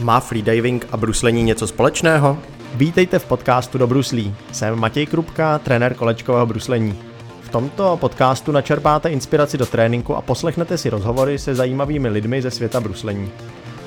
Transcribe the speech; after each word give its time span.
Má 0.00 0.20
freediving 0.20 0.86
a 0.92 0.96
bruslení 0.96 1.42
něco 1.42 1.66
společného? 1.66 2.38
Vítejte 2.74 3.18
v 3.18 3.24
podcastu 3.24 3.78
do 3.78 3.86
bruslí. 3.86 4.34
Jsem 4.52 4.74
Matěj 4.74 5.06
Krupka, 5.06 5.58
trenér 5.58 5.94
kolečkového 5.94 6.46
bruslení. 6.46 6.98
V 7.42 7.48
tomto 7.48 7.96
podcastu 7.96 8.52
načerpáte 8.52 9.08
inspiraci 9.08 9.58
do 9.58 9.66
tréninku 9.66 10.16
a 10.16 10.22
poslechnete 10.22 10.78
si 10.78 10.90
rozhovory 10.90 11.38
se 11.38 11.54
zajímavými 11.54 12.08
lidmi 12.08 12.42
ze 12.42 12.50
světa 12.50 12.80
bruslení. 12.80 13.30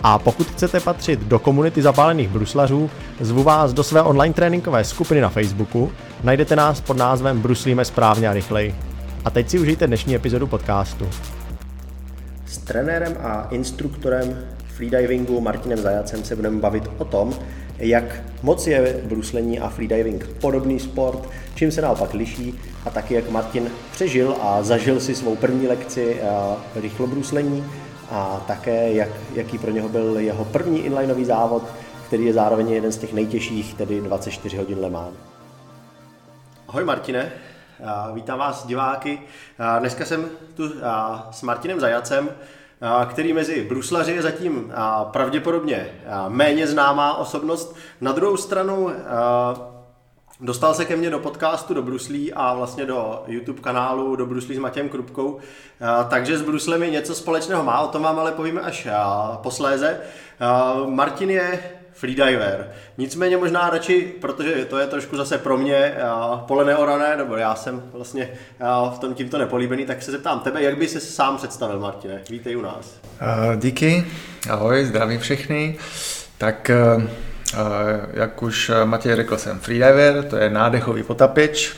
A 0.04 0.20
pokud 0.20 0.48
chcete 0.48 0.80
patřit 0.80 1.20
do 1.20 1.40
komunity 1.40 1.82
zapálených 1.82 2.30
bruslařů, 2.30 2.90
zvu 3.20 3.44
vás 3.44 3.74
do 3.74 3.84
své 3.84 4.02
online 4.02 4.34
tréninkové 4.34 4.84
skupiny 4.84 5.22
na 5.22 5.30
Facebooku. 5.30 5.92
Najdete 6.24 6.56
nás 6.56 6.82
pod 6.82 6.98
názvem 6.98 7.42
Bruslíme 7.42 7.86
správně 7.86 8.30
a 8.30 8.34
rychleji. 8.34 8.76
A 9.26 9.30
teď 9.30 9.50
si 9.50 9.60
užijte 9.60 9.88
dnešní 9.88 10.16
epizodu 10.16 10.48
podcastu. 10.48 11.10
S 12.46 12.58
trenérem 12.58 13.18
a 13.24 13.48
instruktorem 13.52 14.38
freedivingu 14.76 15.42
Martinem 15.42 15.78
Zajacem 15.78 16.24
se 16.24 16.36
budeme 16.36 16.60
bavit 16.60 16.84
o 16.98 17.06
tom, 17.06 17.34
jak 17.78 18.04
moc 18.44 18.68
je 18.68 19.02
bruslení 19.04 19.60
a 19.60 19.70
freediving 19.70 20.28
podobný 20.42 20.80
sport, 20.80 21.30
čím 21.56 21.72
se 21.72 21.82
naopak 21.82 22.14
liší 22.14 22.60
a 22.86 22.90
taky 22.90 23.14
jak 23.14 23.30
Martin 23.30 23.72
přežil 23.92 24.36
a 24.42 24.64
zažil 24.64 25.00
si 25.00 25.16
svou 25.16 25.36
první 25.36 25.68
lekci 25.68 26.22
rychlobruslení 26.76 27.66
a 28.12 28.44
také 28.48 28.94
jak, 28.94 29.10
jaký 29.36 29.58
pro 29.58 29.72
něho 29.72 29.90
byl 29.90 30.20
jeho 30.20 30.46
první 30.46 30.86
inlineový 30.86 31.26
závod, 31.26 31.64
který 32.08 32.26
je 32.26 32.34
zároveň 32.34 32.70
jeden 32.70 32.92
z 32.92 32.98
těch 32.98 33.14
nejtěžších, 33.14 33.74
tedy 33.74 34.02
24 34.02 34.58
hodin 34.58 34.80
Le 34.80 34.90
Mans. 34.90 35.16
Ahoj 36.68 36.84
Martine, 36.84 37.32
vítám 38.14 38.40
vás 38.40 38.66
diváky. 38.66 39.20
Dneska 39.80 40.06
jsem 40.06 40.26
tu 40.54 40.64
s 41.32 41.42
Martinem 41.42 41.80
Zajacem, 41.80 42.30
který 43.10 43.34
mezi 43.34 43.66
bruslaři 43.70 44.12
je 44.12 44.22
zatím 44.22 44.74
pravděpodobně 45.12 45.90
méně 46.28 46.68
známá 46.68 47.18
osobnost. 47.18 47.76
Na 48.02 48.12
druhou 48.12 48.38
stranu 48.38 48.92
Dostal 50.42 50.74
se 50.74 50.86
ke 50.86 50.96
mně 50.96 51.10
do 51.10 51.20
podcastu 51.20 51.74
do 51.74 51.82
Bruslí 51.82 52.34
a 52.34 52.54
vlastně 52.54 52.86
do 52.86 53.24
YouTube 53.28 53.62
kanálu 53.62 54.16
do 54.16 54.26
Bruslí 54.26 54.56
s 54.56 54.60
Matějem 54.60 54.90
Krupkou, 54.90 55.40
takže 56.10 56.38
s 56.38 56.42
Bruslem 56.42 56.84
je 56.84 56.90
něco 56.90 57.16
společného 57.16 57.64
má, 57.64 57.80
o 57.80 57.88
tom 57.88 58.04
vám 58.04 58.20
ale 58.20 58.32
povíme 58.32 58.62
až 58.62 58.88
posléze. 59.42 60.00
Martin 60.86 61.30
je 61.30 61.60
freediver. 62.06 62.68
Nicméně 62.98 63.38
možná 63.38 63.70
radši, 63.70 64.14
protože 64.22 64.66
to 64.66 64.78
je 64.78 64.88
trošku 64.88 65.18
zase 65.18 65.38
pro 65.38 65.58
mě 65.58 65.94
pole 66.48 66.66
neorané, 66.66 67.18
nebo 67.18 67.36
já 67.36 67.56
jsem 67.56 67.84
vlastně 67.94 68.30
v 68.96 69.00
tom 69.00 69.14
tímto 69.14 69.38
nepolíbený, 69.38 69.86
tak 69.86 70.02
se 70.02 70.12
zeptám 70.12 70.40
tebe, 70.40 70.64
jak 70.64 70.78
by 70.78 70.88
se 70.88 71.00
sám 71.00 71.38
představil, 71.38 71.80
Martine? 71.80 72.22
Vítej 72.30 72.58
u 72.58 72.62
nás. 72.62 73.00
díky, 73.56 74.06
ahoj, 74.50 74.86
zdravím 74.86 75.20
všechny. 75.20 75.78
Tak 76.38 76.72
jak 78.14 78.44
už 78.44 78.72
Matěj 78.84 79.16
řekl, 79.16 79.38
jsem 79.38 79.60
freediver, 79.60 80.24
to 80.30 80.38
je 80.38 80.50
nádechový 80.50 81.04
potapeč. 81.04 81.76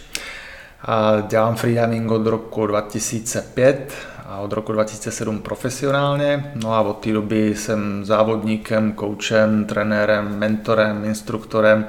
A 0.82 1.22
dělám 1.28 1.56
freediving 1.56 2.12
od 2.12 2.28
roku 2.28 2.68
2005 2.68 3.94
a 4.28 4.38
od 4.38 4.54
roku 4.54 4.72
2007 4.72 5.40
profesionálně. 5.40 6.52
No 6.56 6.74
a 6.74 6.82
od 6.82 7.00
té 7.00 7.14
doby 7.14 7.56
jsem 7.56 8.06
závodníkem, 8.06 8.92
koučem, 8.92 9.66
trenérem, 9.66 10.40
mentorem, 10.40 11.06
instruktorem, 11.06 11.86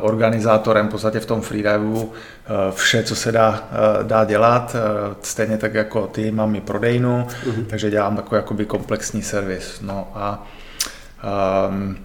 organizátorem 0.00 0.88
v 0.88 0.90
podstatě 0.90 1.20
v 1.20 1.26
tom 1.26 1.40
freedivu 1.40 2.12
vše, 2.70 3.02
co 3.02 3.16
se 3.16 3.32
dá, 3.32 3.68
dá 4.02 4.24
dělat, 4.24 4.76
stejně 5.22 5.58
tak 5.58 5.74
jako 5.74 6.06
ty, 6.06 6.30
mám 6.30 6.54
i 6.54 6.60
prodejnu, 6.60 7.26
uh-huh. 7.44 7.66
takže 7.66 7.90
dělám 7.90 8.16
takový 8.16 8.36
jakoby 8.36 8.66
komplexní 8.66 9.22
servis. 9.22 9.80
No 9.80 10.08
a 10.14 10.46
um, 11.68 11.96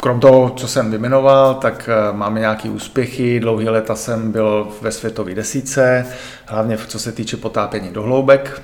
Krom 0.00 0.20
toho, 0.20 0.50
co 0.50 0.68
jsem 0.68 0.90
vymenoval, 0.90 1.54
tak 1.54 1.88
eh, 1.92 2.12
máme 2.12 2.40
nějaké 2.40 2.70
úspěchy. 2.70 3.40
Dlouhý 3.40 3.68
leta 3.68 3.96
jsem 3.96 4.32
byl 4.32 4.68
ve 4.82 4.92
světové 4.92 5.34
desíce, 5.34 6.06
hlavně 6.46 6.78
co 6.78 6.98
se 6.98 7.12
týče 7.12 7.36
potápění 7.36 7.88
do 7.88 8.02
hloubek. 8.02 8.62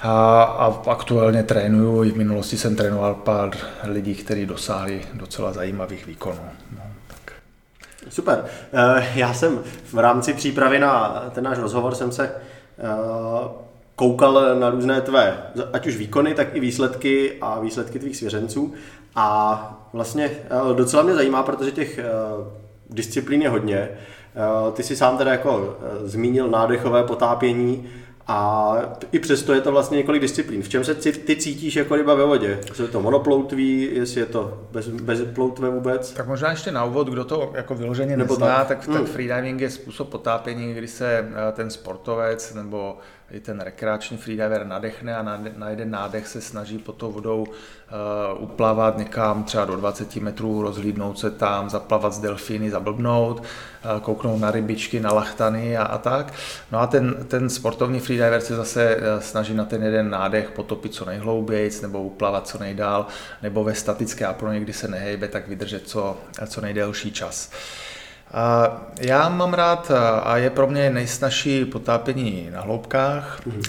A, 0.00 0.42
a 0.42 0.82
aktuálně 0.90 1.42
trénuju, 1.42 2.04
i 2.04 2.10
v 2.10 2.16
minulosti 2.16 2.58
jsem 2.58 2.76
trénoval 2.76 3.14
pár 3.14 3.50
lidí, 3.84 4.14
kteří 4.14 4.46
dosáhli 4.46 5.02
docela 5.14 5.52
zajímavých 5.52 6.06
výkonů. 6.06 6.40
No, 6.72 6.82
tak. 7.06 7.32
Super. 8.08 8.44
Eh, 8.72 9.06
já 9.14 9.34
jsem 9.34 9.58
v 9.92 9.98
rámci 9.98 10.32
přípravy 10.34 10.78
na 10.78 11.22
ten 11.34 11.44
náš 11.44 11.58
rozhovor 11.58 11.94
jsem 11.94 12.12
se 12.12 12.24
eh, 12.24 13.66
koukal 13.96 14.58
na 14.58 14.70
různé 14.70 15.00
tvé, 15.00 15.36
ať 15.72 15.86
už 15.86 15.96
výkony, 15.96 16.34
tak 16.34 16.56
i 16.56 16.60
výsledky 16.60 17.32
a 17.40 17.60
výsledky 17.60 17.98
tvých 17.98 18.16
svěřenců. 18.16 18.74
A 19.16 19.88
vlastně 19.92 20.30
eh, 20.44 20.74
docela 20.74 21.02
mě 21.02 21.14
zajímá, 21.14 21.42
protože 21.42 21.70
těch 21.70 21.98
eh, 21.98 22.04
disciplín 22.90 23.42
je 23.42 23.48
hodně. 23.48 23.76
Eh, 23.76 24.72
ty 24.72 24.82
si 24.82 24.96
sám 24.96 25.18
teda 25.18 25.32
jako 25.32 25.76
zmínil 26.04 26.48
nádechové 26.48 27.04
potápění 27.04 27.88
a 28.28 28.72
i 29.12 29.18
přesto 29.18 29.54
je 29.54 29.60
to 29.60 29.72
vlastně 29.72 29.96
několik 29.96 30.22
disciplín. 30.22 30.62
V 30.62 30.68
čem 30.68 30.84
se 30.84 30.94
ty 30.94 31.36
cítíš 31.36 31.76
jako 31.76 31.96
ryba 31.96 32.14
ve 32.14 32.24
vodě? 32.24 32.60
Jestli 32.66 32.84
je 32.84 32.88
to 32.88 33.02
monoploutví, 33.02 33.88
jestli 33.92 34.20
je 34.20 34.26
to 34.26 34.68
bez, 34.72 34.88
bezploutvé 34.88 35.70
vůbec? 35.70 36.12
Tak 36.12 36.26
možná 36.26 36.50
ještě 36.50 36.72
na 36.72 36.84
úvod, 36.84 37.08
kdo 37.08 37.24
to 37.24 37.52
jako 37.54 37.74
vyloženě 37.74 38.16
nebo 38.16 38.34
nezná, 38.34 38.64
tak, 38.64 38.66
tak, 38.68 38.88
hmm. 38.88 38.96
tak 38.96 39.06
freediving 39.06 39.60
je 39.60 39.70
způsob 39.70 40.08
potápění, 40.08 40.74
kdy 40.74 40.88
se 40.88 41.28
ten 41.52 41.70
sportovec 41.70 42.54
nebo 42.54 42.98
i 43.30 43.40
ten 43.40 43.60
rekreační 43.60 44.16
freediver 44.16 44.66
nadechne 44.66 45.16
a 45.16 45.22
na, 45.56 45.70
jeden 45.70 45.90
nádech 45.90 46.26
se 46.26 46.40
snaží 46.40 46.78
pod 46.78 46.96
tou 46.96 47.12
vodou 47.12 47.40
uh, 47.42 48.42
uplavat 48.42 48.98
někam 48.98 49.44
třeba 49.44 49.64
do 49.64 49.76
20 49.76 50.16
metrů, 50.16 50.62
rozhlídnout 50.62 51.18
se 51.18 51.30
tam, 51.30 51.70
zaplavat 51.70 52.12
s 52.12 52.18
delfíny, 52.18 52.70
zablbnout, 52.70 53.40
uh, 53.40 54.00
kouknout 54.00 54.40
na 54.40 54.50
rybičky, 54.50 55.00
na 55.00 55.12
lachtany 55.12 55.76
a, 55.76 55.82
a 55.82 55.98
tak. 55.98 56.32
No 56.72 56.78
a 56.78 56.86
ten, 56.86 57.14
ten 57.28 57.50
sportovní 57.50 58.00
freediver 58.00 58.40
se 58.40 58.56
zase 58.56 58.96
uh, 58.96 59.02
snaží 59.20 59.54
na 59.54 59.64
ten 59.64 59.82
jeden 59.82 60.10
nádech 60.10 60.50
potopit 60.50 60.94
co 60.94 61.04
nejhloubějc 61.04 61.80
nebo 61.80 62.02
uplavat 62.02 62.48
co 62.48 62.58
nejdál, 62.58 63.06
nebo 63.42 63.64
ve 63.64 63.74
statické 63.74 64.26
apnoe, 64.26 64.60
kdy 64.60 64.72
se 64.72 64.88
nehejbe, 64.88 65.28
tak 65.28 65.48
vydržet 65.48 65.88
co, 65.88 66.16
co 66.46 66.60
nejdelší 66.60 67.12
čas. 67.12 67.50
Uh, 67.52 67.85
já 69.00 69.28
mám 69.28 69.54
rád 69.54 69.90
a 70.22 70.36
je 70.36 70.50
pro 70.50 70.66
mě 70.66 70.90
nejsnažší 70.90 71.64
potápění 71.64 72.48
na 72.52 72.60
hloubkách 72.60 73.46
mhm. 73.46 73.62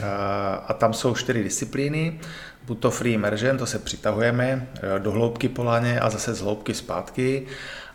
a 0.68 0.73
tam 0.73 0.94
jsou 0.94 1.16
čtyři 1.16 1.44
disciplíny. 1.44 2.19
Buď 2.66 2.79
to 2.79 2.91
free 2.91 3.13
immersion, 3.13 3.57
to 3.57 3.66
se 3.66 3.79
přitahujeme 3.79 4.67
e, 4.96 5.00
do 5.00 5.12
hloubky 5.12 5.50
po 5.50 5.63
laně 5.63 6.00
a 6.00 6.09
zase 6.09 6.34
z 6.34 6.41
hloubky 6.41 6.73
zpátky. 6.73 7.46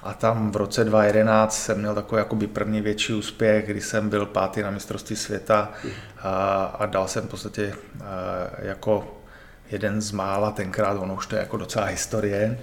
A 0.03 0.15
tam 0.15 0.51
v 0.51 0.57
roce 0.57 0.85
2011 0.85 1.63
jsem 1.63 1.79
měl 1.79 1.95
takový 1.95 2.19
jakoby 2.19 2.47
první 2.47 2.81
větší 2.81 3.15
úspěch, 3.15 3.67
kdy 3.67 3.81
jsem 3.81 4.09
byl 4.09 4.27
pátý 4.27 4.63
na 4.63 4.71
mistrovství 4.71 5.17
světa 5.17 5.71
a, 6.23 6.65
a 6.79 6.87
dal 6.87 7.09
jsem 7.09 7.23
v 7.23 7.31
podstatě 7.31 7.75
jako 8.59 9.23
jeden 9.71 10.01
z 10.01 10.13
mála 10.13 10.51
tenkrát, 10.51 10.99
ono 10.99 11.15
už 11.15 11.27
to 11.27 11.35
je 11.35 11.41
jako 11.41 11.57
docela 11.57 11.85
historie, 11.85 12.59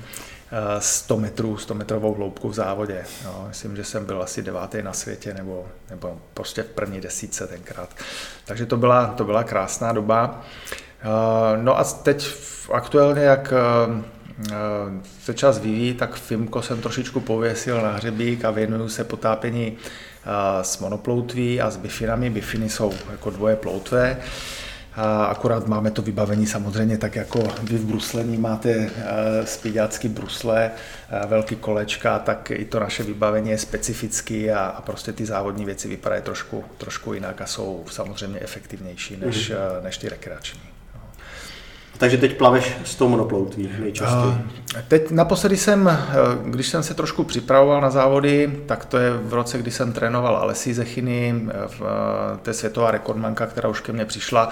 100 0.79 1.17
metrů, 1.17 1.57
100 1.57 1.73
metrovou 1.73 2.13
hloubku 2.13 2.49
v 2.49 2.53
závodě. 2.53 3.05
No, 3.25 3.45
myslím, 3.47 3.75
že 3.75 3.83
jsem 3.83 4.05
byl 4.05 4.21
asi 4.21 4.41
devátý 4.41 4.81
na 4.81 4.93
světě 4.93 5.33
nebo, 5.33 5.67
nebo 5.89 6.19
prostě 6.33 6.63
v 6.63 6.65
první 6.65 7.01
desíce 7.01 7.47
tenkrát. 7.47 7.89
Takže 8.45 8.65
to 8.65 8.77
byla, 8.77 9.07
to 9.07 9.23
byla 9.23 9.43
krásná 9.43 9.93
doba. 9.93 10.41
Eh, 11.01 11.57
no 11.61 11.79
a 11.79 11.83
teď 11.83 12.27
aktuálně, 12.73 13.21
jak 13.21 13.53
eh, 13.53 14.53
se 15.23 15.33
čas 15.33 15.59
vyvíjí, 15.59 15.93
tak 15.93 16.15
Fimko 16.15 16.61
jsem 16.61 16.81
trošičku 16.81 17.19
pověsil 17.19 17.81
na 17.81 17.91
hřebík 17.91 18.45
a 18.45 18.51
věnuju 18.51 18.89
se 18.89 19.03
potápění 19.03 19.77
eh, 19.77 20.63
s 20.63 20.79
monoploutví 20.79 21.61
a 21.61 21.69
s 21.69 21.77
bifinami. 21.77 22.29
Bifiny 22.29 22.69
jsou 22.69 22.93
jako 23.11 23.29
dvoje 23.29 23.55
ploutve. 23.55 24.17
A 24.95 25.25
akorát 25.25 25.67
máme 25.67 25.91
to 25.91 26.01
vybavení 26.01 26.47
samozřejmě 26.47 26.97
tak 26.97 27.15
jako 27.15 27.47
vy 27.63 27.77
v 27.77 27.85
bruslení 27.85 28.37
máte 28.37 28.69
eh, 28.69 28.91
spíďácky 29.45 30.09
brusle, 30.09 30.71
eh, 31.09 31.27
velký 31.27 31.55
kolečka, 31.55 32.19
tak 32.19 32.51
i 32.51 32.65
to 32.65 32.79
naše 32.79 33.03
vybavení 33.03 33.49
je 33.49 33.57
specifický 33.57 34.51
a, 34.51 34.59
a 34.59 34.81
prostě 34.81 35.13
ty 35.13 35.25
závodní 35.25 35.65
věci 35.65 35.87
vypadají 35.87 36.21
trošku, 36.21 36.63
trošku 36.77 37.13
jinak 37.13 37.41
a 37.41 37.45
jsou 37.45 37.85
samozřejmě 37.91 38.39
efektivnější 38.39 39.17
než, 39.17 39.51
mm-hmm. 39.51 39.83
než 39.83 39.97
ty 39.97 40.09
rekreační. 40.09 40.78
Takže 41.99 42.17
teď 42.17 42.37
plaveš 42.37 42.77
s 42.85 42.95
tou 42.95 43.09
monoploutví 43.09 43.69
nejčastěji? 43.79 44.33
Teď 44.87 45.11
naposledy 45.11 45.57
jsem, 45.57 45.99
když 46.45 46.67
jsem 46.67 46.83
se 46.83 46.93
trošku 46.93 47.23
připravoval 47.23 47.81
na 47.81 47.89
závody, 47.89 48.59
tak 48.65 48.85
to 48.85 48.97
je 48.97 49.11
v 49.11 49.33
roce, 49.33 49.57
kdy 49.57 49.71
jsem 49.71 49.93
trénoval 49.93 50.37
Alessi 50.37 50.73
Zechiny, 50.73 51.41
to 52.41 52.49
je 52.49 52.53
světová 52.53 52.91
rekordmanka, 52.91 53.45
která 53.45 53.69
už 53.69 53.79
ke 53.79 53.91
mně 53.91 54.05
přišla 54.05 54.49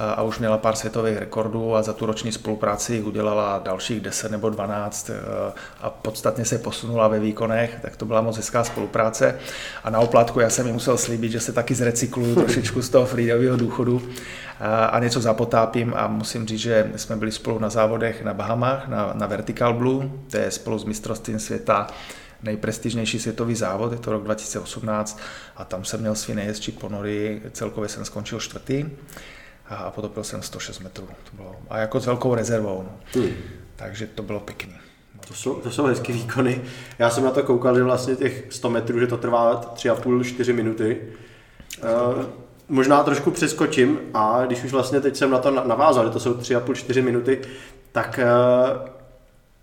a 0.00 0.22
už 0.22 0.38
měla 0.38 0.58
pár 0.58 0.76
světových 0.76 1.18
rekordů 1.18 1.74
a 1.74 1.82
za 1.82 1.92
tu 1.92 2.06
roční 2.06 2.32
spolupráci 2.32 3.02
udělala 3.02 3.60
dalších 3.64 4.00
10 4.00 4.30
nebo 4.30 4.50
12 4.50 5.10
a 5.80 5.90
podstatně 5.90 6.44
se 6.44 6.58
posunula 6.58 7.08
ve 7.08 7.18
výkonech, 7.18 7.78
tak 7.82 7.96
to 7.96 8.04
byla 8.04 8.20
moc 8.20 8.36
hezká 8.36 8.64
spolupráce. 8.64 9.38
A 9.84 9.90
na 9.90 9.98
oplátku 9.98 10.40
já 10.40 10.50
jsem 10.50 10.66
mi 10.66 10.72
musel 10.72 10.98
slíbit, 10.98 11.32
že 11.32 11.40
se 11.40 11.52
taky 11.52 11.74
zrecykluju 11.74 12.34
trošičku 12.34 12.82
z 12.82 12.88
toho 12.88 13.06
freedivového 13.06 13.56
důchodu 13.56 14.02
a 14.90 14.98
něco 14.98 15.20
zapotápím 15.20 15.92
a 15.96 16.06
musím 16.06 16.46
říct, 16.46 16.60
že 16.60 16.90
jsme 16.96 17.16
byli 17.16 17.32
spolu 17.32 17.58
na 17.58 17.70
závodech 17.70 18.24
na 18.24 18.34
Bahamách, 18.34 18.88
na, 18.88 19.12
na 19.14 19.26
Vertical 19.26 19.74
Blue, 19.74 20.10
to 20.30 20.36
je 20.36 20.50
spolu 20.50 20.78
s 20.78 20.84
mistrovstvím 20.84 21.38
světa 21.38 21.86
nejprestižnější 22.42 23.18
světový 23.18 23.54
závod, 23.54 23.92
je 23.92 23.98
to 23.98 24.12
rok 24.12 24.24
2018 24.24 25.20
a 25.56 25.64
tam 25.64 25.84
jsem 25.84 26.00
měl 26.00 26.14
svý 26.14 26.34
nejhezčí 26.34 26.72
ponory, 26.72 27.42
celkově 27.52 27.88
jsem 27.88 28.04
skončil 28.04 28.40
čtvrtý 28.40 28.84
a 29.70 29.90
potopil 29.90 30.24
jsem 30.24 30.42
106 30.42 30.80
metrů. 30.80 31.08
To 31.30 31.36
bylo, 31.36 31.56
a 31.70 31.78
jako 31.78 32.00
s 32.00 32.06
velkou 32.06 32.34
rezervou. 32.34 32.82
No. 32.82 33.22
Hmm. 33.22 33.34
Takže 33.76 34.06
to 34.06 34.22
bylo 34.22 34.40
pěkný. 34.40 34.74
To 35.28 35.34
jsou, 35.34 35.54
to 35.54 35.70
jsou 35.70 35.84
hezké 35.84 36.12
výkony. 36.12 36.62
Já 36.98 37.10
jsem 37.10 37.24
na 37.24 37.30
to 37.30 37.42
koukal, 37.42 37.76
že 37.76 37.82
vlastně 37.82 38.16
těch 38.16 38.46
100 38.50 38.70
metrů, 38.70 39.00
že 39.00 39.06
to 39.06 39.16
trvá 39.16 39.60
3,5-4 39.74 40.54
minuty. 40.54 41.00
Uh, 41.82 42.24
možná 42.68 43.02
trošku 43.02 43.30
přeskočím 43.30 43.98
a 44.14 44.46
když 44.46 44.64
už 44.64 44.72
vlastně 44.72 45.00
teď 45.00 45.16
jsem 45.16 45.30
na 45.30 45.38
to 45.38 45.50
navázal, 45.50 46.04
že 46.04 46.10
to 46.10 46.20
jsou 46.20 46.34
3,5-4 46.34 47.02
minuty, 47.04 47.40
tak 47.92 48.20
uh, 48.22 48.88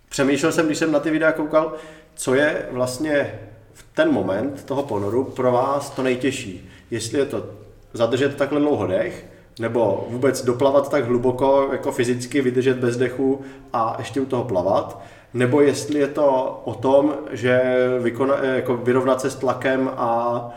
přemýšlel 0.09 0.51
jsem, 0.51 0.65
když 0.65 0.77
jsem 0.77 0.91
na 0.91 0.99
ty 0.99 1.11
videa 1.11 1.31
koukal, 1.31 1.73
co 2.15 2.35
je 2.35 2.67
vlastně 2.71 3.39
v 3.73 3.85
ten 3.93 4.11
moment 4.11 4.63
toho 4.63 4.83
ponoru 4.83 5.23
pro 5.23 5.51
vás 5.51 5.89
to 5.89 6.03
nejtěžší. 6.03 6.69
Jestli 6.91 7.19
je 7.19 7.25
to 7.25 7.45
zadržet 7.93 8.35
takhle 8.35 8.59
dlouho 8.59 8.87
dech, 8.87 9.25
nebo 9.59 10.07
vůbec 10.09 10.45
doplavat 10.45 10.89
tak 10.89 11.05
hluboko, 11.05 11.69
jako 11.71 11.91
fyzicky 11.91 12.41
vydržet 12.41 12.77
bez 12.77 12.97
dechu 12.97 13.41
a 13.73 13.95
ještě 13.99 14.21
u 14.21 14.25
toho 14.25 14.43
plavat, 14.43 15.01
nebo 15.33 15.61
jestli 15.61 15.99
je 15.99 16.07
to 16.07 16.61
o 16.65 16.73
tom, 16.73 17.15
že 17.31 17.61
vykona, 17.99 18.43
jako 18.43 18.77
vyrovnat 18.77 19.21
se 19.21 19.31
s 19.31 19.35
tlakem 19.35 19.91
a 19.97 20.49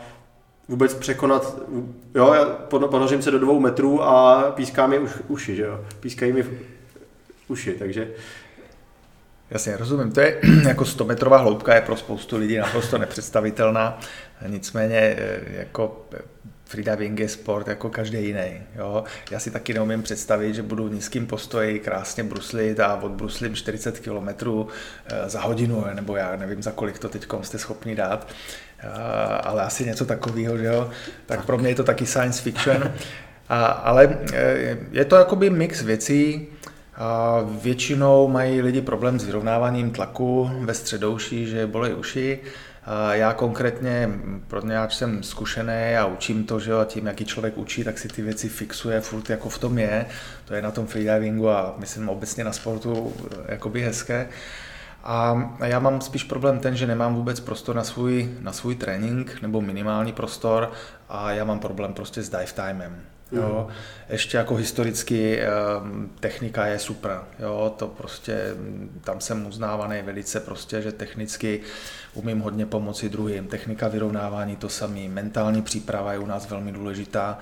vůbec 0.67 0.93
překonat, 0.93 1.57
jo, 2.15 2.33
já 2.33 2.45
ponořím 2.87 3.21
se 3.21 3.31
do 3.31 3.39
dvou 3.39 3.59
metrů 3.59 4.03
a 4.03 4.43
píská 4.55 4.87
mi 4.87 4.99
už, 4.99 5.11
uši, 5.27 5.55
že 5.55 5.63
jo, 5.63 5.79
pískají 5.99 6.33
mi 6.33 6.45
uši, 7.47 7.71
takže 7.71 8.07
Jasně, 9.51 9.77
rozumím. 9.77 10.11
To 10.11 10.21
je 10.21 10.39
jako 10.67 10.85
100 10.85 11.05
metrová 11.05 11.37
hloubka 11.37 11.75
je 11.75 11.81
pro 11.81 11.95
spoustu 11.95 12.37
lidí 12.37 12.57
naprosto 12.57 12.97
nepředstavitelná. 12.97 13.99
Nicméně 14.47 14.97
eh, 14.97 15.39
jako 15.47 16.05
freediving 16.71 17.19
je 17.19 17.29
sport 17.29 17.67
jako 17.67 17.89
každý 17.89 18.25
jiný. 18.25 18.61
Jo? 18.75 19.03
Já 19.31 19.39
si 19.39 19.51
taky 19.51 19.73
neumím 19.73 20.03
představit, 20.03 20.53
že 20.53 20.63
budu 20.63 20.87
v 20.87 20.93
nízkém 20.93 21.27
postoji 21.27 21.79
krásně 21.79 22.23
bruslit 22.23 22.79
a 22.79 22.95
odbruslím 22.95 23.55
40 23.55 23.99
km 23.99 24.27
eh, 25.07 25.29
za 25.29 25.41
hodinu, 25.41 25.85
nebo 25.93 26.15
já 26.15 26.35
nevím, 26.35 26.63
za 26.63 26.71
kolik 26.71 26.99
to 26.99 27.09
teď 27.09 27.27
jste 27.41 27.59
schopni 27.59 27.95
dát, 27.95 28.27
ale 29.43 29.63
asi 29.63 29.85
něco 29.85 30.05
takového, 30.05 30.57
že 30.57 30.65
jo? 30.65 30.89
Tak 31.25 31.45
pro 31.45 31.57
mě 31.57 31.69
je 31.69 31.75
to 31.75 31.83
taky 31.83 32.05
science 32.05 32.41
fiction. 32.41 32.93
A, 33.49 33.65
ale 33.65 34.17
je 34.91 35.05
to 35.05 35.15
jakoby 35.15 35.49
mix 35.49 35.81
věcí, 35.81 36.47
a 36.95 37.39
většinou 37.61 38.27
mají 38.27 38.61
lidi 38.61 38.81
problém 38.81 39.19
s 39.19 39.23
vyrovnáváním 39.23 39.91
tlaku 39.91 40.51
ve 40.59 40.73
středouší, 40.73 41.47
že 41.47 41.67
bolej 41.67 41.95
uši. 41.95 42.39
A 42.85 43.13
já 43.13 43.33
konkrétně, 43.33 44.09
pro 44.47 44.61
mě, 44.61 44.77
jsem 44.89 45.23
zkušený 45.23 45.95
a 45.99 46.05
učím 46.05 46.43
to, 46.43 46.59
že 46.59 46.73
a 46.73 46.85
tím, 46.85 47.05
jaký 47.05 47.25
člověk 47.25 47.57
učí, 47.57 47.83
tak 47.83 47.97
si 47.97 48.07
ty 48.07 48.21
věci 48.21 48.49
fixuje, 48.49 49.01
furt 49.01 49.29
jako 49.29 49.49
v 49.49 49.59
tom 49.59 49.77
je. 49.77 50.05
To 50.45 50.53
je 50.53 50.61
na 50.61 50.71
tom 50.71 50.87
freedivingu 50.87 51.49
a 51.49 51.75
myslím 51.77 52.09
obecně 52.09 52.43
na 52.43 52.51
sportu 52.51 53.13
jakoby 53.47 53.81
hezké. 53.81 54.29
A 55.03 55.49
já 55.65 55.79
mám 55.79 56.01
spíš 56.01 56.23
problém 56.23 56.59
ten, 56.59 56.75
že 56.75 56.87
nemám 56.87 57.15
vůbec 57.15 57.39
prostor 57.39 57.75
na 57.75 57.83
svůj, 57.83 58.29
na 58.39 58.53
svůj 58.53 58.75
trénink 58.75 59.41
nebo 59.41 59.61
minimální 59.61 60.13
prostor 60.13 60.71
a 61.09 61.31
já 61.31 61.43
mám 61.43 61.59
problém 61.59 61.93
prostě 61.93 62.21
s 62.21 62.29
dive 62.29 62.45
timem. 62.45 63.01
Jo. 63.31 63.67
Ještě 64.09 64.37
jako 64.37 64.55
historicky 64.55 65.41
ehm, 65.41 66.09
technika 66.19 66.65
je 66.65 66.79
super. 66.79 67.21
Jo. 67.39 67.73
To 67.77 67.87
prostě, 67.87 68.55
tam 69.03 69.21
jsem 69.21 69.47
uznávaný 69.47 70.01
velice 70.01 70.39
prostě, 70.39 70.81
že 70.81 70.91
technicky 70.91 71.59
umím 72.13 72.39
hodně 72.39 72.65
pomoci 72.65 73.09
druhým. 73.09 73.47
Technika 73.47 73.87
vyrovnávání 73.87 74.55
to 74.55 74.69
samý. 74.69 75.09
Mentální 75.09 75.61
příprava 75.61 76.13
je 76.13 76.19
u 76.19 76.25
nás 76.25 76.49
velmi 76.49 76.71
důležitá. 76.71 77.37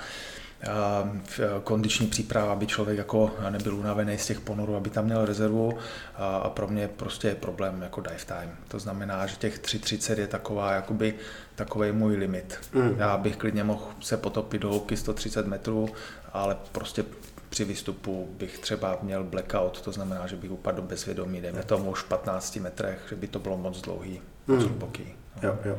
Ehm, 0.62 1.22
kondiční 1.64 2.08
příprava, 2.08 2.52
aby 2.52 2.68
člověk 2.68 2.98
jako 2.98 3.36
nebyl 3.50 3.76
unavený 3.76 4.18
z 4.18 4.26
těch 4.26 4.40
ponorů, 4.40 4.76
aby 4.76 4.90
tam 4.90 5.06
měl 5.06 5.26
rezervu 5.26 5.78
a 6.18 6.50
pro 6.50 6.68
mě 6.68 6.88
prostě 6.88 7.28
je 7.28 7.36
problém 7.36 7.82
jako 7.82 8.02
dive 8.02 8.26
time. 8.26 8.56
To 8.68 8.80
znamená, 8.80 9.28
že 9.28 9.36
těch 9.36 9.60
3.30 9.60 10.20
je 10.20 10.28
taková 10.28 10.74
jakoby 10.74 11.16
takový 11.56 11.92
můj 11.92 12.16
limit. 12.16 12.60
Mm. 12.74 12.96
Já 12.98 13.18
bych 13.18 13.38
klidně 13.38 13.64
mohl 13.64 13.86
se 14.00 14.18
potopit 14.18 14.62
do 14.62 14.70
hloubky 14.70 14.98
130 14.98 15.48
metrů, 15.48 15.90
ale 16.34 16.58
prostě 16.72 17.06
při 17.50 17.66
výstupu 17.66 18.30
bych 18.38 18.60
třeba 18.60 18.98
měl 19.02 19.24
blackout, 19.24 19.82
to 19.82 19.92
znamená, 19.92 20.28
že 20.28 20.36
bych 20.36 20.52
upadl 20.52 20.76
do 20.76 20.88
bezvědomí, 20.88 21.42
dejme 21.42 21.64
tomu 21.64 21.92
už 21.92 22.00
v 22.00 22.08
15 22.08 22.56
metrech, 22.56 23.06
že 23.10 23.16
by 23.16 23.28
to 23.28 23.40
bylo 23.40 23.58
moc 23.58 23.82
dlouhý, 23.82 24.22
moc 24.50 24.64
mm. 24.64 24.70
hluboký. 24.70 25.04
No. 25.44 25.50
Jo, 25.50 25.56
jo. 25.66 25.76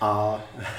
A 0.00 0.40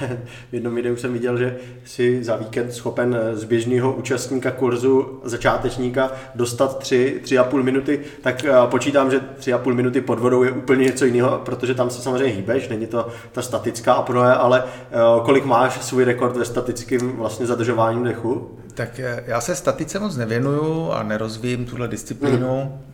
v 0.50 0.52
jednom 0.52 0.74
videu 0.74 0.96
jsem 0.96 1.12
viděl, 1.12 1.36
že 1.36 1.56
si 1.84 2.24
za 2.24 2.36
víkend 2.36 2.72
schopen 2.72 3.16
z 3.32 3.44
běžného 3.44 3.92
účastníka 3.92 4.50
kurzu 4.50 5.20
začátečníka 5.24 6.10
dostat 6.34 6.78
3, 6.78 7.20
3,5 7.24 7.62
minuty, 7.62 8.00
tak 8.20 8.44
eh, 8.44 8.52
počítám, 8.66 9.10
že 9.10 9.20
3,5 9.20 9.74
minuty 9.74 10.00
pod 10.00 10.18
vodou 10.18 10.42
je 10.42 10.50
úplně 10.50 10.84
něco 10.84 11.04
jiného, 11.04 11.42
protože 11.44 11.74
tam 11.74 11.90
se 11.90 12.02
samozřejmě 12.02 12.34
hýbeš, 12.34 12.68
není 12.68 12.86
to 12.86 13.08
ta 13.32 13.42
statická 13.42 13.94
apnoe, 13.94 14.34
ale 14.34 14.64
eh, 14.64 14.96
kolik 15.24 15.44
máš 15.44 15.84
svůj 15.84 16.04
rekord 16.04 16.36
ve 16.36 16.44
statickém 16.44 17.12
vlastně 17.12 17.46
zadržování 17.46 18.04
dechu? 18.04 18.58
Tak 18.74 19.00
eh, 19.00 19.24
já 19.26 19.40
se 19.40 19.54
statice 19.54 19.98
moc 19.98 20.16
nevěnuju 20.16 20.90
a 20.90 21.02
nerozvím 21.02 21.64
tuhle 21.64 21.88
disciplínu. 21.88 22.60
Hmm 22.60 22.91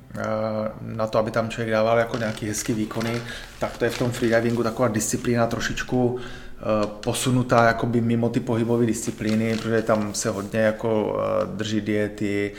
na 0.80 1.06
to, 1.06 1.18
aby 1.18 1.30
tam 1.30 1.48
člověk 1.48 1.70
dával 1.70 1.98
jako 1.98 2.16
nějaký 2.16 2.48
hezký 2.48 2.72
výkony, 2.72 3.22
tak 3.58 3.76
to 3.76 3.84
je 3.84 3.90
v 3.90 3.98
tom 3.98 4.10
freedivingu 4.10 4.62
taková 4.62 4.88
disciplína 4.88 5.46
trošičku 5.46 6.18
eh, 6.18 6.62
posunutá 6.86 7.64
jakoby 7.64 8.00
mimo 8.00 8.28
ty 8.28 8.40
pohybové 8.40 8.86
disciplíny, 8.86 9.56
protože 9.56 9.82
tam 9.82 10.14
se 10.14 10.30
hodně 10.30 10.60
jako 10.60 11.20
eh, 11.20 11.46
drží 11.56 11.80
diety, 11.80 12.52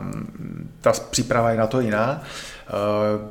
mm. 0.00 0.78
ta 0.80 0.92
příprava 1.10 1.50
je 1.50 1.56
na 1.56 1.66
to 1.66 1.80
jiná. 1.80 2.22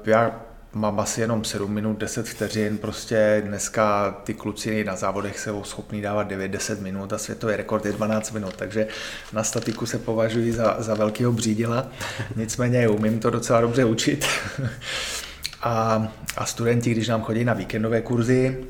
Já 0.06 0.32
mám 0.74 1.00
asi 1.00 1.22
jenom 1.22 1.44
7 1.44 1.74
minut, 1.74 1.98
10 1.98 2.28
vteřin, 2.28 2.78
prostě 2.78 3.42
dneska 3.46 4.12
ty 4.24 4.34
kluci 4.34 4.84
na 4.84 4.96
závodech 4.96 5.40
se 5.40 5.52
schopní 5.64 6.02
dávat 6.02 6.32
9-10 6.32 6.82
minut 6.82 7.14
a 7.14 7.18
světový 7.18 7.56
rekord 7.56 7.86
je 7.86 7.92
12 7.92 8.32
minut, 8.32 8.56
takže 8.56 8.88
na 9.34 9.44
statiku 9.44 9.86
se 9.86 10.00
považuji 10.00 10.54
za, 10.54 10.76
za 10.80 10.94
velkého 10.94 11.32
břídila, 11.32 11.88
nicméně 12.36 12.88
umím 12.88 13.20
to 13.20 13.30
docela 13.30 13.62
dobře 13.62 13.86
učit. 13.86 14.26
a, 15.62 16.08
a 16.38 16.46
studenti, 16.46 16.92
když 16.92 17.08
nám 17.08 17.22
chodí 17.22 17.44
na 17.44 17.54
víkendové 17.54 18.02
kurzy, 18.02 18.66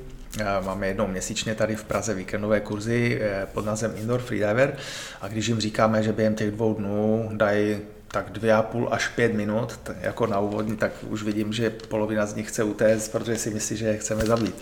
Máme 0.65 0.87
jednou 0.87 1.07
měsíčně 1.07 1.55
tady 1.55 1.75
v 1.75 1.83
Praze 1.83 2.13
víkendové 2.13 2.59
kurzy 2.59 3.19
eh, 3.21 3.47
pod 3.53 3.65
názvem 3.65 3.91
Indoor 3.95 4.21
Freediver 4.21 4.77
a 5.21 5.27
když 5.27 5.47
jim 5.47 5.59
říkáme, 5.59 6.03
že 6.03 6.13
během 6.13 6.35
těch 6.35 6.51
dvou 6.51 6.73
dnů 6.73 7.29
dají 7.33 7.77
tak 8.13 8.29
dvě 8.29 8.53
a 8.53 8.61
půl 8.61 8.87
až 8.91 9.07
pět 9.07 9.33
minut, 9.33 9.79
jako 10.01 10.27
na 10.27 10.39
úvodní, 10.39 10.77
tak 10.77 10.91
už 11.09 11.23
vidím, 11.23 11.53
že 11.53 11.69
polovina 11.69 12.25
z 12.25 12.35
nich 12.35 12.47
chce 12.47 12.63
utéct, 12.63 13.11
protože 13.11 13.37
si 13.37 13.49
myslí, 13.49 13.77
že 13.77 13.85
je 13.85 13.97
chceme 13.97 14.25
zabít. 14.25 14.55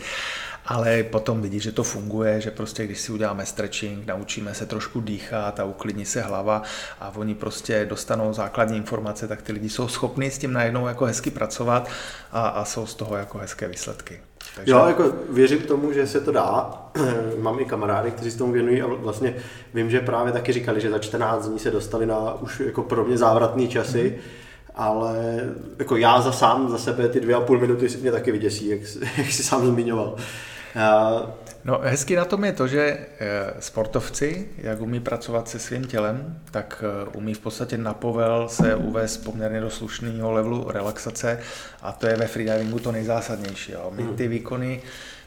Ale 0.65 1.03
potom 1.03 1.41
vidí, 1.41 1.60
že 1.60 1.72
to 1.72 1.84
funguje, 1.84 2.41
že 2.41 2.51
prostě 2.51 2.86
když 2.86 3.00
si 3.00 3.12
uděláme 3.12 3.46
stretching, 3.46 4.08
naučíme 4.08 4.53
se 4.53 4.65
trošku 4.65 5.01
dýchat 5.01 5.60
a 5.60 5.65
uklidní 5.65 6.05
se 6.05 6.22
hlava 6.22 6.63
a 7.00 7.12
oni 7.15 7.36
prostě 7.36 7.86
dostanou 7.86 8.34
základní 8.34 8.77
informace, 8.77 9.27
tak 9.27 9.41
ty 9.41 9.53
lidi 9.53 9.70
jsou 9.70 9.88
schopni 9.88 10.31
s 10.31 10.38
tím 10.38 10.53
najednou 10.53 10.88
jako 10.88 11.05
hezky 11.05 11.31
pracovat 11.31 11.89
a, 12.31 12.48
a 12.48 12.65
jsou 12.65 12.86
z 12.86 12.96
toho 12.96 13.17
jako 13.17 13.38
hezké 13.38 13.67
výsledky. 13.67 14.31
Takže... 14.55 14.72
Jo, 14.72 14.86
jako 14.88 15.13
věřím 15.29 15.60
tomu, 15.60 15.93
že 15.93 16.08
se 16.08 16.22
to 16.22 16.31
dá. 16.31 16.72
Mám 17.39 17.60
i 17.60 17.65
kamarády, 17.65 18.12
kteří 18.12 18.31
se 18.31 18.38
tomu 18.38 18.53
věnují 18.53 18.81
a 18.81 18.88
vlastně 18.88 19.36
vím, 19.74 19.89
že 19.89 20.00
právě 20.00 20.34
taky 20.34 20.53
říkali, 20.53 20.81
že 20.81 20.89
za 20.89 21.00
14 21.00 21.48
dní 21.48 21.60
se 21.60 21.72
dostali 21.72 22.05
na 22.05 22.34
už 22.41 22.60
jako 22.60 22.84
pro 22.84 23.05
mě 23.05 23.17
závratné 23.17 23.67
časy. 23.67 24.15
Mm-hmm 24.17 24.41
ale 24.75 25.39
jako 25.79 25.96
já 25.96 26.22
za 26.22 26.31
sám, 26.31 26.70
za 26.70 26.77
sebe 26.77 27.10
ty 27.10 27.20
dvě 27.20 27.36
a 27.36 27.41
půl 27.41 27.60
minuty 27.60 27.88
mě 28.01 28.12
taky 28.12 28.31
vyděsí, 28.31 28.70
jak, 28.70 28.79
jak 29.17 29.27
jsi 29.27 29.43
sám 29.43 29.67
zmiňoval. 29.67 30.15
No 31.63 31.80
hezky 31.84 32.16
na 32.16 32.25
tom 32.25 32.46
je 32.46 32.54
to, 32.54 32.68
že 32.68 32.82
eh, 32.82 33.08
sportovci, 33.60 34.48
jak 34.58 34.82
umí 34.82 35.00
pracovat 35.00 35.50
se 35.50 35.60
svým 35.60 35.86
tělem, 35.86 36.40
tak 36.51 36.84
eh, 36.84 37.10
umí 37.18 37.34
v 37.34 37.40
podstatě 37.40 37.78
na 37.78 37.94
povel 37.94 38.50
se 38.50 38.75
uvést 38.75 39.18
poměrně 39.18 39.62
do 39.62 39.70
slušného 39.70 40.32
levelu 40.32 40.72
relaxace 40.72 41.40
a 41.82 41.92
to 41.92 42.08
je 42.08 42.16
ve 42.16 42.28
freedivingu 42.28 42.80
to 42.80 42.92
nejzásadnější. 42.92 43.72
Jo. 43.72 43.92
My 43.96 44.04
hmm. 44.04 44.16
ty 44.16 44.28
výkony 44.28 44.82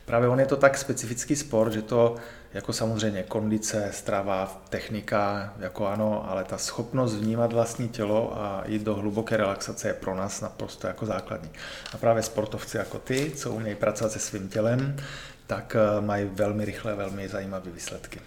právě 0.04 0.28
on 0.28 0.40
je 0.40 0.46
to 0.46 0.56
tak 0.56 0.78
specifický 0.78 1.36
sport, 1.36 1.72
že 1.72 1.82
to 1.82 2.16
jako 2.54 2.72
samozřejmě 2.72 3.22
kondice, 3.22 3.88
strava, 3.92 4.62
technika, 4.68 5.54
jako 5.58 5.86
ano, 5.86 6.30
ale 6.30 6.44
ta 6.44 6.58
schopnost 6.58 7.14
vnímat 7.14 7.52
vlastní 7.52 7.88
tělo 7.88 8.38
a 8.38 8.62
jít 8.66 8.82
do 8.82 8.94
hluboké 8.94 9.36
relaxace 9.36 9.88
je 9.88 9.94
pro 9.94 10.14
nás 10.14 10.40
naprosto 10.40 10.86
jako 10.86 11.06
základní. 11.06 11.50
A 11.92 11.96
právě 11.96 12.22
sportovci 12.22 12.76
jako 12.76 12.98
ty, 12.98 13.32
co 13.36 13.50
umějí 13.50 13.76
pracovat 13.76 14.12
se 14.12 14.18
svým 14.18 14.48
tělem, 14.48 14.96
tak 15.46 15.76
eh, 15.76 16.00
mají 16.00 16.30
velmi 16.32 16.64
rychle, 16.64 16.94
velmi 16.94 17.28
zajímavé 17.28 17.70
výsledky. 17.70 18.20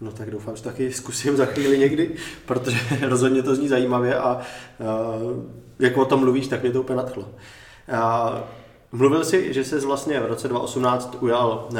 No 0.00 0.12
tak 0.12 0.30
doufám, 0.30 0.56
že 0.56 0.62
taky 0.62 0.92
zkusím 0.92 1.36
za 1.36 1.44
chvíli 1.44 1.78
někdy, 1.78 2.16
protože 2.46 2.78
rozhodně 3.08 3.42
to 3.42 3.54
zní 3.54 3.68
zajímavě 3.68 4.18
a 4.18 4.40
uh, 4.78 5.44
jak 5.78 5.96
o 5.96 6.04
tom 6.04 6.20
mluvíš, 6.20 6.48
tak 6.48 6.62
mě 6.62 6.70
to 6.70 6.80
úplně 6.80 6.96
nadchlo. 6.96 7.28
Mluvil 8.92 9.24
jsi, 9.24 9.54
že 9.54 9.64
jsi 9.64 9.78
vlastně 9.78 10.20
v 10.20 10.26
roce 10.26 10.48
2018 10.48 11.16
ujal 11.20 11.68
uh, 11.72 11.78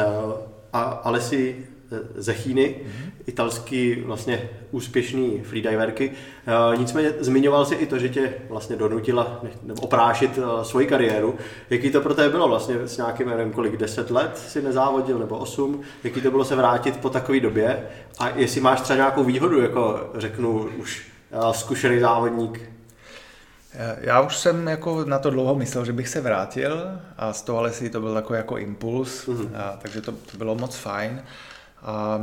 Alessi 1.90 2.08
Zechíny, 2.14 2.76
mm-hmm. 2.80 3.10
italský 3.26 3.94
vlastně 3.94 4.48
úspěšný 4.70 5.42
freediverky. 5.44 6.10
Eh, 6.46 6.76
nicméně 6.76 7.12
zmiňoval 7.20 7.64
si 7.66 7.74
i 7.74 7.86
to, 7.86 7.98
že 7.98 8.08
tě 8.08 8.34
vlastně 8.50 8.76
donutila 8.76 9.42
nebo 9.62 9.82
oprášit 9.82 10.38
eh, 10.38 10.64
svoji 10.64 10.86
kariéru. 10.86 11.34
Jaký 11.70 11.90
to 11.90 12.00
pro 12.00 12.14
tebe 12.14 12.28
bylo 12.28 12.48
vlastně 12.48 12.76
s 12.84 12.96
nějakým, 12.96 13.28
nevím 13.28 13.52
kolik, 13.52 13.76
10 13.76 14.10
let 14.10 14.38
si 14.48 14.62
nezávodil 14.62 15.18
nebo 15.18 15.38
8? 15.38 15.80
Jaký 16.04 16.20
to 16.20 16.30
bylo 16.30 16.44
se 16.44 16.56
vrátit 16.56 16.96
po 16.96 17.10
takové 17.10 17.40
době? 17.40 17.88
A 18.18 18.28
jestli 18.28 18.60
máš 18.60 18.80
třeba 18.80 18.96
nějakou 18.96 19.24
výhodu, 19.24 19.60
jako 19.60 20.10
řeknu 20.14 20.68
už 20.78 21.06
eh, 21.32 21.38
zkušený 21.52 22.00
závodník 22.00 22.60
já 24.00 24.20
už 24.20 24.36
jsem 24.36 24.68
jako 24.68 25.04
na 25.04 25.18
to 25.18 25.30
dlouho 25.30 25.54
myslel, 25.54 25.84
že 25.84 25.92
bych 25.92 26.08
se 26.08 26.20
vrátil 26.20 27.00
a 27.16 27.32
z 27.32 27.42
toho 27.42 27.58
ale 27.58 27.72
si 27.72 27.90
to 27.90 28.00
byl 28.00 28.14
takový 28.14 28.36
jako 28.36 28.58
impuls, 28.58 29.26
mm-hmm. 29.26 29.48
a, 29.56 29.78
takže 29.82 30.00
to, 30.00 30.12
to 30.12 30.36
bylo 30.38 30.54
moc 30.54 30.76
fajn. 30.76 31.22
A, 31.84 32.20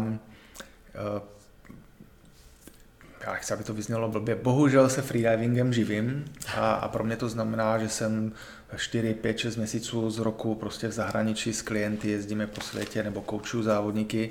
a 3.22 3.32
já 3.32 3.34
chci, 3.34 3.54
aby 3.54 3.64
to 3.64 3.74
vyznělo 3.74 4.10
blbě, 4.10 4.36
bohužel 4.36 4.90
se 4.90 5.02
freedivingem 5.02 5.74
živím 5.74 6.26
a, 6.56 6.74
a 6.74 6.88
pro 6.88 7.04
mě 7.04 7.18
to 7.18 7.30
znamená, 7.30 7.80
že 7.80 7.90
jsem 7.90 8.32
4, 8.78 9.14
5, 9.14 9.38
6 9.38 9.56
měsíců 9.56 10.10
z 10.10 10.20
roku 10.20 10.56
prostě 10.56 10.88
v 10.88 10.92
zahraničí 10.92 11.54
s 11.54 11.62
klienty, 11.62 12.10
jezdíme 12.10 12.48
po 12.48 12.62
světě 12.62 13.04
nebo 13.04 13.22
koučuju 13.22 13.64
závodníky 13.64 14.30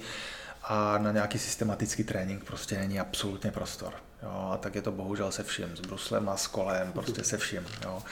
a 0.62 0.98
na 0.98 1.12
nějaký 1.12 1.38
systematický 1.38 2.04
trénink 2.04 2.44
prostě 2.44 2.78
není 2.78 3.00
absolutně 3.00 3.50
prostor. 3.50 3.92
Jo, 4.22 4.50
a 4.52 4.56
tak 4.56 4.74
je 4.74 4.82
to 4.82 4.92
bohužel 4.92 5.32
se 5.32 5.42
vším, 5.42 5.76
s 5.76 5.80
bruslem 5.80 6.28
a 6.28 6.36
s 6.36 6.46
kolem, 6.46 6.92
prostě 6.92 7.24
se 7.24 7.38
vším. 7.38 7.66
Jo. 7.84 8.02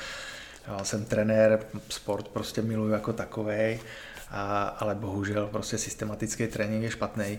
Já 0.67 0.85
jsem 0.85 1.05
trenér, 1.05 1.67
sport 1.89 2.29
prostě 2.29 2.63
miluju 2.63 2.93
jako 2.93 3.13
takovej, 3.13 3.81
a, 4.31 4.63
ale 4.63 4.95
bohužel 4.95 5.47
prostě 5.47 5.79
systematický 5.79 6.47
trénink 6.47 6.83
je 6.83 6.91
špatný 6.91 7.39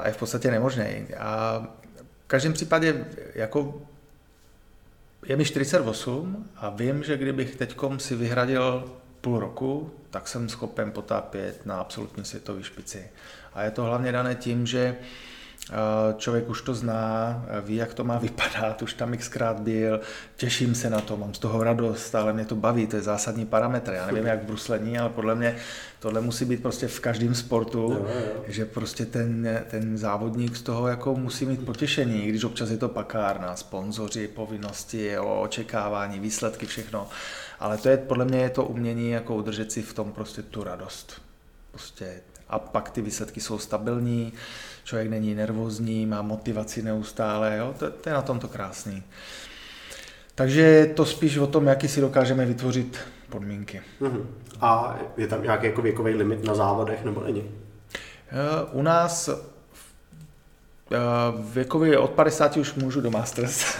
a 0.00 0.06
je 0.06 0.12
v 0.12 0.16
podstatě 0.16 0.50
nemožný. 0.50 1.06
A 1.18 1.58
v 2.24 2.26
každém 2.26 2.52
případě 2.52 3.06
jako 3.34 3.82
je 5.26 5.36
mi 5.36 5.44
48 5.44 6.50
a 6.56 6.70
vím, 6.70 7.04
že 7.04 7.16
kdybych 7.16 7.56
teď 7.56 7.76
si 7.96 8.16
vyhradil 8.16 8.92
půl 9.20 9.38
roku, 9.40 9.90
tak 10.10 10.28
jsem 10.28 10.48
schopen 10.48 10.90
potápět 10.92 11.66
na 11.66 11.76
absolutní 11.76 12.24
světové 12.24 12.62
špici. 12.62 13.10
A 13.54 13.62
je 13.62 13.70
to 13.70 13.84
hlavně 13.84 14.12
dané 14.12 14.34
tím, 14.34 14.66
že 14.66 14.96
Člověk 16.16 16.48
už 16.48 16.62
to 16.62 16.74
zná, 16.74 17.44
ví, 17.64 17.76
jak 17.76 17.94
to 17.94 18.04
má 18.04 18.18
vypadat, 18.18 18.82
už 18.82 18.94
tam 18.94 19.16
xkrát 19.16 19.60
byl, 19.60 20.00
těším 20.36 20.74
se 20.74 20.90
na 20.90 21.00
to, 21.00 21.16
mám 21.16 21.34
z 21.34 21.38
toho 21.38 21.64
radost, 21.64 22.14
ale 22.14 22.32
mě 22.32 22.44
to 22.44 22.54
baví, 22.54 22.86
to 22.86 22.96
je 22.96 23.02
zásadní 23.02 23.46
parametr. 23.46 23.92
Já 23.92 24.06
nevím, 24.06 24.26
jak 24.26 24.42
v 24.42 24.46
bruslení, 24.46 24.98
ale 24.98 25.10
podle 25.10 25.34
mě 25.34 25.56
tohle 26.00 26.20
musí 26.20 26.44
být 26.44 26.62
prostě 26.62 26.88
v 26.88 27.00
každém 27.00 27.34
sportu, 27.34 27.78
jo, 27.78 28.06
jo. 28.14 28.44
že 28.46 28.64
prostě 28.64 29.06
ten, 29.06 29.64
ten 29.70 29.98
závodník 29.98 30.56
z 30.56 30.62
toho 30.62 30.88
jako 30.88 31.14
musí 31.14 31.46
mít 31.46 31.64
potěšení, 31.64 32.26
když 32.26 32.44
občas 32.44 32.70
je 32.70 32.76
to 32.76 32.88
pakárna, 32.88 33.56
sponzoři, 33.56 34.28
povinnosti, 34.28 35.18
očekávání, 35.18 36.20
výsledky, 36.20 36.66
všechno. 36.66 37.08
Ale 37.60 37.78
to 37.78 37.88
je, 37.88 37.96
podle 37.96 38.24
mě 38.24 38.38
je 38.38 38.50
to 38.50 38.64
umění 38.64 39.10
jako 39.10 39.34
udržet 39.34 39.72
si 39.72 39.82
v 39.82 39.94
tom 39.94 40.12
prostě 40.12 40.42
tu 40.42 40.64
radost. 40.64 41.22
Prostě 41.70 42.20
a 42.48 42.58
pak 42.58 42.90
ty 42.90 43.02
výsledky 43.02 43.40
jsou 43.40 43.58
stabilní, 43.58 44.32
člověk 44.84 45.10
není 45.10 45.34
nervózní, 45.34 46.06
má 46.06 46.22
motivaci 46.22 46.82
neustále, 46.82 47.56
jo? 47.56 47.74
To, 47.78 47.90
to 47.90 48.08
je 48.08 48.12
na 48.12 48.22
tom 48.22 48.38
to 48.38 48.48
krásný. 48.48 49.02
Takže 50.34 50.60
je 50.60 50.86
to 50.86 51.04
spíš 51.04 51.36
o 51.36 51.46
tom, 51.46 51.66
jaký 51.66 51.88
si 51.88 52.00
dokážeme 52.00 52.46
vytvořit 52.46 52.98
podmínky. 53.28 53.82
Uh-huh. 54.00 54.26
A 54.60 54.98
je 55.16 55.26
tam 55.26 55.42
nějaký 55.42 55.66
jako 55.66 55.82
věkový 55.82 56.14
limit 56.14 56.44
na 56.44 56.54
závodech, 56.54 57.04
nebo 57.04 57.22
není? 57.24 57.44
Eh, 58.28 58.70
u 58.72 58.82
nás 58.82 59.30
Věkově 61.52 61.98
od 61.98 62.10
50 62.10 62.56
už 62.56 62.74
můžu 62.74 63.00
do 63.00 63.10
Masters. 63.10 63.64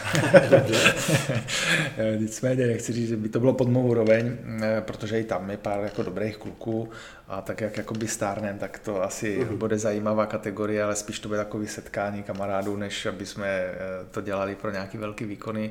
Nicméně 2.16 2.66
nechci 2.66 2.92
říct, 2.92 3.08
že 3.08 3.16
by 3.16 3.28
to 3.28 3.40
bylo 3.40 3.52
pod 3.52 3.68
mou 3.68 3.87
úroveň, 3.87 4.37
eh, 4.62 4.80
protože 4.80 5.20
i 5.20 5.25
tam 5.25 5.50
je 5.50 5.56
pár 5.56 5.80
jako 5.80 6.02
dobrých 6.02 6.37
kluků 6.37 6.88
a 7.28 7.42
tak 7.42 7.61
jak 7.61 7.76
jakoby 7.76 8.08
stárnem, 8.08 8.58
tak 8.58 8.78
to 8.78 9.02
asi 9.02 9.38
uh-huh. 9.38 9.56
bude 9.56 9.78
zajímavá 9.78 10.26
kategorie, 10.26 10.84
ale 10.84 10.96
spíš 10.96 11.18
to 11.18 11.28
bude 11.28 11.40
takový 11.40 11.66
setkání 11.66 12.23
kamarádů, 12.23 12.76
než 12.76 13.06
aby 13.06 13.26
jsme 13.26 13.46
eh, 13.49 13.75
to 14.11 14.20
dělali 14.20 14.54
pro 14.54 14.70
nějaký 14.70 14.99
velký 14.99 15.25
výkony. 15.25 15.70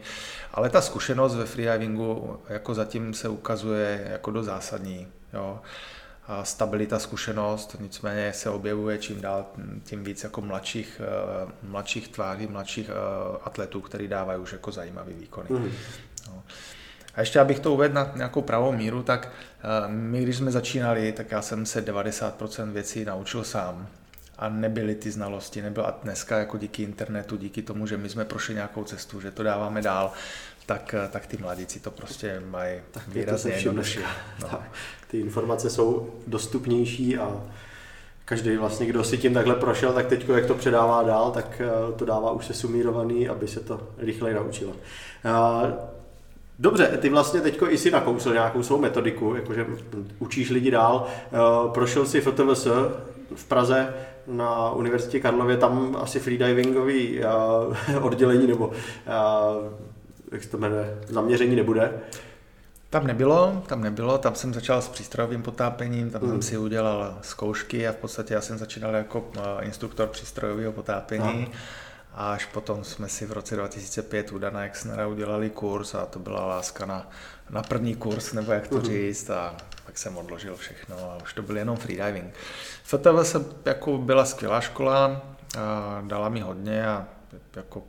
Ale 0.53 0.69
ta 0.69 0.81
zkušenost 0.81 1.35
ve 1.35 1.45
freedivingu 1.45 2.39
jako 2.49 2.73
zatím 2.73 3.13
se 3.13 3.29
ukazuje 3.29 4.07
jako 4.11 4.31
do 4.31 4.43
zásadní. 4.43 5.07
Jo 5.33 5.59
stabilita, 6.43 6.99
zkušenost, 6.99 7.75
nicméně 7.79 8.33
se 8.33 8.49
objevuje 8.49 8.97
čím 8.97 9.21
dál 9.21 9.45
tím 9.83 10.03
víc 10.03 10.23
jako 10.23 10.41
mladších, 10.41 11.01
eh, 11.03 11.51
mladších 11.63 12.07
tváří, 12.07 12.47
mladších 12.47 12.89
eh, 12.89 12.93
atletů, 13.43 13.81
který 13.81 14.07
dávají 14.07 14.39
už 14.39 14.51
jako 14.51 14.71
zajímavý 14.71 15.13
výkony. 15.13 15.47
Mm. 15.49 15.71
No. 16.27 16.43
A 17.15 17.19
ještě 17.19 17.39
abych 17.39 17.59
to 17.59 17.73
uvedl 17.73 17.93
na 17.93 18.11
nějakou 18.15 18.41
pravou 18.41 18.71
míru, 18.71 19.03
tak 19.03 19.31
eh, 19.59 19.87
my, 19.87 20.23
když 20.23 20.37
jsme 20.37 20.51
začínali, 20.51 21.11
tak 21.11 21.31
já 21.31 21.41
jsem 21.41 21.65
se 21.65 21.85
90% 21.85 22.71
věcí 22.71 23.05
naučil 23.05 23.43
sám 23.43 23.87
a 24.37 24.49
nebyly 24.49 24.95
ty 24.95 25.11
znalosti, 25.11 25.61
nebyla 25.61 25.87
a 25.87 26.03
dneska 26.03 26.37
jako 26.37 26.57
díky 26.57 26.83
internetu, 26.83 27.37
díky 27.37 27.61
tomu, 27.61 27.87
že 27.87 27.97
my 27.97 28.09
jsme 28.09 28.25
prošli 28.25 28.53
nějakou 28.53 28.83
cestu, 28.83 29.21
že 29.21 29.31
to 29.31 29.43
dáváme 29.43 29.81
dál, 29.81 30.11
tak, 30.65 30.95
tak 31.11 31.27
ty 31.27 31.37
mladíci 31.37 31.79
to 31.79 31.91
prostě 31.91 32.41
mají 32.49 32.79
tak 32.91 33.07
výrazně 33.07 33.51
jednodušší. 33.51 33.99
No. 34.41 34.59
Ty 35.07 35.19
informace 35.19 35.69
jsou 35.69 36.13
dostupnější 36.27 37.17
a 37.17 37.43
každý 38.25 38.57
vlastně, 38.57 38.85
kdo 38.85 39.03
si 39.03 39.17
tím 39.17 39.33
takhle 39.33 39.55
prošel, 39.55 39.93
tak 39.93 40.07
teď, 40.07 40.29
jak 40.29 40.45
to 40.45 40.53
předává 40.53 41.03
dál, 41.03 41.31
tak 41.31 41.61
eh, 41.61 41.97
to 41.97 42.05
dává 42.05 42.31
už 42.31 42.45
se 42.45 42.53
sumírovaný, 42.53 43.29
aby 43.29 43.47
se 43.47 43.59
to 43.59 43.81
rychleji 43.97 44.35
naučilo. 44.35 44.73
Eh, 45.25 45.73
dobře, 46.59 46.97
ty 47.01 47.09
vlastně 47.09 47.41
teď 47.41 47.59
i 47.69 47.77
si 47.77 47.91
nakousl 47.91 48.33
nějakou 48.33 48.63
svou 48.63 48.77
metodiku, 48.77 49.35
jakože 49.35 49.65
učíš 50.19 50.49
lidi 50.49 50.71
dál. 50.71 51.07
Eh, 51.07 51.37
prošel 51.73 52.05
si 52.05 52.21
FTVS 52.21 52.67
v 53.35 53.45
Praze 53.47 53.93
na 54.27 54.71
Univerzitě 54.71 55.19
Karlově, 55.19 55.57
tam 55.57 55.97
asi 55.99 56.19
freedivingový 56.19 57.21
oddělení 58.01 58.47
nebo 58.47 58.71
jak 60.33 60.43
se 60.43 60.49
to 60.49 60.57
jmenuje, 60.57 60.97
zaměření 61.07 61.55
nebude. 61.55 61.93
Tam 62.89 63.07
nebylo, 63.07 63.63
tam 63.67 63.81
nebylo, 63.81 64.17
tam 64.17 64.35
jsem 64.35 64.53
začal 64.53 64.81
s 64.81 64.89
přístrojovým 64.89 65.41
potápěním, 65.41 66.09
tam 66.09 66.21
mm. 66.21 66.29
jsem 66.29 66.41
si 66.41 66.57
udělal 66.57 67.17
zkoušky 67.21 67.87
a 67.87 67.91
v 67.91 67.95
podstatě 67.95 68.33
já 68.33 68.41
jsem 68.41 68.57
začínal 68.57 68.95
jako 68.95 69.31
eh, 69.37 69.65
instruktor 69.65 70.07
přístrojového 70.07 70.71
potápění. 70.71 71.47
No. 71.51 71.57
A 72.13 72.33
až 72.33 72.45
potom 72.45 72.83
jsme 72.83 73.09
si 73.09 73.25
v 73.25 73.31
roce 73.31 73.55
2005 73.55 74.31
u 74.31 74.39
Dana 74.39 74.65
Exnera 74.65 75.07
udělali 75.07 75.49
kurz 75.49 75.95
a 75.95 76.05
to 76.05 76.19
byla 76.19 76.45
láska 76.45 76.85
na, 76.85 77.09
na 77.49 77.63
první 77.63 77.95
kurz, 77.95 78.33
nebo 78.33 78.51
jak 78.51 78.67
to 78.67 78.75
mm. 78.75 78.83
říct, 78.83 79.29
a 79.29 79.55
pak 79.85 79.97
jsem 79.97 80.17
odložil 80.17 80.55
všechno 80.55 80.95
a 80.97 81.17
už 81.23 81.33
to 81.33 81.41
byl 81.41 81.57
jenom 81.57 81.77
freediving. 81.77 82.33
FTV 82.83 83.23
se 83.23 83.45
jako 83.65 83.97
byla 83.97 84.25
skvělá 84.25 84.61
škola, 84.61 85.21
a 85.59 86.01
dala 86.07 86.29
mi 86.29 86.39
hodně 86.39 86.87
a 86.87 87.07
jako 87.55 87.83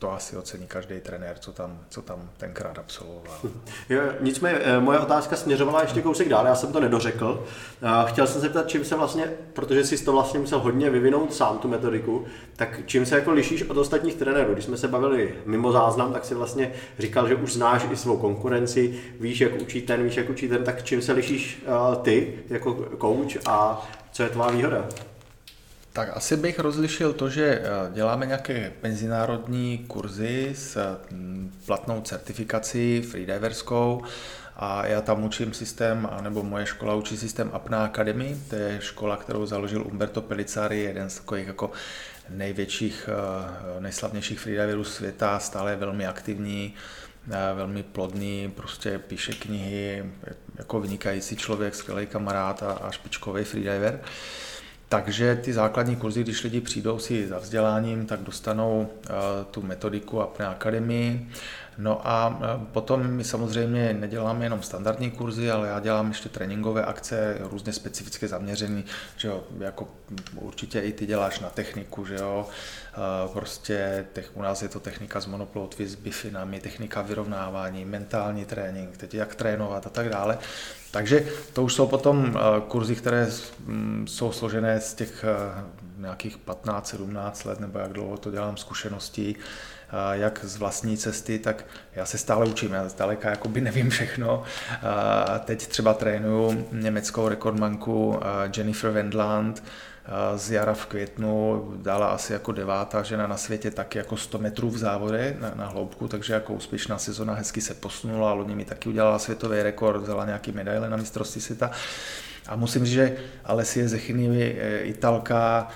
to 0.00 0.12
asi 0.12 0.36
ocení 0.36 0.66
každý 0.66 1.00
trenér, 1.00 1.36
co 1.38 1.52
tam, 1.52 1.78
co 1.88 2.02
tam 2.02 2.30
tenkrát 2.36 2.78
absolvoval. 2.78 3.38
Jo, 3.88 4.02
nicméně 4.20 4.58
eh, 4.58 4.80
moje 4.80 4.98
otázka 4.98 5.36
směřovala 5.36 5.82
ještě 5.82 6.02
kousek 6.02 6.28
dál, 6.28 6.46
já 6.46 6.54
jsem 6.54 6.72
to 6.72 6.80
nedořekl. 6.80 7.44
Chtěl 8.06 8.26
jsem 8.26 8.34
se 8.34 8.40
zeptat, 8.40 8.68
čím 8.68 8.84
se 8.84 8.96
vlastně, 8.96 9.32
protože 9.52 9.84
jsi 9.84 10.04
to 10.04 10.12
vlastně 10.12 10.40
musel 10.40 10.58
hodně 10.58 10.90
vyvinout 10.90 11.34
sám, 11.34 11.58
tu 11.58 11.68
metodiku, 11.68 12.24
tak 12.56 12.80
čím 12.86 13.06
se 13.06 13.14
jako 13.14 13.32
lišíš 13.32 13.62
od 13.62 13.76
ostatních 13.76 14.14
trenérů? 14.14 14.52
Když 14.52 14.64
jsme 14.64 14.76
se 14.76 14.88
bavili 14.88 15.34
mimo 15.46 15.72
záznam, 15.72 16.12
tak 16.12 16.24
si 16.24 16.34
vlastně 16.34 16.72
říkal, 16.98 17.28
že 17.28 17.34
už 17.34 17.52
znáš 17.52 17.86
i 17.90 17.96
svou 17.96 18.16
konkurenci, 18.16 19.00
víš, 19.20 19.40
jak 19.40 19.52
učí 19.62 19.82
ten, 19.82 20.02
víš, 20.02 20.16
jak 20.16 20.30
učí 20.30 20.48
ten, 20.48 20.64
tak 20.64 20.82
čím 20.82 21.02
se 21.02 21.12
lišíš 21.12 21.62
eh, 21.66 21.96
ty 22.02 22.34
jako 22.48 22.88
coach 23.00 23.46
a 23.46 23.88
co 24.12 24.22
je 24.22 24.28
tvá 24.28 24.50
výhoda? 24.50 24.88
Tak 25.92 26.16
asi 26.16 26.36
bych 26.36 26.58
rozlišil 26.58 27.12
to, 27.12 27.28
že 27.28 27.62
eh, 27.62 27.92
děláme 27.92 28.26
nějaké 28.26 28.72
mezinárodní 28.82 29.78
kurzy 29.78 30.52
s 30.54 30.96
mm, 31.10 31.52
platnou 31.66 32.00
certifikací 32.00 33.02
freediverskou 33.02 34.02
a 34.56 34.86
já 34.86 35.00
tam 35.00 35.24
učím 35.24 35.52
systém, 35.52 36.08
nebo 36.20 36.42
moje 36.42 36.66
škola 36.66 36.94
učí 36.94 37.16
systém 37.16 37.50
Apna 37.52 37.84
Academy, 37.84 38.36
to 38.50 38.56
je 38.56 38.78
škola, 38.80 39.16
kterou 39.16 39.46
založil 39.46 39.86
Umberto 39.86 40.22
Pellicari, 40.22 40.80
jeden 40.80 41.10
z 41.10 41.14
takových 41.14 41.46
jako 41.46 41.70
největších, 42.28 43.08
eh, 43.08 43.80
nejslavnějších 43.80 44.40
freediverů 44.40 44.84
světa, 44.84 45.38
stále 45.38 45.76
velmi 45.76 46.06
aktivní, 46.06 46.74
eh, 47.30 47.54
velmi 47.54 47.82
plodný, 47.82 48.52
prostě 48.56 48.98
píše 48.98 49.32
knihy, 49.32 50.04
jako 50.58 50.80
vynikající 50.80 51.36
člověk, 51.36 51.74
skvělý 51.74 52.06
kamarád 52.06 52.62
a 52.62 52.90
špičkový 52.90 53.44
freediver. 53.44 54.00
Takže 54.92 55.36
ty 55.36 55.52
základní 55.52 55.96
kurzy, 55.96 56.22
když 56.22 56.44
lidi 56.44 56.60
přijdou 56.60 56.98
si 56.98 57.28
za 57.28 57.38
vzděláním, 57.38 58.06
tak 58.06 58.20
dostanou 58.20 58.80
uh, 58.80 59.16
tu 59.50 59.62
metodiku 59.62 60.20
Apne 60.20 60.46
Academy. 60.46 61.26
No 61.78 62.08
a 62.08 62.28
uh, 62.28 62.64
potom 62.64 63.06
my 63.06 63.24
samozřejmě 63.24 63.94
neděláme 63.94 64.44
jenom 64.44 64.62
standardní 64.62 65.10
kurzy, 65.10 65.50
ale 65.50 65.68
já 65.68 65.80
dělám 65.80 66.08
ještě 66.08 66.28
tréninkové 66.28 66.84
akce, 66.84 67.36
různě 67.40 67.72
specifické 67.72 68.28
zaměřené, 68.28 68.82
že 69.16 69.28
jo, 69.28 69.44
jako 69.58 69.88
určitě 70.34 70.80
i 70.80 70.92
ty 70.92 71.06
děláš 71.06 71.40
na 71.40 71.50
techniku, 71.50 72.06
že 72.06 72.14
jo, 72.14 72.46
uh, 73.26 73.32
prostě 73.32 74.06
tech, 74.12 74.30
u 74.34 74.42
nás 74.42 74.62
je 74.62 74.68
to 74.68 74.80
technika 74.80 75.20
z 75.20 75.26
monoplotví 75.26 75.86
s 75.86 75.94
bifinami, 75.94 76.60
technika 76.60 77.02
vyrovnávání, 77.02 77.84
mentální 77.84 78.44
trénink, 78.44 78.96
teď 78.96 79.14
jak 79.14 79.34
trénovat 79.34 79.86
a 79.86 79.90
tak 79.90 80.08
dále. 80.08 80.38
Takže 80.90 81.26
to 81.52 81.62
už 81.62 81.74
jsou 81.74 81.86
potom 81.86 82.36
eh, 82.36 82.60
kurzy, 82.68 82.96
které 82.96 83.30
mm, 83.64 84.06
jsou 84.08 84.32
složené 84.32 84.80
z 84.80 84.94
těch 84.94 85.24
nějakých 86.00 86.38
15-17 86.46 87.48
let, 87.48 87.60
nebo 87.60 87.78
jak 87.78 87.92
dlouho 87.92 88.16
to 88.16 88.30
dělám, 88.30 88.56
zkušeností, 88.56 89.36
jak 90.12 90.40
z 90.42 90.56
vlastní 90.56 90.96
cesty, 90.96 91.38
tak 91.38 91.64
já 91.94 92.06
se 92.06 92.18
stále 92.18 92.46
učím, 92.46 92.72
já 92.72 92.88
zdaleka 92.88 93.30
jakoby 93.30 93.60
nevím 93.60 93.90
všechno. 93.90 94.42
Teď 95.44 95.66
třeba 95.66 95.94
trénuju 95.94 96.66
německou 96.72 97.28
rekordmanku 97.28 98.20
Jennifer 98.56 98.90
Wendland, 98.90 99.62
z 100.36 100.50
jara 100.50 100.74
v 100.74 100.86
květnu 100.86 101.64
dala 101.76 102.06
asi 102.06 102.32
jako 102.32 102.52
devátá 102.52 103.02
žena 103.02 103.26
na 103.26 103.36
světě 103.36 103.70
taky 103.70 103.98
jako 103.98 104.16
100 104.16 104.38
metrů 104.38 104.70
v 104.70 104.78
závode 104.78 105.36
na, 105.40 105.52
na 105.54 105.66
hloubku, 105.66 106.08
takže 106.08 106.34
jako 106.34 106.52
úspěšná 106.52 106.98
sezona 106.98 107.34
hezky 107.34 107.60
se 107.60 107.74
posunula, 107.74 108.32
loni 108.32 108.54
mi 108.54 108.64
taky 108.64 108.88
udělala 108.88 109.18
světový 109.18 109.62
rekord, 109.62 110.02
vzala 110.02 110.26
nějaký 110.26 110.52
medaile 110.52 110.90
na 110.90 110.96
mistrovství 110.96 111.40
světa. 111.40 111.70
A 112.48 112.56
musím 112.56 112.84
říct, 112.84 112.94
že 112.94 113.16
Alessia 113.44 113.88
Zechyny, 113.88 114.56
e, 114.60 114.78
Italka, 114.80 115.68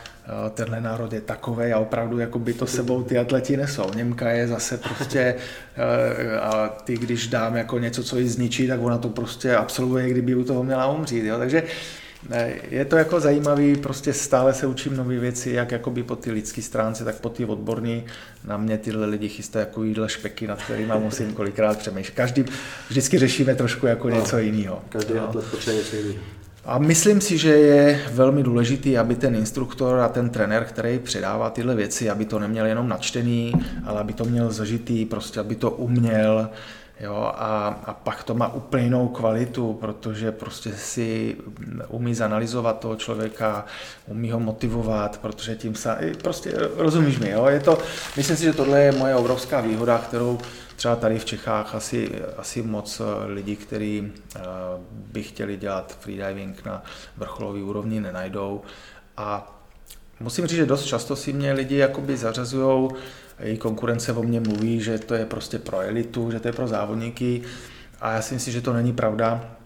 tenhle 0.54 0.80
národ 0.80 1.12
je 1.12 1.20
takový 1.20 1.72
a 1.72 1.78
opravdu 1.78 2.18
jako 2.18 2.38
by 2.38 2.54
to 2.54 2.66
sebou 2.66 3.02
ty 3.02 3.18
atleti 3.18 3.56
nesou. 3.56 3.94
Němka 3.94 4.30
je 4.30 4.48
zase 4.48 4.78
prostě 4.78 5.34
e, 5.76 6.40
a 6.40 6.68
ty, 6.68 6.96
když 6.98 7.26
dám 7.26 7.56
jako 7.56 7.78
něco, 7.78 8.04
co 8.04 8.18
ji 8.18 8.28
zničí, 8.28 8.68
tak 8.68 8.80
ona 8.82 8.98
to 8.98 9.08
prostě 9.08 9.56
absolvuje, 9.56 10.10
kdyby 10.10 10.34
u 10.34 10.44
toho 10.44 10.64
měla 10.64 10.86
umřít. 10.86 11.24
Jo? 11.24 11.38
Takže 11.38 11.62
je 12.70 12.84
to 12.84 12.96
jako 12.96 13.20
zajímavý, 13.20 13.76
prostě 13.76 14.12
stále 14.12 14.54
se 14.54 14.66
učím 14.66 14.96
nové 14.96 15.18
věci, 15.18 15.50
jak 15.50 15.72
jakoby 15.72 16.02
po 16.02 16.16
ty 16.16 16.30
lidské 16.30 16.62
stránce, 16.62 17.04
tak 17.04 17.20
po 17.20 17.28
ty 17.28 17.44
odborní. 17.44 18.04
Na 18.44 18.56
mě 18.56 18.78
tyhle 18.78 19.06
lidi 19.06 19.28
chystají 19.28 19.66
jako 19.66 19.84
jídle 19.84 20.08
špeky, 20.08 20.46
nad 20.46 20.62
kterými 20.62 20.92
musím 20.98 21.32
kolikrát 21.32 21.78
přemýšlet. 21.78 22.14
Každý, 22.14 22.44
vždycky 22.88 23.18
řešíme 23.18 23.54
trošku 23.54 23.86
jako 23.86 24.08
no, 24.08 24.16
něco 24.16 24.38
jiného. 24.38 24.82
Každý 24.88 25.14
no. 25.14 25.28
atlet 25.28 25.44
potřebuje 25.44 25.82
něco 25.82 25.96
jiného. 25.96 26.20
A 26.66 26.78
myslím 26.78 27.20
si, 27.20 27.38
že 27.38 27.50
je 27.50 28.00
velmi 28.12 28.42
důležitý, 28.42 28.98
aby 28.98 29.14
ten 29.14 29.34
instruktor 29.34 29.98
a 29.98 30.08
ten 30.08 30.30
trenér, 30.30 30.64
který 30.64 30.98
předává 30.98 31.50
tyhle 31.50 31.74
věci, 31.74 32.10
aby 32.10 32.24
to 32.24 32.38
neměl 32.38 32.66
jenom 32.66 32.88
načtený, 32.88 33.52
ale 33.84 34.00
aby 34.00 34.12
to 34.12 34.24
měl 34.24 34.52
zažitý, 34.52 35.04
prostě 35.04 35.40
aby 35.40 35.54
to 35.54 35.70
uměl, 35.70 36.50
Jo, 37.00 37.32
a, 37.34 37.68
a 37.84 37.94
pak 37.94 38.22
to 38.24 38.34
má 38.34 38.54
úplně 38.54 38.84
jinou 38.84 39.08
kvalitu, 39.08 39.72
protože 39.72 40.32
prostě 40.32 40.72
si 40.72 41.36
umí 41.88 42.14
zanalizovat 42.14 42.78
toho 42.78 42.96
člověka, 42.96 43.64
umí 44.06 44.30
ho 44.30 44.40
motivovat, 44.40 45.18
protože 45.18 45.56
tím 45.56 45.74
se, 45.74 46.12
prostě 46.22 46.52
rozumíš 46.76 47.18
mi, 47.18 47.30
jo, 47.30 47.46
je 47.46 47.60
to, 47.60 47.78
myslím 48.16 48.36
si, 48.36 48.44
že 48.44 48.52
tohle 48.52 48.80
je 48.80 48.92
moje 48.92 49.14
obrovská 49.14 49.60
výhoda, 49.60 49.98
kterou 49.98 50.38
třeba 50.76 50.96
tady 50.96 51.18
v 51.18 51.24
Čechách 51.24 51.74
asi, 51.74 52.22
asi 52.36 52.62
moc 52.62 53.02
lidí, 53.26 53.56
kteří 53.56 54.12
eh, 54.36 54.40
by 54.90 55.22
chtěli 55.22 55.56
dělat 55.56 55.96
freediving 56.00 56.64
na 56.64 56.82
vrcholové 57.16 57.62
úrovni, 57.62 58.00
nenajdou. 58.00 58.62
A 59.16 59.60
musím 60.20 60.46
říct, 60.46 60.56
že 60.56 60.66
dost 60.66 60.84
často 60.84 61.16
si 61.16 61.32
mě 61.32 61.52
lidi 61.52 61.76
jakoby 61.76 62.16
zařazují 62.16 62.90
její 63.38 63.58
konkurence 63.58 64.12
o 64.12 64.22
mně 64.22 64.40
mluví, 64.40 64.80
že 64.80 64.98
to 64.98 65.14
je 65.14 65.26
prostě 65.26 65.58
pro 65.58 65.80
elitu, 65.80 66.30
že 66.30 66.40
to 66.40 66.48
je 66.48 66.52
pro 66.52 66.68
závodníky 66.68 67.42
a 68.00 68.12
já 68.12 68.22
si 68.22 68.34
myslím, 68.34 68.52
že 68.52 68.60
to 68.60 68.72
není 68.72 68.92
pravda, 68.92 69.56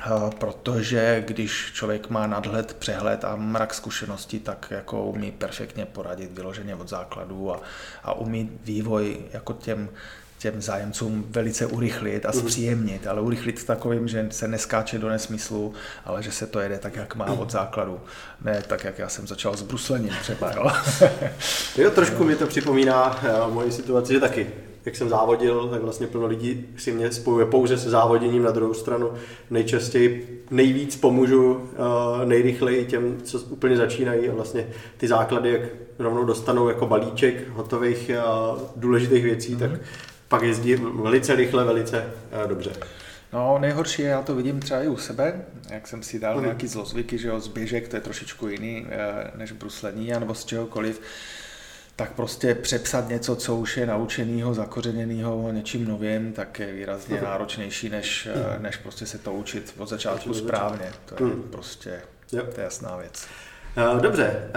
eh, 0.00 0.10
protože 0.38 1.24
když 1.26 1.72
člověk 1.74 2.10
má 2.10 2.26
nadhled, 2.26 2.74
přehled 2.74 3.24
a 3.24 3.36
mrak 3.36 3.74
zkušeností, 3.74 4.40
tak 4.40 4.66
jako 4.70 5.04
umí 5.04 5.32
perfektně 5.32 5.86
poradit 5.86 6.32
vyloženě 6.32 6.74
od 6.74 6.88
základu 6.88 7.52
a, 7.52 7.60
a 8.02 8.12
umí 8.12 8.50
vývoj 8.64 9.16
jako 9.32 9.52
těm 9.52 9.88
těm 10.44 10.62
zájemcům 10.62 11.26
velice 11.30 11.66
urychlit 11.66 12.26
a 12.26 12.30
mhm. 12.34 12.40
zpříjemnit, 12.40 13.06
ale 13.06 13.20
urychlit 13.20 13.64
takovým, 13.64 14.08
že 14.08 14.26
se 14.30 14.48
neskáče 14.48 14.98
do 14.98 15.08
nesmyslu, 15.08 15.74
ale 16.04 16.22
že 16.22 16.32
se 16.32 16.46
to 16.46 16.60
jede 16.60 16.78
tak, 16.78 16.96
jak 16.96 17.14
má 17.14 17.26
od 17.26 17.50
základu. 17.50 18.00
Ne 18.44 18.62
tak, 18.66 18.84
jak 18.84 18.98
já 18.98 19.08
jsem 19.08 19.26
začal 19.26 19.56
s 19.56 19.62
bruslením 19.62 20.12
třeba, 20.22 20.52
jo. 20.52 20.70
jo, 21.76 21.90
trošku 21.90 22.24
mi 22.24 22.36
to 22.36 22.46
připomíná 22.46 23.22
uh, 23.46 23.54
moji 23.54 23.72
situaci, 23.72 24.12
že 24.12 24.20
taky 24.20 24.46
jak 24.84 24.96
jsem 24.96 25.08
závodil, 25.08 25.68
tak 25.68 25.82
vlastně 25.82 26.06
plno 26.06 26.26
lidí 26.26 26.66
si 26.76 26.92
mě 26.92 27.12
spojuje 27.12 27.46
pouze 27.46 27.78
se 27.78 27.90
závoděním 27.90 28.42
na 28.42 28.50
druhou 28.50 28.74
stranu. 28.74 29.10
Nejčastěji 29.50 30.44
nejvíc 30.50 30.96
pomůžu 30.96 31.52
uh, 31.52 31.60
nejrychleji 32.24 32.84
těm, 32.84 33.16
co 33.22 33.38
úplně 33.38 33.76
začínají 33.76 34.28
a 34.28 34.34
vlastně 34.34 34.66
ty 34.96 35.08
základy, 35.08 35.52
jak 35.52 35.62
rovnou 35.98 36.24
dostanou 36.24 36.68
jako 36.68 36.86
balíček 36.86 37.48
hotových 37.48 38.10
uh, 38.10 38.58
důležitých 38.76 39.24
věcí, 39.24 39.56
mm-hmm. 39.56 39.58
tak 39.58 39.80
pak 40.34 40.42
jezdí 40.42 40.74
velice 40.74 41.34
rychle, 41.34 41.64
velice 41.64 42.12
uh, 42.42 42.48
dobře. 42.48 42.72
No, 43.32 43.58
nejhorší 43.58 44.02
je, 44.02 44.08
já 44.08 44.22
to 44.22 44.34
vidím 44.34 44.60
třeba 44.60 44.82
i 44.82 44.88
u 44.88 44.96
sebe, 44.96 45.44
jak 45.70 45.88
jsem 45.88 46.02
si 46.02 46.18
dal 46.18 46.36
mm. 46.36 46.42
nějaký 46.42 46.66
zlozvyky, 46.66 47.18
že 47.18 47.28
jo, 47.28 47.40
z 47.40 47.48
běžek, 47.48 47.88
to 47.88 47.96
je 47.96 48.00
trošičku 48.00 48.48
jiný 48.48 48.86
než 49.34 49.52
bruslení, 49.52 50.10
nebo 50.10 50.34
z 50.34 50.44
čehokoliv 50.44 51.00
tak 51.96 52.12
prostě 52.12 52.54
přepsat 52.54 53.08
něco, 53.08 53.36
co 53.36 53.56
už 53.56 53.76
je 53.76 53.86
naučenýho, 53.86 54.54
zakořeněného 54.54 55.52
něčím 55.52 55.88
novým, 55.88 56.32
tak 56.32 56.58
je 56.58 56.72
výrazně 56.72 57.16
uh-huh. 57.16 57.24
náročnější, 57.24 57.88
než, 57.88 58.28
uh-huh. 58.34 58.60
než 58.60 58.76
prostě 58.76 59.06
se 59.06 59.18
to 59.18 59.32
učit 59.32 59.74
od 59.78 59.88
začátku 59.88 60.34
správně. 60.34 60.92
To 61.04 61.24
je 61.24 61.30
uh-huh. 61.30 61.42
prostě 61.42 62.00
to 62.30 62.36
je 62.36 62.64
jasná 62.64 62.96
věc. 62.96 63.26
Eh, 63.76 64.00
dobře, 64.00 64.50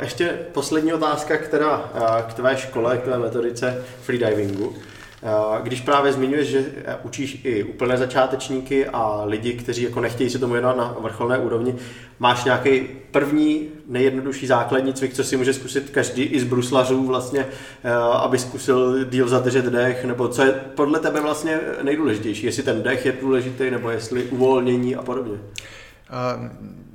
ještě 0.00 0.38
poslední 0.52 0.92
otázka, 0.92 1.36
která 1.36 1.90
k 2.28 2.34
tvé 2.34 2.56
škole, 2.56 2.98
k 2.98 3.02
tvé 3.02 3.18
metodice 3.18 3.84
freedivingu. 4.02 4.76
Eh, 5.22 5.62
když 5.62 5.80
právě 5.80 6.12
zmiňuješ, 6.12 6.48
že 6.48 6.64
eh, 6.84 6.96
učíš 7.02 7.40
i 7.44 7.64
úplné 7.64 7.96
začátečníky 7.96 8.86
a 8.86 9.24
lidi, 9.24 9.52
kteří 9.52 9.82
jako 9.82 10.00
nechtějí 10.00 10.30
se 10.30 10.38
tomu 10.38 10.52
věnovat 10.52 10.76
na 10.76 10.96
vrcholné 11.00 11.38
úrovni, 11.38 11.74
máš 12.18 12.44
nějaký 12.44 12.80
první 13.10 13.68
nejjednodušší 13.86 14.46
základní 14.46 14.92
cvik, 14.92 15.14
co 15.14 15.24
si 15.24 15.36
může 15.36 15.54
zkusit 15.54 15.90
každý 15.90 16.22
i 16.22 16.40
z 16.40 16.44
bruslařů 16.44 17.06
vlastně, 17.06 17.46
eh, 17.84 17.92
aby 17.94 18.38
zkusil 18.38 19.04
díl 19.04 19.28
zadržet 19.28 19.64
dech, 19.64 20.04
nebo 20.04 20.28
co 20.28 20.42
je 20.42 20.52
podle 20.52 21.00
tebe 21.00 21.20
vlastně 21.20 21.60
nejdůležitější, 21.82 22.46
jestli 22.46 22.62
ten 22.62 22.82
dech 22.82 23.06
je 23.06 23.12
důležitý, 23.20 23.70
nebo 23.70 23.90
jestli 23.90 24.22
uvolnění 24.22 24.96
a 24.96 25.02
podobně? 25.02 25.38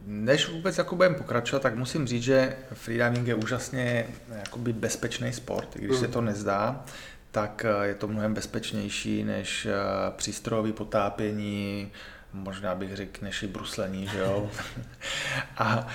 Než 0.08 0.50
vůbec 0.50 0.78
jako 0.78 0.96
budeme 0.96 1.16
pokračovat, 1.16 1.62
tak 1.62 1.76
musím 1.76 2.08
říct, 2.08 2.24
že 2.24 2.56
freediving 2.74 3.28
je 3.28 3.36
úžasně 3.36 4.06
jakoby 4.36 4.74
bezpečný 4.74 5.34
sport, 5.34 5.76
i 5.76 5.80
když 5.80 5.98
mm. 5.98 6.00
se 6.00 6.08
to 6.08 6.22
nezdá 6.22 6.86
tak 7.34 7.66
eh, 7.66 7.88
je 7.88 7.96
to 7.96 8.08
mnohem 8.08 8.34
bezpečnější 8.34 9.24
než 9.24 9.66
eh, 9.66 9.72
přístrojové 10.16 10.74
potápění, 10.74 11.92
možná 12.34 12.76
bych 12.76 12.96
řekl, 12.96 13.26
než 13.26 13.44
i 13.44 13.48
bruslení, 13.48 14.08
že 14.08 14.20
jo. 14.20 14.50
a, 15.58 15.88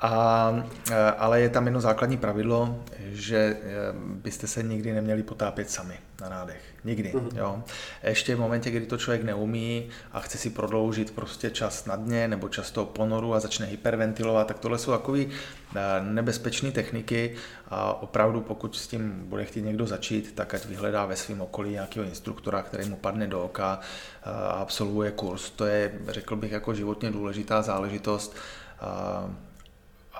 a, 0.00 0.54
eh, 0.90 1.12
ale 1.18 1.40
je 1.40 1.48
tam 1.48 1.64
jedno 1.64 1.80
základní 1.80 2.16
pravidlo, 2.16 2.84
že 2.98 3.56
byste 4.04 4.46
se 4.46 4.62
nikdy 4.62 4.92
neměli 4.92 5.22
potápět 5.22 5.70
sami 5.70 5.98
na 6.22 6.28
nádech. 6.28 6.62
Nikdy. 6.84 7.12
Mm-hmm. 7.12 7.38
Jo. 7.38 7.62
Ještě 8.02 8.34
v 8.34 8.40
momentě, 8.40 8.70
kdy 8.70 8.86
to 8.86 8.98
člověk 8.98 9.22
neumí 9.22 9.88
a 10.12 10.20
chce 10.20 10.38
si 10.38 10.50
prodloužit 10.50 11.10
prostě 11.10 11.50
čas 11.50 11.86
na 11.86 11.96
dně 11.96 12.28
nebo 12.28 12.48
čas 12.48 12.70
toho 12.70 12.86
ponoru 12.86 13.34
a 13.34 13.40
začne 13.40 13.66
hyperventilovat, 13.66 14.46
tak 14.46 14.58
tohle 14.58 14.78
jsou 14.78 14.90
takové 14.90 15.20
eh, 15.20 15.80
nebezpečné 16.00 16.72
techniky 16.72 17.34
a 17.68 18.02
opravdu 18.02 18.40
pokud 18.40 18.76
s 18.76 18.86
tím 18.86 19.22
bude 19.26 19.44
chtít 19.44 19.62
někdo 19.62 19.86
začít, 19.86 20.34
tak 20.34 20.54
ať 20.54 20.66
vyhledá 20.66 21.06
ve 21.06 21.16
svém 21.16 21.40
okolí 21.40 21.70
nějakého 21.70 22.06
instruktora, 22.06 22.62
který 22.62 22.88
mu 22.88 22.96
padne 22.96 23.26
do 23.26 23.42
oka 23.42 23.80
eh, 23.80 24.30
a 24.30 24.50
absolvuje 24.50 25.10
kurz. 25.10 25.50
To 25.50 25.66
je, 25.66 25.92
řekl 26.08 26.36
bych, 26.36 26.52
jako 26.52 26.74
životně 26.74 27.10
důležitá 27.10 27.62
záležitost. 27.62 28.36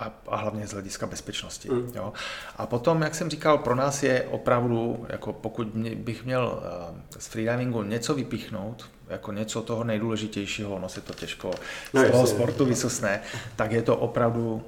A 0.02 0.12
a, 0.28 0.36
hlavně 0.36 0.66
z 0.66 0.72
hlediska 0.72 1.06
bezpečnosti. 1.06 1.70
Mm. 1.70 1.92
Jo. 1.94 2.12
A 2.56 2.66
potom, 2.66 3.02
jak 3.02 3.14
jsem 3.14 3.30
říkal, 3.30 3.58
pro 3.58 3.74
nás 3.74 4.02
je 4.02 4.22
opravdu, 4.30 5.06
jako 5.08 5.32
pokud 5.32 5.74
mě, 5.74 5.94
bych 5.94 6.24
měl 6.24 6.62
uh, 6.90 6.98
z 7.18 7.26
freedivingu 7.26 7.82
něco 7.82 8.14
vypíchnout, 8.14 8.90
jako 9.08 9.32
něco 9.32 9.62
toho 9.62 9.84
nejdůležitějšího, 9.84 10.74
ono 10.74 10.88
se 10.88 11.00
to 11.00 11.14
těžko 11.14 11.50
no, 11.94 12.04
z 12.04 12.10
toho 12.10 12.26
sportu 12.26 12.64
vysosne, 12.64 13.20
tak 13.56 13.72
je 13.72 13.82
to 13.82 13.96
opravdu 13.96 14.62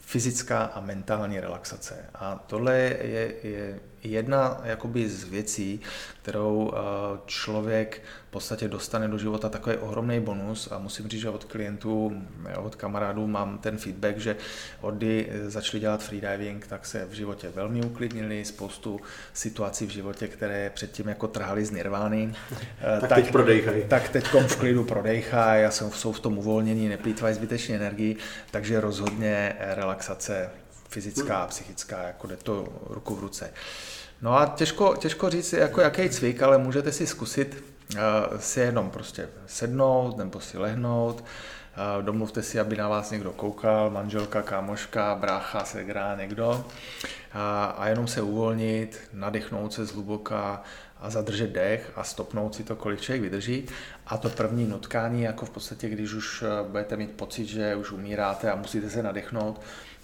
fyzická 0.00 0.64
a 0.64 0.80
mentální 0.80 1.40
relaxace. 1.40 2.10
A 2.14 2.44
tohle 2.46 2.76
je, 2.78 3.34
je 3.42 3.80
jedna 4.02 4.60
jakoby 4.64 5.08
z 5.08 5.24
věcí, 5.24 5.80
kterou 6.22 6.72
eh, 6.74 6.78
člověk 7.26 8.02
v 8.28 8.30
podstatě 8.30 8.68
dostane 8.68 9.08
do 9.08 9.18
života 9.18 9.48
takový 9.48 9.76
ohromný 9.76 10.20
bonus 10.20 10.68
a 10.72 10.78
musím 10.78 11.08
říct, 11.08 11.20
že 11.20 11.30
od 11.30 11.44
klientů, 11.44 12.22
od 12.58 12.74
kamarádů 12.74 13.26
mám 13.26 13.58
ten 13.58 13.78
feedback, 13.78 14.18
že 14.18 14.36
od 14.80 14.94
kdy 14.94 15.32
začali 15.46 15.80
dělat 15.80 16.02
freediving, 16.02 16.66
tak 16.66 16.86
se 16.86 17.04
v 17.04 17.12
životě 17.12 17.48
velmi 17.54 17.80
uklidnili, 17.82 18.44
spoustu 18.44 19.00
situací 19.32 19.86
v 19.86 19.90
životě, 19.90 20.28
které 20.28 20.70
předtím 20.70 21.08
jako 21.08 21.28
trhali 21.28 21.64
z 21.64 21.70
nirvány. 21.70 22.34
Eh, 22.52 23.00
tak, 23.00 23.08
tak 23.08 23.22
teď 23.22 23.32
prodejchají. 23.32 23.84
Tak 23.88 24.08
teď 24.08 24.24
v 24.46 24.56
klidu 24.56 24.84
prodejchají 24.84 25.64
a 25.64 25.70
jsou, 25.70 25.90
jsou 25.90 26.12
v 26.12 26.20
tom 26.20 26.38
uvolnění, 26.38 26.88
neplýtvají 26.88 27.34
zbytečně 27.34 27.76
energii, 27.76 28.16
takže 28.50 28.80
rozhodně 28.80 29.56
relaxace 29.58 30.50
fyzická 30.96 31.38
a 31.38 31.46
psychická, 31.46 32.02
jako 32.02 32.26
jde 32.26 32.36
to 32.36 32.68
ruku 32.90 33.14
v 33.14 33.20
ruce. 33.20 33.52
No 34.22 34.38
a 34.38 34.46
těžko, 34.46 34.96
těžko 34.96 35.30
říct, 35.30 35.52
jako 35.52 35.80
jaký 35.80 36.08
cvik, 36.08 36.42
ale 36.42 36.58
můžete 36.58 36.92
si 36.92 37.06
zkusit 37.06 37.64
uh, 37.94 38.00
si 38.38 38.60
jenom 38.60 38.90
prostě 38.90 39.28
sednout 39.46 40.16
nebo 40.16 40.40
si 40.40 40.58
lehnout, 40.58 41.20
uh, 41.20 42.04
domluvte 42.04 42.42
si, 42.42 42.60
aby 42.60 42.76
na 42.76 42.88
vás 42.88 43.10
někdo 43.10 43.32
koukal, 43.32 43.90
manželka, 43.90 44.42
kámoška, 44.42 45.14
brácha, 45.14 45.64
segra, 45.64 46.16
někdo 46.16 46.48
uh, 46.48 47.40
a 47.76 47.88
jenom 47.88 48.06
se 48.06 48.22
uvolnit, 48.22 49.00
nadechnout 49.12 49.72
se 49.72 49.84
zhluboka 49.84 50.62
a 51.06 51.10
zadržet 51.10 51.50
dech 51.50 51.92
a 51.96 52.04
stopnout 52.04 52.54
si 52.54 52.64
to, 52.64 52.76
kolik 52.76 53.00
člověk 53.00 53.22
vydrží. 53.22 53.66
A 54.06 54.16
to 54.16 54.28
první 54.28 54.66
nutkání, 54.66 55.22
jako 55.22 55.46
v 55.46 55.50
podstatě, 55.50 55.88
když 55.88 56.12
už 56.12 56.44
budete 56.68 56.96
mít 56.96 57.10
pocit, 57.10 57.46
že 57.46 57.76
už 57.76 57.92
umíráte 57.92 58.52
a 58.52 58.56
musíte 58.56 58.90
se 58.90 59.02
nadechnout, 59.02 59.60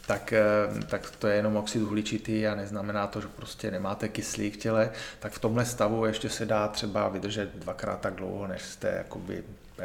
tak, 0.06 0.32
eh, 0.32 0.42
tak 0.86 1.10
to 1.10 1.26
je 1.26 1.36
jenom 1.36 1.56
oxid 1.56 1.82
uhličitý 1.82 2.46
a 2.46 2.54
neznamená 2.54 3.06
to, 3.06 3.20
že 3.20 3.28
prostě 3.28 3.70
nemáte 3.70 4.08
kyslík 4.08 4.54
v 4.54 4.56
těle, 4.56 4.90
tak 5.20 5.32
v 5.32 5.38
tomhle 5.38 5.64
stavu 5.64 6.06
ještě 6.06 6.28
se 6.28 6.46
dá 6.46 6.68
třeba 6.68 7.08
vydržet 7.08 7.50
dvakrát 7.54 8.00
tak 8.00 8.14
dlouho, 8.14 8.46
než 8.46 8.62
jste 8.62 8.94
jakoby, 8.96 9.44
eh, 9.78 9.82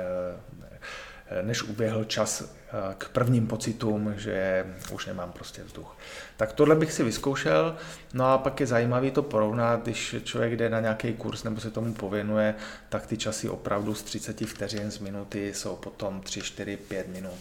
než 1.41 1.63
uběhl 1.63 2.03
čas 2.03 2.41
eh, 2.41 2.73
k 2.97 3.09
prvním 3.09 3.47
pocitům, 3.47 4.13
že 4.17 4.65
už 4.91 5.05
nemám 5.05 5.31
prostě 5.31 5.63
vzduch. 5.63 5.97
Tak 6.37 6.53
tohle 6.53 6.75
bych 6.75 6.93
si 6.93 7.03
vyzkoušel, 7.03 7.75
no 8.13 8.25
a 8.25 8.37
pak 8.37 8.59
je 8.59 8.67
zajímavý 8.67 9.11
to 9.11 9.23
porovnat, 9.23 9.83
když 9.83 10.15
člověk 10.23 10.57
jde 10.57 10.69
na 10.69 10.79
nějaký 10.79 11.13
kurz 11.13 11.43
nebo 11.43 11.61
se 11.61 11.71
tomu 11.71 11.93
pověnuje, 11.93 12.55
tak 12.89 13.07
ty 13.07 13.17
časy 13.17 13.49
opravdu 13.49 13.95
z 13.95 14.03
30 14.03 14.45
vteřin 14.45 14.91
z 14.91 14.99
minuty 14.99 15.53
jsou 15.53 15.75
potom 15.75 16.21
3, 16.21 16.41
4, 16.41 16.77
5 16.77 17.07
minut. 17.07 17.39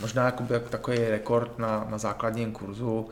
Možná 0.00 0.24
jako 0.24 0.44
takový 0.70 0.98
rekord 0.98 1.58
na, 1.58 1.86
na 1.90 1.98
základním 1.98 2.52
kurzu 2.52 3.08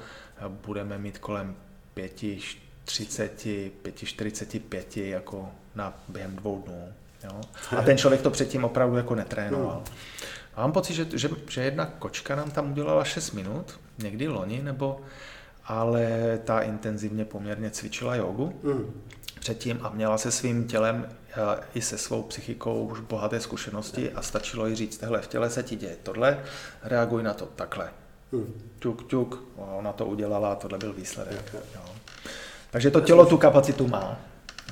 budeme 0.49 0.99
mít 0.99 1.19
kolem 1.19 1.57
5,30, 1.97 3.71
5,45 3.85 5.05
jako 5.05 5.53
na 5.75 5.95
během 6.09 6.37
dvou 6.37 6.63
dnů. 6.63 6.93
Jo? 7.25 7.41
A 7.79 7.83
ten 7.83 7.99
člověk 7.99 8.23
to 8.23 8.31
předtím 8.31 8.65
opravdu 8.65 8.97
jako 8.97 9.15
netrénoval. 9.15 9.83
A 10.55 10.61
mám 10.61 10.73
pocit, 10.73 10.95
že, 10.95 11.07
že, 11.15 11.29
že 11.49 11.63
jedna 11.63 11.87
kočka 11.87 12.37
nám 12.37 12.51
tam 12.51 12.73
udělala 12.73 13.05
6 13.05 13.33
minut, 13.33 13.81
někdy 13.99 14.29
loni, 14.29 14.63
nebo 14.63 15.01
ale 15.65 16.39
ta 16.45 16.61
intenzivně 16.61 17.25
poměrně 17.25 17.71
cvičila 17.71 18.15
jogu. 18.15 18.61
Mm 18.63 19.03
předtím 19.41 19.79
a 19.83 19.91
měla 19.91 20.19
se 20.19 20.31
svým 20.31 20.67
tělem 20.67 21.09
eh, 21.09 21.35
i 21.75 21.83
se 21.83 21.99
svou 21.99 22.23
psychikou 22.23 22.85
už 22.85 23.01
bohaté 23.01 23.41
zkušenosti 23.41 24.13
a 24.13 24.23
stačilo 24.23 24.67
jí 24.67 24.77
říct, 24.77 24.99
tohle 24.99 25.21
v 25.21 25.27
těle 25.27 25.51
se 25.51 25.63
ti 25.63 25.77
děje 25.77 25.97
tohle, 26.03 26.39
reaguj 26.83 27.23
na 27.23 27.35
to 27.35 27.47
takhle. 27.47 27.89
Hmm. 28.33 28.55
Tuk, 28.79 29.03
tuk, 29.03 29.45
ona 29.57 29.93
to 29.93 30.07
udělala 30.07 30.53
a 30.53 30.55
tohle 30.55 30.79
byl 30.79 30.93
výsledek. 30.93 31.55
Jo. 31.55 31.81
Takže 32.71 32.91
to 32.91 33.01
tělo 33.01 33.27
tu 33.27 33.37
kapacitu 33.37 33.89
má. 33.89 34.17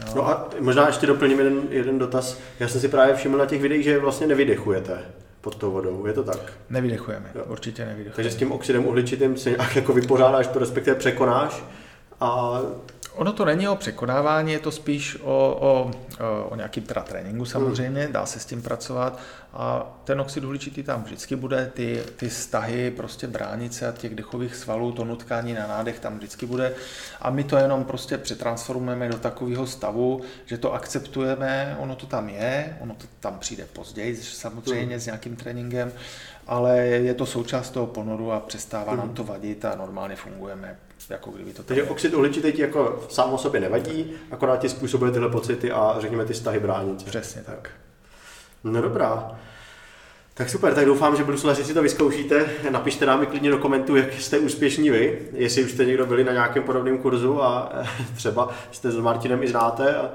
Jo. 0.07 0.13
No 0.17 0.29
a 0.29 0.49
možná 0.61 0.87
ještě 0.87 1.07
doplním 1.07 1.39
jeden, 1.39 1.63
jeden 1.71 1.99
dotaz. 1.99 2.39
Já 2.61 2.69
jsem 2.69 2.81
si 2.81 2.89
právě 2.89 3.15
všiml 3.15 3.39
na 3.39 3.47
těch 3.47 3.63
videích, 3.63 3.85
že 3.85 3.99
vlastně 3.99 4.27
nevydechujete 4.27 4.99
pod 5.41 5.57
tou 5.57 5.71
vodou, 5.71 6.07
je 6.07 6.13
to 6.13 6.25
tak? 6.25 6.53
Nevydechujeme, 6.71 7.31
jo. 7.35 7.45
určitě 7.47 7.85
nevydechujeme. 7.85 8.17
Takže 8.17 8.31
s 8.31 8.37
tím 8.37 8.53
oxidem 8.53 8.87
uhličitým 8.87 9.37
se 9.37 9.51
nějak 9.51 9.77
jako 9.77 9.93
vypořádáš, 9.93 10.49
respektive 10.55 10.97
překonáš 10.97 11.65
a 12.21 12.61
Ono 13.19 13.33
to 13.33 13.45
není 13.45 13.69
o 13.69 13.77
překonávání, 13.77 14.53
je 14.53 14.59
to 14.59 14.71
spíš 14.71 15.19
o, 15.23 15.59
o, 15.61 15.91
o 16.49 16.57
nějakým 16.57 16.83
teda 16.83 17.03
tréninku 17.03 17.45
samozřejmě, 17.45 18.09
dá 18.09 18.27
se 18.27 18.41
s 18.41 18.45
tím 18.45 18.63
pracovat. 18.63 19.19
A 19.53 19.87
ten 20.05 20.21
oxid 20.21 20.45
uhličitý 20.45 20.83
tam 20.83 21.03
vždycky 21.03 21.37
bude, 21.37 21.71
ty, 21.75 22.03
ty 22.17 22.31
stahy 22.31 22.91
prostě 22.91 23.27
bránice 23.27 23.89
a 23.89 23.93
těch 23.93 24.15
dechových 24.15 24.57
svalů, 24.57 24.93
to 24.93 25.05
nutkání 25.05 25.55
na 25.55 25.67
nádech 25.67 26.01
tam 26.01 26.19
vždycky 26.19 26.47
bude. 26.47 26.75
A 27.21 27.31
my 27.31 27.45
to 27.45 27.57
jenom 27.57 27.85
prostě 27.85 28.19
přetransformujeme 28.19 29.09
do 29.09 29.19
takového 29.19 29.67
stavu, 29.67 30.21
že 30.47 30.59
to 30.59 30.73
akceptujeme, 30.73 31.77
ono 31.81 31.97
to 31.97 32.07
tam 32.07 32.29
je, 32.29 32.77
ono 32.81 32.95
to 32.95 33.07
tam 33.21 33.39
přijde 33.39 33.65
později 33.73 34.17
samozřejmě 34.17 34.95
mm. 34.95 35.01
s 35.01 35.07
nějakým 35.07 35.37
tréninkem, 35.37 35.93
ale 36.49 36.79
je 36.79 37.15
to 37.15 37.27
součást 37.27 37.71
toho 37.71 37.87
ponoru 37.87 38.33
a 38.33 38.41
přestává 38.41 38.93
mm. 38.93 38.99
nám 38.99 39.09
to 39.09 39.25
vadit 39.25 39.65
a 39.65 39.75
normálně 39.75 40.17
fungujeme 40.17 40.79
jako 41.11 41.31
kdyby 41.31 41.53
to 41.53 41.63
Takže 41.63 41.83
oxid 41.83 42.15
uhličitý 42.15 42.53
ti 42.53 42.63
jako 42.63 43.07
sám 43.09 43.33
o 43.33 43.39
sobě 43.39 43.61
nevadí, 43.61 44.13
akorát 44.31 44.57
ti 44.57 44.69
způsobuje 44.69 45.13
tyhle 45.13 45.29
pocity 45.29 45.73
a 45.73 45.97
řekněme 45.99 46.25
ty 46.25 46.35
stahy 46.35 46.61
bránice. 46.61 47.07
Přesně 47.07 47.43
tak. 47.43 47.71
No 48.65 48.83
dobrá. 48.83 49.39
Tak 50.35 50.51
super, 50.51 50.75
tak 50.75 50.87
doufám, 50.87 51.17
že 51.17 51.25
bruslaři 51.25 51.65
si 51.65 51.75
to 51.75 51.83
vyzkoušíte. 51.83 52.47
Napište 52.71 53.07
nám 53.07 53.27
klidně 53.27 53.51
do 53.51 53.59
komentů, 53.59 53.97
jak 53.97 54.13
jste 54.13 54.39
úspěšní 54.39 54.91
vy, 54.91 55.19
jestli 55.33 55.65
už 55.65 55.73
jste 55.73 55.85
někdo 55.85 56.07
byli 56.07 56.25
na 56.25 56.33
nějakém 56.33 56.63
podobném 56.63 56.99
kurzu 56.99 57.43
a 57.43 57.73
třeba 58.17 58.49
jste 58.71 58.91
s 58.91 58.97
Martinem 58.97 59.43
i 59.43 59.49
znáte. 59.49 59.97
A, 59.97 60.11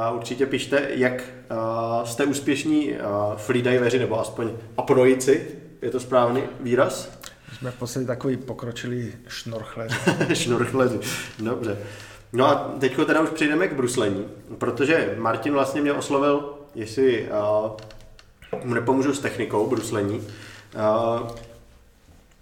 a 0.00 0.10
určitě 0.10 0.46
pište, 0.46 0.88
jak 0.90 1.22
a, 1.50 2.04
jste 2.04 2.24
úspěšní 2.24 2.94
freediveri 3.36 3.98
nebo 3.98 4.20
aspoň 4.20 4.50
apnoici, 4.76 5.46
je 5.82 5.90
to 5.90 6.00
správný 6.00 6.42
výraz? 6.60 7.18
Jsme 7.58 7.70
v 7.70 7.74
podstatě 7.74 8.06
takový 8.06 8.36
pokročilý 8.36 9.12
šnorchleři. 9.28 9.96
šnorchleři, 10.34 11.00
dobře. 11.38 11.78
No 12.32 12.46
a 12.46 12.74
teď 12.80 12.96
teda 13.06 13.20
už 13.20 13.30
přejdeme 13.30 13.68
k 13.68 13.72
bruslení, 13.72 14.28
protože 14.58 15.14
Martin 15.18 15.52
vlastně 15.52 15.80
mě 15.80 15.92
oslovil, 15.92 16.54
jestli 16.74 17.28
uh, 18.54 18.64
mu 18.64 18.74
nepomůžu 18.74 19.14
s 19.14 19.20
technikou 19.20 19.66
bruslení. 19.66 20.16
Uh, 20.16 21.28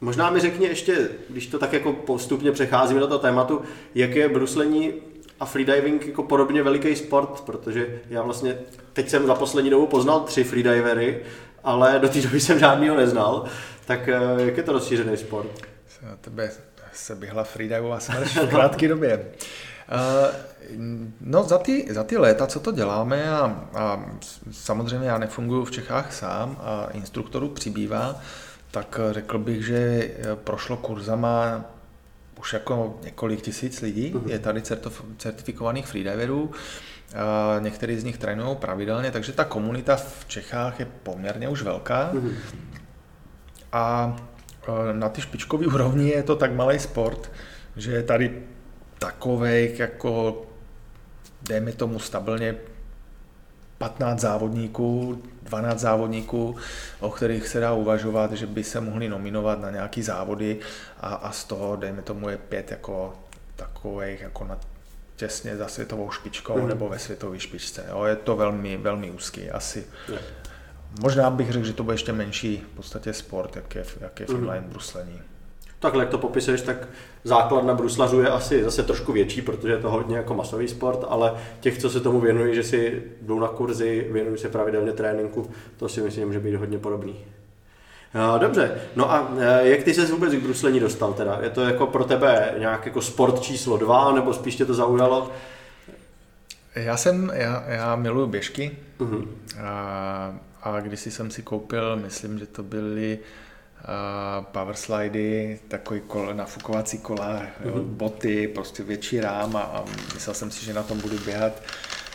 možná 0.00 0.30
mi 0.30 0.40
řekni 0.40 0.66
ještě, 0.66 1.08
když 1.28 1.46
to 1.46 1.58
tak 1.58 1.72
jako 1.72 1.92
postupně 1.92 2.52
přecházíme 2.52 3.00
do 3.00 3.06
toho 3.06 3.18
tématu, 3.18 3.62
jak 3.94 4.14
je 4.14 4.28
bruslení 4.28 4.92
a 5.40 5.44
freediving 5.44 6.06
jako 6.06 6.22
podobně 6.22 6.62
veliký 6.62 6.96
sport, 6.96 7.40
protože 7.46 8.00
já 8.10 8.22
vlastně 8.22 8.58
teď 8.92 9.08
jsem 9.08 9.26
za 9.26 9.34
poslední 9.34 9.70
dobu 9.70 9.86
poznal 9.86 10.20
tři 10.20 10.44
freedivery, 10.44 11.20
ale 11.64 11.98
do 11.98 12.08
té 12.08 12.20
doby 12.20 12.40
jsem 12.40 12.58
žádného 12.58 12.96
neznal. 12.96 13.44
Tak 13.84 14.08
eh, 14.08 14.20
jak 14.36 14.56
je 14.56 14.62
to 14.62 14.72
rozšířený 14.72 15.16
sport? 15.16 15.48
Tebe 16.20 16.50
se 16.92 17.14
běhla 17.14 17.44
freedivová 17.44 18.00
smrš 18.00 18.36
v 18.36 18.48
krátké 18.48 18.88
době. 18.88 19.26
Uh, 19.92 20.34
no 21.20 21.42
za 21.44 21.58
ty, 21.58 21.86
za 21.90 22.04
ty 22.04 22.16
léta, 22.16 22.46
co 22.46 22.60
to 22.60 22.72
děláme 22.72 23.30
a, 23.30 23.68
a 23.74 24.04
samozřejmě 24.52 25.08
já 25.08 25.18
nefunguji 25.18 25.64
v 25.64 25.70
Čechách 25.70 26.12
sám 26.12 26.56
a 26.60 26.88
instruktorů 26.92 27.48
přibývá, 27.48 28.20
tak 28.70 29.00
řekl 29.10 29.38
bych, 29.38 29.66
že 29.66 30.10
prošlo 30.34 30.76
kurzama 30.76 31.64
už 32.40 32.52
jako 32.52 32.98
několik 33.02 33.42
tisíc 33.42 33.80
lidí. 33.80 34.14
Uh-huh. 34.14 34.30
Je 34.30 34.38
tady 34.38 34.62
certifikovaných 35.18 35.86
freediverů. 35.86 36.50
Někteří 37.60 37.98
z 37.98 38.04
nich 38.04 38.18
trénují 38.18 38.56
pravidelně, 38.56 39.10
takže 39.10 39.32
ta 39.32 39.44
komunita 39.44 39.96
v 39.96 40.24
Čechách 40.28 40.80
je 40.80 40.86
poměrně 41.02 41.48
už 41.48 41.62
velká. 41.62 42.12
Uh-huh. 42.12 42.32
A 43.72 44.16
e, 44.68 44.92
na 44.92 45.08
ty 45.08 45.20
špičkové 45.20 45.66
úrovni 45.66 46.08
je 46.08 46.22
to 46.22 46.36
tak 46.36 46.52
malý 46.52 46.78
sport, 46.78 47.32
že 47.76 47.92
je 47.92 48.02
tady 48.02 48.42
takovej 48.98 49.74
jako, 49.78 50.42
dejme 51.48 51.72
tomu 51.72 51.98
stabilně 51.98 52.54
15 53.78 54.20
závodníků, 54.20 55.22
12 55.42 55.80
závodníků, 55.80 56.56
o 57.00 57.10
kterých 57.10 57.48
se 57.48 57.60
dá 57.60 57.72
uvažovat, 57.72 58.32
že 58.32 58.46
by 58.46 58.64
se 58.64 58.80
mohli 58.80 59.08
nominovat 59.08 59.60
na 59.60 59.70
nějaký 59.70 60.02
závody 60.02 60.58
a, 61.00 61.14
a 61.14 61.32
z 61.32 61.44
toho, 61.44 61.76
dejme 61.76 62.02
tomu, 62.02 62.28
je 62.28 62.38
pět 62.38 62.70
jako 62.70 63.14
takových 63.56 64.20
jako 64.20 64.44
na 64.44 64.58
těsně 65.16 65.56
za 65.56 65.68
světovou 65.68 66.10
špičkou 66.10 66.60
mm. 66.60 66.68
nebo 66.68 66.88
ve 66.88 66.98
světové 66.98 67.40
špičce. 67.40 67.84
Jo, 67.90 68.04
je 68.04 68.16
to 68.16 68.36
velmi, 68.36 68.76
velmi 68.76 69.10
úzký 69.10 69.50
asi. 69.50 69.86
Yeah. 70.08 70.22
Možná 71.02 71.30
bych 71.30 71.52
řekl, 71.52 71.66
že 71.66 71.72
to 71.72 71.82
bude 71.84 71.94
ještě 71.94 72.12
menší 72.12 72.64
v 72.72 72.76
podstatě 72.76 73.12
sport, 73.12 73.56
jak 73.56 73.74
je, 73.74 73.84
jak 74.00 74.20
je 74.20 74.26
mm. 74.30 74.50
bruslení. 74.60 75.20
Takhle, 75.78 76.02
jak 76.02 76.10
to 76.10 76.18
popisuješ, 76.18 76.60
tak 76.62 76.88
základ 77.24 77.64
na 77.64 77.74
bruslařů 77.74 78.20
je 78.20 78.28
asi 78.28 78.64
zase 78.64 78.82
trošku 78.82 79.12
větší, 79.12 79.42
protože 79.42 79.72
je 79.72 79.78
to 79.78 79.90
hodně 79.90 80.16
jako 80.16 80.34
masový 80.34 80.68
sport, 80.68 81.04
ale 81.08 81.34
těch, 81.60 81.78
co 81.78 81.90
se 81.90 82.00
tomu 82.00 82.20
věnují, 82.20 82.54
že 82.54 82.62
si 82.62 83.02
jdou 83.22 83.40
na 83.40 83.48
kurzy, 83.48 84.08
věnují 84.10 84.38
se 84.38 84.48
pravidelně 84.48 84.92
tréninku, 84.92 85.50
to 85.76 85.88
si 85.88 86.00
myslím, 86.00 86.22
že 86.22 86.26
může 86.26 86.40
být 86.40 86.54
hodně 86.54 86.78
podobný. 86.78 87.16
Dobře, 88.38 88.80
no 88.96 89.12
a 89.12 89.32
e, 89.38 89.68
jak 89.68 89.82
ty 89.82 89.94
se 89.94 90.06
vůbec 90.06 90.34
k 90.34 90.42
bruslení 90.42 90.80
dostal 90.80 91.12
teda? 91.12 91.38
Je 91.42 91.50
to 91.50 91.62
jako 91.62 91.86
pro 91.86 92.04
tebe 92.04 92.54
nějak 92.58 92.86
jako 92.86 93.02
sport 93.02 93.40
číslo 93.40 93.76
dva, 93.76 94.12
nebo 94.12 94.34
spíš 94.34 94.56
tě 94.56 94.64
to 94.64 94.74
zaujalo? 94.74 95.30
Já 96.74 96.96
jsem, 96.96 97.32
já, 97.34 97.64
já 97.66 97.96
miluji 97.96 98.26
běžky 98.26 98.76
uh-huh. 98.98 99.28
a, 99.62 100.34
a 100.62 100.80
když 100.80 101.00
jsem 101.00 101.30
si 101.30 101.42
koupil, 101.42 101.96
myslím, 101.96 102.38
že 102.38 102.46
to 102.46 102.62
byly 102.62 103.18
uh, 103.18 104.44
power 104.44 104.74
slidy, 104.74 105.60
takový 105.68 106.00
kol, 106.00 106.34
nafukovací 106.34 106.98
kola, 106.98 107.42
uh-huh. 107.64 107.82
boty, 107.82 108.48
prostě 108.48 108.82
větší 108.82 109.20
rám 109.20 109.56
a, 109.56 109.60
a 109.60 109.84
myslel 110.14 110.34
jsem 110.34 110.50
si, 110.50 110.64
že 110.64 110.74
na 110.74 110.82
tom 110.82 111.00
budu 111.00 111.18
běhat. 111.18 111.62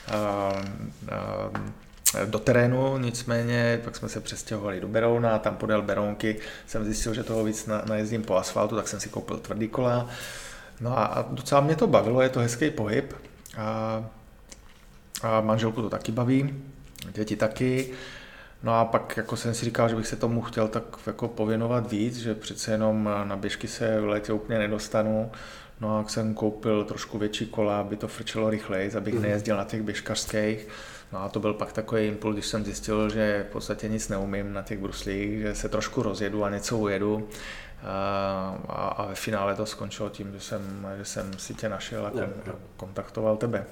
Uh, 0.10 0.60
uh, 1.52 1.58
do 2.26 2.40
terénu, 2.40 2.98
nicméně 2.98 3.82
pak 3.84 3.96
jsme 3.96 4.10
se 4.10 4.22
přestěhovali 4.22 4.82
do 4.82 4.88
Berouna 4.88 5.36
a 5.36 5.40
tam 5.40 5.58
podél 5.58 5.82
Berounky 5.82 6.40
jsem 6.68 6.86
zjistil, 6.86 7.14
že 7.14 7.24
toho 7.24 7.44
víc 7.44 7.66
na, 7.66 7.84
najezdím 7.86 8.24
po 8.24 8.36
asfaltu, 8.36 8.76
tak 8.76 8.88
jsem 8.88 9.00
si 9.00 9.10
koupil 9.10 9.38
tvrdý 9.38 9.68
kola. 9.68 10.08
No 10.82 10.98
a, 10.98 11.06
a 11.06 11.22
docela 11.22 11.62
mě 11.62 11.76
to 11.76 11.88
bavilo, 11.88 12.22
je 12.22 12.30
to 12.30 12.40
hezký 12.40 12.70
pohyb 12.70 13.14
a, 13.58 14.06
a 15.22 15.42
manželku 15.42 15.82
to 15.82 15.90
taky 15.90 16.12
baví, 16.12 16.64
děti 17.14 17.36
taky. 17.36 17.92
No 18.64 18.80
a 18.80 18.86
pak 18.86 19.18
jako 19.18 19.38
jsem 19.38 19.54
si 19.54 19.66
říkal, 19.66 19.90
že 19.90 19.96
bych 19.96 20.08
se 20.08 20.16
tomu 20.16 20.42
chtěl 20.42 20.68
tak 20.68 20.84
jako 21.08 21.28
pověnovat 21.28 21.92
víc, 21.92 22.18
že 22.18 22.36
přece 22.36 22.72
jenom 22.72 23.10
na 23.24 23.36
běžky 23.36 23.68
se 23.68 24.02
v 24.02 24.08
létě 24.08 24.34
úplně 24.34 24.60
nedostanu. 24.60 25.32
No 25.82 26.00
a 26.00 26.08
jsem 26.08 26.34
koupil 26.34 26.86
trošku 26.86 27.18
větší 27.18 27.46
kola, 27.46 27.80
aby 27.80 27.96
to 27.96 28.08
frčelo 28.08 28.50
rychleji, 28.50 28.92
abych 28.96 29.14
mhm. 29.14 29.24
nejezdil 29.24 29.58
na 29.58 29.64
těch 29.64 29.82
běžkařských. 29.82 30.68
No 31.14 31.24
a 31.24 31.30
to 31.30 31.40
byl 31.40 31.54
pak 31.54 31.74
takový 31.74 32.08
impuls, 32.08 32.36
když 32.36 32.46
jsem 32.46 32.66
zjistil, 32.66 33.10
že 33.10 33.46
v 33.50 33.52
podstatě 33.52 33.90
nic 33.90 34.10
neumím 34.10 34.54
na 34.54 34.62
těch 34.62 34.80
bruslích, 34.80 35.42
že 35.42 35.56
se 35.56 35.70
trošku 35.70 36.04
rozjedu 36.04 36.44
a 36.44 36.50
něco 36.50 36.78
ujedu. 36.78 37.30
A, 37.84 38.94
a 38.98 39.06
ve 39.06 39.16
finále 39.16 39.56
to 39.56 39.66
skončilo 39.66 40.10
tím, 40.10 40.34
že 40.34 40.40
jsem, 40.40 40.88
že 40.98 41.06
jsem 41.06 41.34
si 41.40 41.54
tě 41.54 41.70
našel 41.70 42.06
a 42.06 42.12
kontaktoval 42.78 43.38
tebe. 43.38 43.66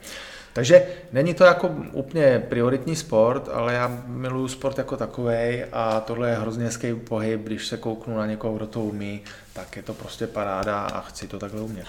Takže 0.57 0.85
není 1.11 1.33
to 1.33 1.43
jako 1.43 1.69
úplně 1.91 2.45
prioritní 2.49 2.95
sport, 2.95 3.49
ale 3.53 3.73
já 3.73 4.01
miluju 4.07 4.47
sport 4.47 4.77
jako 4.77 4.97
takový 4.97 5.63
a 5.73 5.99
tohle 5.99 6.29
je 6.29 6.35
hrozně 6.35 6.65
hezký 6.65 6.95
pohyb, 6.95 7.41
když 7.41 7.67
se 7.67 7.77
kouknu 7.77 8.17
na 8.17 8.25
někoho, 8.25 8.53
kdo 8.53 8.67
to 8.67 8.79
umí, 8.79 9.21
tak 9.53 9.75
je 9.75 9.83
to 9.83 9.93
prostě 9.93 10.27
paráda 10.27 10.81
a 10.81 11.01
chci 11.01 11.27
to 11.27 11.39
takhle 11.39 11.61
umět. 11.61 11.85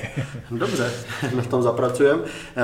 Dobře, 0.50 0.92
na 1.36 1.42
tom 1.42 1.62
zapracujeme. 1.62 2.22
Eh, 2.56 2.62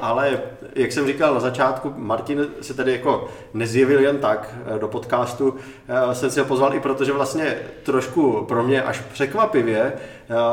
ale 0.00 0.40
jak 0.74 0.92
jsem 0.92 1.06
říkal 1.06 1.34
na 1.34 1.40
začátku, 1.40 1.94
Martin 1.96 2.46
se 2.60 2.74
tedy 2.74 2.92
jako 2.92 3.28
nezjevil 3.54 4.00
jen 4.00 4.18
tak 4.18 4.54
eh, 4.76 4.78
do 4.78 4.88
podcastu. 4.88 5.56
Eh, 5.88 6.14
jsem 6.14 6.30
si 6.30 6.40
ho 6.40 6.46
pozval 6.46 6.74
i 6.74 6.80
protože 6.80 7.12
vlastně 7.12 7.56
trošku 7.82 8.44
pro 8.48 8.62
mě 8.62 8.82
až 8.82 9.00
překvapivě 9.12 9.92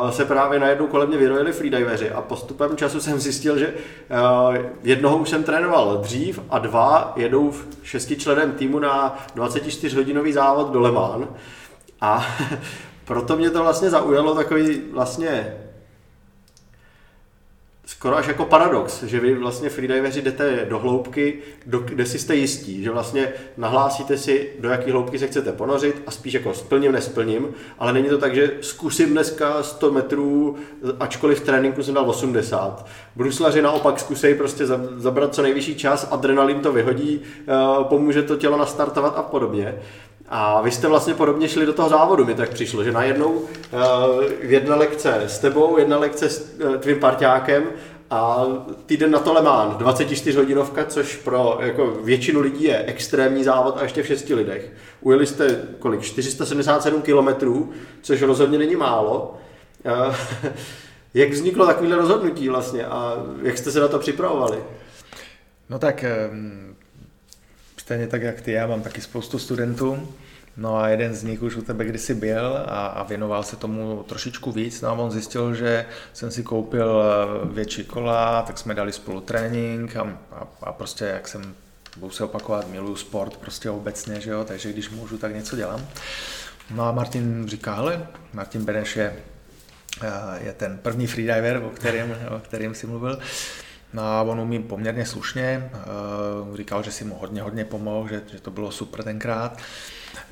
se 0.09 0.25
právě 0.25 0.59
najednou 0.59 0.87
kolem 0.87 1.09
mě 1.09 1.17
vyrojili 1.17 1.51
freediveři 1.51 2.11
a 2.11 2.21
postupem 2.21 2.77
času 2.77 2.99
jsem 2.99 3.19
zjistil, 3.19 3.57
že 3.57 3.73
jednoho 4.83 5.17
už 5.17 5.29
jsem 5.29 5.43
trénoval 5.43 5.97
dřív 5.97 6.39
a 6.49 6.59
dva 6.59 7.13
jedou 7.15 7.51
v 7.51 7.67
šestičleném 7.83 8.51
týmu 8.51 8.79
na 8.79 9.17
24-hodinový 9.35 10.33
závod 10.33 10.71
do 10.71 10.81
Le 10.81 10.91
Mans. 10.91 11.27
A 12.01 12.25
proto 13.05 13.37
mě 13.37 13.49
to 13.49 13.63
vlastně 13.63 13.89
zaujalo 13.89 14.35
takový 14.35 14.81
vlastně 14.93 15.55
skoro 17.97 18.17
až 18.17 18.27
jako 18.27 18.45
paradox, 18.45 19.03
že 19.03 19.19
vy 19.19 19.35
vlastně 19.35 19.69
freediveri 19.69 20.21
jdete 20.21 20.65
do 20.69 20.79
hloubky, 20.79 21.39
do, 21.65 21.79
kde 21.79 22.05
si 22.05 22.19
jste 22.19 22.35
jistí, 22.35 22.83
že 22.83 22.91
vlastně 22.91 23.33
nahlásíte 23.57 24.17
si, 24.17 24.49
do 24.59 24.69
jaké 24.69 24.91
hloubky 24.91 25.19
se 25.19 25.27
chcete 25.27 25.51
ponořit 25.51 26.01
a 26.07 26.11
spíš 26.11 26.33
jako 26.33 26.53
splním, 26.53 26.91
nesplním, 26.91 27.47
ale 27.79 27.93
není 27.93 28.09
to 28.09 28.17
tak, 28.17 28.35
že 28.35 28.51
zkusím 28.61 29.09
dneska 29.09 29.63
100 29.63 29.91
metrů, 29.91 30.55
ačkoliv 30.99 31.39
v 31.39 31.45
tréninku 31.45 31.83
jsem 31.83 31.93
dal 31.93 32.09
80. 32.09 32.85
Bruslaři 33.15 33.61
naopak 33.61 33.99
zkusej 33.99 34.35
prostě 34.35 34.65
zabrat 34.95 35.35
co 35.35 35.41
nejvyšší 35.41 35.75
čas, 35.75 36.07
adrenalin 36.11 36.59
to 36.59 36.71
vyhodí, 36.71 37.21
eh, 37.21 37.51
pomůže 37.83 38.23
to 38.23 38.35
tělo 38.35 38.57
nastartovat 38.57 39.17
a 39.17 39.23
podobně. 39.23 39.75
A 40.29 40.61
vy 40.61 40.71
jste 40.71 40.87
vlastně 40.87 41.13
podobně 41.13 41.49
šli 41.49 41.65
do 41.65 41.73
toho 41.73 41.89
závodu, 41.89 42.25
mi 42.25 42.35
tak 42.35 42.49
přišlo, 42.49 42.83
že 42.83 42.91
najednou 42.91 43.31
uh, 43.31 43.47
jedna 44.39 44.75
lekce 44.75 45.23
s 45.27 45.39
tebou, 45.39 45.77
jedna 45.77 45.97
lekce 45.97 46.29
s 46.29 46.59
uh, 46.59 46.77
tvým 46.77 46.99
parťákem 46.99 47.63
a 48.09 48.45
týden 48.85 49.11
na 49.11 49.19
to 49.19 49.33
Le 49.33 49.41
Mans, 49.41 49.75
24 49.77 50.37
hodinovka, 50.37 50.85
což 50.85 51.15
pro 51.15 51.57
jako 51.61 51.87
většinu 51.87 52.39
lidí 52.39 52.63
je 52.63 52.83
extrémní 52.85 53.43
závod 53.43 53.77
a 53.77 53.83
ještě 53.83 54.03
v 54.03 54.07
šesti 54.07 54.33
lidech. 54.33 54.71
Ujeli 55.01 55.25
jste 55.25 55.61
kolik? 55.79 56.01
477 56.01 57.01
kilometrů, 57.01 57.71
což 58.01 58.21
rozhodně 58.21 58.57
není 58.57 58.75
málo. 58.75 59.37
Uh, 60.07 60.15
jak 61.13 61.29
vzniklo 61.29 61.65
takovéhle 61.65 61.97
rozhodnutí 61.97 62.49
vlastně 62.49 62.85
a 62.85 63.25
jak 63.41 63.57
jste 63.57 63.71
se 63.71 63.79
na 63.79 63.87
to 63.87 63.99
připravovali? 63.99 64.57
No 65.69 65.79
tak 65.79 66.05
stejně 67.85 68.07
tak 68.07 68.21
jak 68.21 68.41
ty, 68.41 68.51
já 68.51 68.67
mám 68.67 68.81
taky 68.81 69.01
spoustu 69.01 69.39
studentů, 69.39 70.07
No 70.57 70.77
a 70.77 70.89
jeden 70.89 71.15
z 71.15 71.23
nich 71.23 71.41
už 71.41 71.55
u 71.55 71.61
tebe 71.61 71.85
kdysi 71.85 72.13
byl 72.13 72.57
a, 72.67 72.87
a 72.87 73.03
věnoval 73.03 73.43
se 73.43 73.55
tomu 73.55 74.03
trošičku 74.07 74.51
víc. 74.51 74.81
No 74.81 74.89
a 74.89 74.91
on 74.91 75.11
zjistil, 75.11 75.55
že 75.55 75.85
jsem 76.13 76.31
si 76.31 76.43
koupil 76.43 77.03
eh, 77.03 77.53
větší 77.53 77.83
kola, 77.83 78.41
tak 78.41 78.57
jsme 78.57 78.73
dali 78.73 78.91
spolu 78.91 79.21
trénink 79.21 79.95
a, 79.95 80.17
a, 80.31 80.47
a 80.61 80.71
prostě 80.71 81.05
jak 81.05 81.27
jsem, 81.27 81.55
budu 81.97 82.11
se 82.11 82.23
opakovat, 82.23 82.69
miluju 82.69 82.95
sport 82.95 83.37
prostě 83.37 83.69
obecně, 83.69 84.21
že 84.21 84.31
jo, 84.31 84.43
takže 84.43 84.73
když 84.73 84.89
můžu, 84.89 85.17
tak 85.17 85.35
něco 85.35 85.55
dělám. 85.55 85.87
No 86.71 86.83
a 86.83 86.91
Martin 86.91 87.47
říká, 87.47 87.75
hele, 87.75 88.07
Martin 88.33 88.65
Beneš 88.65 88.95
je, 88.95 89.15
eh, 90.01 90.45
je 90.45 90.53
ten 90.53 90.77
první 90.77 91.07
freediver, 91.07 91.61
o 91.65 91.69
kterém, 91.69 92.15
o 92.35 92.39
kterém 92.39 92.75
si 92.75 92.87
mluvil, 92.87 93.19
a 93.99 94.21
on 94.21 94.39
umí 94.39 94.63
poměrně 94.63 95.05
slušně, 95.05 95.69
eh, 95.73 96.57
říkal, 96.57 96.83
že 96.83 96.91
si 96.91 97.05
mu 97.05 97.15
hodně, 97.15 97.41
hodně 97.41 97.65
pomohl, 97.65 98.07
že, 98.07 98.21
že 98.31 98.41
to 98.41 98.51
bylo 98.51 98.71
super 98.71 99.03
tenkrát. 99.03 99.57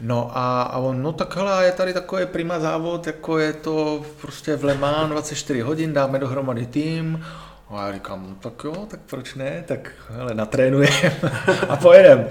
No 0.02 0.32
a, 0.38 0.62
a 0.62 0.78
on, 0.78 1.02
no 1.02 1.14
tak 1.14 1.36
hele, 1.36 1.66
je 1.66 1.72
tady 1.72 1.94
takový 1.94 2.26
prima 2.26 2.60
závod, 2.60 3.08
jako 3.08 3.38
je 3.38 3.54
to 3.54 4.06
prostě 4.22 4.56
v 4.56 4.64
Le 4.64 4.78
Mans 4.78 5.10
24 5.10 5.62
hodin, 5.62 5.94
dáme 5.94 6.20
dohromady 6.20 6.66
tým, 6.66 7.26
a 7.70 7.88
já 7.88 7.94
říkám, 7.94 8.26
no 8.30 8.36
tak 8.36 8.64
jo, 8.64 8.86
tak 8.88 9.00
proč 9.10 9.36
ne, 9.36 9.64
tak 9.68 9.92
hele, 10.10 10.34
natrénujeme 10.34 11.14
a 11.70 11.76
pojedeme. 11.76 12.26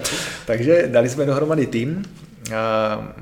Takže 0.45 0.87
dali 0.87 1.09
jsme 1.09 1.25
dohromady 1.25 1.67
tým, 1.67 2.03
a 2.55 3.13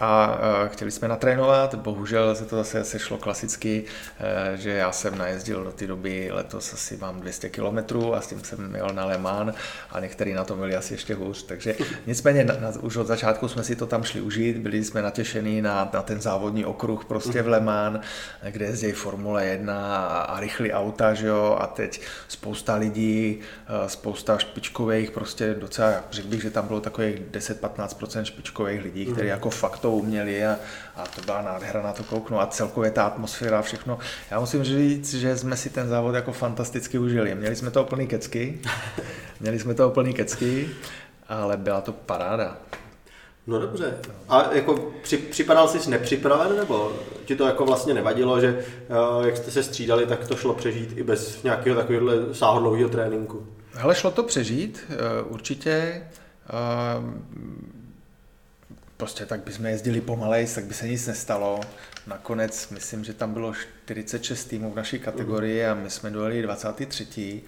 a 0.00 0.38
chtěli 0.66 0.90
jsme 0.90 1.08
natrénovat, 1.08 1.74
bohužel 1.74 2.34
se 2.34 2.44
to 2.44 2.56
zase 2.56 2.84
sešlo 2.84 3.18
klasicky, 3.18 3.84
e, 4.20 4.56
že 4.56 4.70
já 4.70 4.92
jsem 4.92 5.18
najezdil 5.18 5.64
do 5.64 5.72
té 5.72 5.86
doby, 5.86 6.28
letos 6.32 6.72
asi 6.72 6.96
mám 6.96 7.20
200 7.20 7.48
km 7.48 7.78
a 8.14 8.20
s 8.20 8.26
tím 8.26 8.40
jsem 8.44 8.74
jel 8.74 8.88
na 8.92 9.04
Le 9.04 9.18
Mans 9.18 9.54
a 9.90 10.00
některý 10.00 10.34
na 10.34 10.44
to 10.44 10.56
byli 10.56 10.76
asi 10.76 10.94
ještě 10.94 11.14
hůř, 11.14 11.42
takže 11.42 11.74
nicméně 12.06 12.44
na, 12.44 12.54
na, 12.60 12.72
už 12.80 12.96
od 12.96 13.06
začátku 13.06 13.48
jsme 13.48 13.64
si 13.64 13.76
to 13.76 13.86
tam 13.86 14.04
šli 14.04 14.20
užít, 14.20 14.56
byli 14.56 14.84
jsme 14.84 15.02
natěšení 15.02 15.62
na, 15.62 15.90
na 15.92 16.02
ten 16.02 16.20
závodní 16.20 16.64
okruh 16.64 17.04
prostě 17.04 17.42
v 17.42 17.48
Le 17.48 17.60
Mans, 17.60 18.00
kde 18.50 18.64
jezdí 18.64 18.92
Formule 18.92 19.46
1 19.46 19.96
a, 19.96 20.20
a 20.20 20.40
rychlý 20.40 20.72
auta, 20.72 21.14
že 21.14 21.26
jo, 21.26 21.56
a 21.60 21.66
teď 21.66 22.00
spousta 22.28 22.74
lidí, 22.74 23.40
e, 23.84 23.88
spousta 23.88 24.38
špičkových, 24.38 25.10
prostě 25.10 25.54
docela, 25.54 25.92
řekl 26.10 26.28
bych, 26.28 26.42
že 26.42 26.50
tam 26.50 26.66
bylo 26.66 26.80
takových 26.80 27.20
10-15% 27.32 28.22
špičkových 28.22 28.82
lidí, 28.82 29.04
kteří 29.04 29.20
mhm. 29.20 29.28
jako 29.28 29.50
fakt 29.50 29.89
to 29.90 29.96
uměli 29.96 30.46
a, 30.46 30.58
a 30.96 31.06
to 31.06 31.22
byla 31.22 31.42
nádhera 31.42 31.82
na 31.82 31.92
to 31.92 32.02
kouknout 32.02 32.40
a 32.40 32.46
celkově 32.46 32.90
ta 32.90 33.04
atmosféra 33.04 33.58
a 33.58 33.62
všechno. 33.62 33.98
Já 34.30 34.40
musím 34.40 34.64
říct, 34.64 35.14
že 35.14 35.36
jsme 35.36 35.56
si 35.56 35.70
ten 35.70 35.88
závod 35.88 36.14
jako 36.14 36.32
fantasticky 36.32 36.98
užili. 36.98 37.34
Měli 37.34 37.56
jsme 37.56 37.70
to 37.70 37.84
plný 37.84 38.06
kecky, 38.06 38.60
měli 39.40 39.58
jsme 39.58 39.74
to 39.74 39.90
plný 39.90 40.14
kecky, 40.14 40.70
ale 41.28 41.56
byla 41.56 41.80
to 41.80 41.92
paráda. 41.92 42.56
No 43.46 43.58
dobře. 43.58 43.98
A 44.28 44.54
jako 44.54 44.92
při, 45.02 45.16
připadal 45.16 45.68
jsi 45.68 45.90
nepřipraven, 45.90 46.56
nebo 46.56 46.92
ti 47.24 47.36
to 47.36 47.46
jako 47.46 47.64
vlastně 47.64 47.94
nevadilo, 47.94 48.40
že 48.40 48.64
uh, 49.18 49.26
jak 49.26 49.36
jste 49.36 49.50
se 49.50 49.62
střídali, 49.62 50.06
tak 50.06 50.28
to 50.28 50.36
šlo 50.36 50.54
přežít 50.54 50.98
i 50.98 51.02
bez 51.02 51.42
nějakého 51.42 51.76
takového 51.76 52.34
sáhodlouhého 52.34 52.88
tréninku? 52.88 53.46
Hele, 53.72 53.94
šlo 53.94 54.10
to 54.10 54.22
přežít, 54.22 54.84
uh, 54.88 55.32
určitě. 55.32 56.02
Prostě 59.00 59.26
tak 59.26 59.40
bychom 59.40 59.66
jezdili 59.66 60.00
pomalej, 60.00 60.46
tak 60.54 60.64
by 60.64 60.74
se 60.74 60.88
nic 60.88 61.06
nestalo. 61.06 61.60
Nakonec 62.06 62.68
myslím, 62.68 63.04
že 63.04 63.14
tam 63.14 63.32
bylo 63.32 63.54
46 63.84 64.44
týmů 64.44 64.72
v 64.72 64.76
naší 64.76 64.98
kategorii 64.98 65.66
a 65.66 65.74
my 65.74 65.90
jsme 65.90 66.10
dojeli 66.10 66.42
23. 66.42 67.42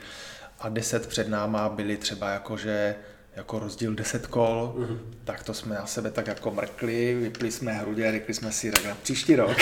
a 0.61 0.69
10 0.69 1.07
před 1.07 1.29
náma 1.29 1.69
byli 1.69 1.97
třeba 1.97 2.31
jakože 2.31 2.95
jako 3.37 3.59
rozdíl 3.59 3.95
10 3.95 4.27
kol, 4.27 4.75
mm-hmm. 4.79 4.99
tak 5.25 5.43
to 5.45 5.55
jsme 5.55 5.75
na 5.75 5.87
sebe 5.87 6.11
tak 6.11 6.27
jako 6.27 6.51
mrkli, 6.51 7.15
vypli 7.15 7.51
jsme 7.51 7.73
hrudě 7.73 8.09
a 8.09 8.13
řekli 8.13 8.35
jsme 8.35 8.53
si, 8.53 8.71
tak 8.71 8.85
na 8.85 8.95
příští 9.03 9.37
rok, 9.37 9.57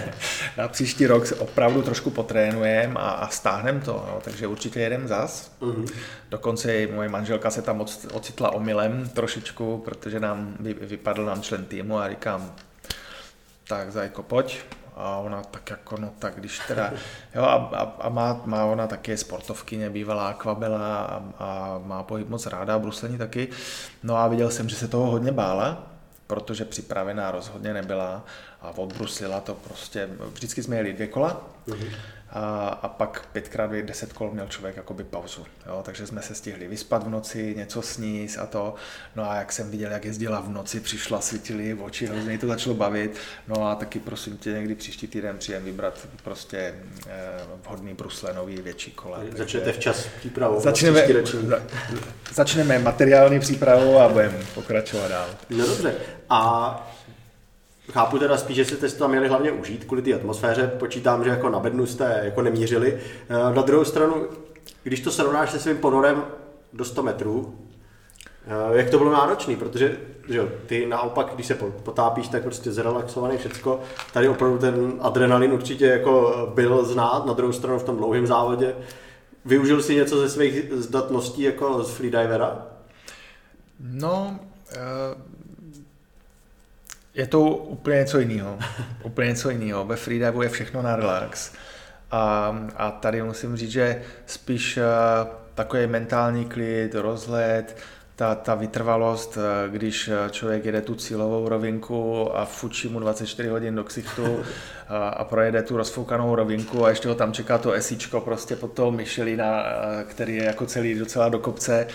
na 0.56 0.68
příští 0.68 1.06
rok 1.06 1.26
se 1.26 1.34
opravdu 1.34 1.82
trošku 1.82 2.10
potrénujeme 2.10 2.94
a, 3.00 3.10
a 3.10 3.28
stáhneme 3.28 3.80
to, 3.80 3.92
no, 3.92 4.20
takže 4.24 4.46
určitě 4.46 4.80
jedem 4.80 5.08
zas. 5.08 5.52
Mm-hmm. 5.60 5.92
Dokonce 6.30 6.78
i 6.78 6.92
moje 6.92 7.08
manželka 7.08 7.50
se 7.50 7.62
tam 7.62 7.80
ocitla 8.12 8.50
omylem 8.50 9.08
trošičku, 9.08 9.78
protože 9.84 10.20
nám 10.20 10.56
vy, 10.60 10.74
vypadl 10.74 11.24
nám 11.24 11.42
člen 11.42 11.64
týmu 11.64 11.98
a 11.98 12.10
říkám, 12.10 12.54
tak 13.68 13.92
zajko, 13.92 14.22
pojď, 14.22 14.58
a 14.96 15.16
ona 15.16 15.42
tak 15.42 15.70
jako, 15.70 15.96
no 15.96 16.10
tak 16.18 16.34
když 16.34 16.60
teda, 16.68 16.92
jo 17.34 17.42
a, 17.42 17.54
a, 17.54 17.82
a 18.00 18.08
má, 18.08 18.40
má 18.44 18.64
ona 18.64 18.86
taky 18.86 19.16
sportovkyně, 19.16 19.90
bývalá 19.90 20.28
akvabela 20.28 20.98
a, 21.04 21.22
a 21.38 21.80
má 21.84 22.02
pohyb 22.02 22.28
moc 22.28 22.46
ráda, 22.46 22.78
bruslení 22.78 23.18
taky, 23.18 23.48
no 24.02 24.16
a 24.16 24.28
viděl 24.28 24.50
jsem, 24.50 24.68
že 24.68 24.76
se 24.76 24.88
toho 24.88 25.10
hodně 25.10 25.32
bála, 25.32 25.86
protože 26.26 26.64
připravená 26.64 27.30
rozhodně 27.30 27.74
nebyla 27.74 28.24
a 28.62 28.70
odbruslila 28.70 29.40
to 29.40 29.54
prostě, 29.54 30.08
vždycky 30.32 30.62
jsme 30.62 30.76
jeli 30.76 30.92
dvě 30.92 31.06
kola, 31.06 31.40
mm-hmm 31.68 31.92
a, 32.32 32.68
a 32.82 32.88
pak 32.88 33.26
pětkrát 33.32 33.70
deset 33.70 34.12
kol 34.12 34.30
měl 34.32 34.46
člověk 34.46 34.76
jakoby 34.76 35.04
pauzu. 35.04 35.46
Jo? 35.66 35.82
Takže 35.84 36.06
jsme 36.06 36.22
se 36.22 36.34
stihli 36.34 36.68
vyspat 36.68 37.06
v 37.06 37.08
noci, 37.08 37.54
něco 37.56 37.82
sníst 37.82 38.38
a 38.38 38.46
to. 38.46 38.74
No 39.16 39.30
a 39.30 39.36
jak 39.36 39.52
jsem 39.52 39.70
viděl, 39.70 39.90
jak 39.90 40.04
jezdila 40.04 40.40
v 40.40 40.48
noci, 40.48 40.80
přišla, 40.80 41.20
svítily 41.20 41.74
v 41.74 41.82
oči, 41.82 42.06
hrozně 42.06 42.38
to 42.38 42.46
začalo 42.46 42.74
bavit. 42.74 43.16
No 43.48 43.68
a 43.68 43.74
taky 43.74 44.00
prosím 44.00 44.36
tě, 44.36 44.52
někdy 44.52 44.74
příští 44.74 45.06
týden 45.06 45.38
přijem 45.38 45.64
vybrat 45.64 46.08
prostě 46.24 46.74
eh, 47.06 47.10
vhodný 47.66 47.94
brusle, 47.94 48.34
nový 48.34 48.56
větší 48.62 48.90
kola. 48.90 49.18
Začnete 49.36 49.72
včas 49.72 50.06
přípravu. 50.18 50.60
Začneme, 50.60 51.06
za, 51.42 51.62
začneme 52.32 52.78
materiální 52.78 53.40
přípravu 53.40 53.98
a 53.98 54.08
budeme 54.08 54.38
pokračovat 54.54 55.08
dál. 55.08 55.28
No 55.50 55.66
dobře. 55.66 55.94
A 56.30 56.92
Chápu 57.90 58.18
teda 58.18 58.36
spíš, 58.36 58.56
že 58.56 58.64
jste 58.64 58.88
si 58.88 58.98
tam 58.98 59.10
měli 59.10 59.28
hlavně 59.28 59.52
užít 59.52 59.84
kvůli 59.84 60.02
té 60.02 60.14
atmosféře. 60.14 60.72
Počítám, 60.78 61.24
že 61.24 61.30
jako 61.30 61.48
na 61.48 61.58
bednu 61.58 61.86
jste 61.86 62.20
jako 62.24 62.42
nemířili. 62.42 62.98
Eh, 63.28 63.54
na 63.54 63.62
druhou 63.62 63.84
stranu, 63.84 64.26
když 64.82 65.00
to 65.00 65.10
srovnáš 65.10 65.50
se 65.50 65.58
svým 65.58 65.76
ponorem 65.76 66.24
do 66.72 66.84
100 66.84 67.02
metrů, 67.02 67.54
eh, 68.46 68.78
jak 68.78 68.90
to 68.90 68.98
bylo 68.98 69.12
náročný, 69.12 69.56
protože 69.56 69.96
že 70.28 70.48
ty 70.66 70.86
naopak, 70.86 71.30
když 71.34 71.46
se 71.46 71.54
potápíš, 71.82 72.28
tak 72.28 72.42
prostě 72.42 72.72
zrelaxovaný 72.72 73.38
všecko. 73.38 73.80
Tady 74.12 74.28
opravdu 74.28 74.58
ten 74.58 74.94
adrenalin 75.00 75.52
určitě 75.52 75.86
jako 75.86 76.34
byl 76.54 76.84
znát, 76.84 77.26
na 77.26 77.32
druhou 77.32 77.52
stranu 77.52 77.78
v 77.78 77.84
tom 77.84 77.96
dlouhém 77.96 78.26
závodě. 78.26 78.74
Využil 79.44 79.82
si 79.82 79.94
něco 79.94 80.20
ze 80.20 80.28
svých 80.28 80.72
zdatností 80.72 81.42
jako 81.42 81.82
z 81.82 81.90
freedivera? 81.90 82.66
No, 83.80 84.38
uh 84.72 85.32
je 87.14 87.26
to 87.26 87.40
úplně 87.40 87.96
něco 87.96 88.18
jiného. 88.18 88.58
úplně 89.02 89.28
něco 89.28 89.50
jiného. 89.50 89.84
Ve 89.84 89.96
freedivu 89.96 90.42
je 90.42 90.48
všechno 90.48 90.82
na 90.82 90.96
relax. 90.96 91.52
A, 92.10 92.56
a 92.76 92.90
tady 92.90 93.22
musím 93.22 93.56
říct, 93.56 93.70
že 93.70 94.02
spíš 94.26 94.76
uh, 94.76 94.82
takový 95.54 95.86
mentální 95.86 96.44
klid, 96.44 96.94
rozhled, 96.94 97.76
ta, 98.16 98.34
ta 98.34 98.54
vytrvalost, 98.54 99.38
eh, 99.38 99.68
když 99.70 100.08
eh, 100.08 100.30
člověk 100.30 100.64
jede 100.64 100.80
tu 100.80 100.94
cílovou 100.94 101.48
rovinku 101.48 102.30
a 102.36 102.44
fučí 102.44 102.88
mu 102.88 103.00
24 103.00 103.48
hodin 103.48 103.74
do 103.74 103.84
ksichtu 103.84 104.42
a, 104.88 105.08
a 105.08 105.24
projede 105.24 105.62
tu 105.62 105.76
rozfoukanou 105.76 106.34
rovinku 106.34 106.84
a 106.84 106.88
ještě 106.88 107.08
ho 107.08 107.14
tam 107.14 107.32
čeká 107.32 107.58
to 107.58 107.72
esíčko 107.72 108.20
prostě 108.20 108.56
pod 108.56 108.72
toho 108.72 108.90
Michelina, 108.90 109.64
který 110.08 110.36
je 110.36 110.44
jako 110.44 110.66
celý 110.66 110.94
docela 110.94 111.28
do 111.28 111.38
kopce, 111.38 111.86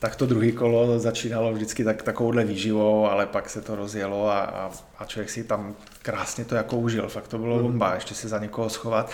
tak 0.00 0.16
to 0.16 0.26
druhé 0.26 0.52
kolo 0.52 0.98
začínalo 0.98 1.52
vždycky 1.52 1.84
tak, 1.84 2.02
takovouhle 2.02 2.44
výživou, 2.44 3.06
ale 3.06 3.26
pak 3.26 3.50
se 3.50 3.60
to 3.60 3.76
rozjelo 3.76 4.28
a, 4.30 4.40
a, 4.40 4.70
a 4.98 5.04
člověk 5.04 5.30
si 5.30 5.44
tam 5.44 5.74
krásně 6.02 6.44
to 6.44 6.54
jako 6.54 6.76
užil. 6.76 7.08
Fakt 7.08 7.28
to 7.28 7.38
bylo 7.38 7.54
hmm. 7.54 7.62
bomba, 7.62 7.94
ještě 7.94 8.14
se 8.14 8.28
za 8.28 8.38
někoho 8.38 8.68
schovat. 8.68 9.10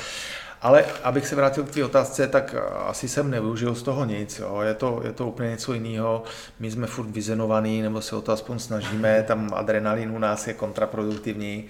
Ale 0.63 0.85
abych 1.03 1.27
se 1.27 1.37
vrátil 1.37 1.65
k 1.65 1.71
té 1.71 1.85
otázce, 1.85 2.27
tak 2.27 2.55
asi 2.87 3.09
jsem 3.09 3.31
nevyužil 3.31 3.75
z 3.75 3.83
toho 3.83 4.05
nic. 4.05 4.39
Jo. 4.39 4.61
Je, 4.61 4.75
to, 4.75 5.01
je 5.05 5.13
to 5.13 5.29
úplně 5.29 5.51
něco 5.51 5.75
jiného. 5.75 6.23
My 6.61 6.71
jsme 6.71 6.87
furt 6.87 7.11
vyzenovaný, 7.11 7.83
nebo 7.83 8.01
se 8.01 8.17
o 8.17 8.21
to 8.21 8.33
aspoň 8.33 8.59
snažíme. 8.59 9.23
Tam 9.23 9.51
adrenalin 9.55 10.11
u 10.11 10.19
nás 10.19 10.47
je 10.47 10.55
kontraproduktivní. 10.55 11.65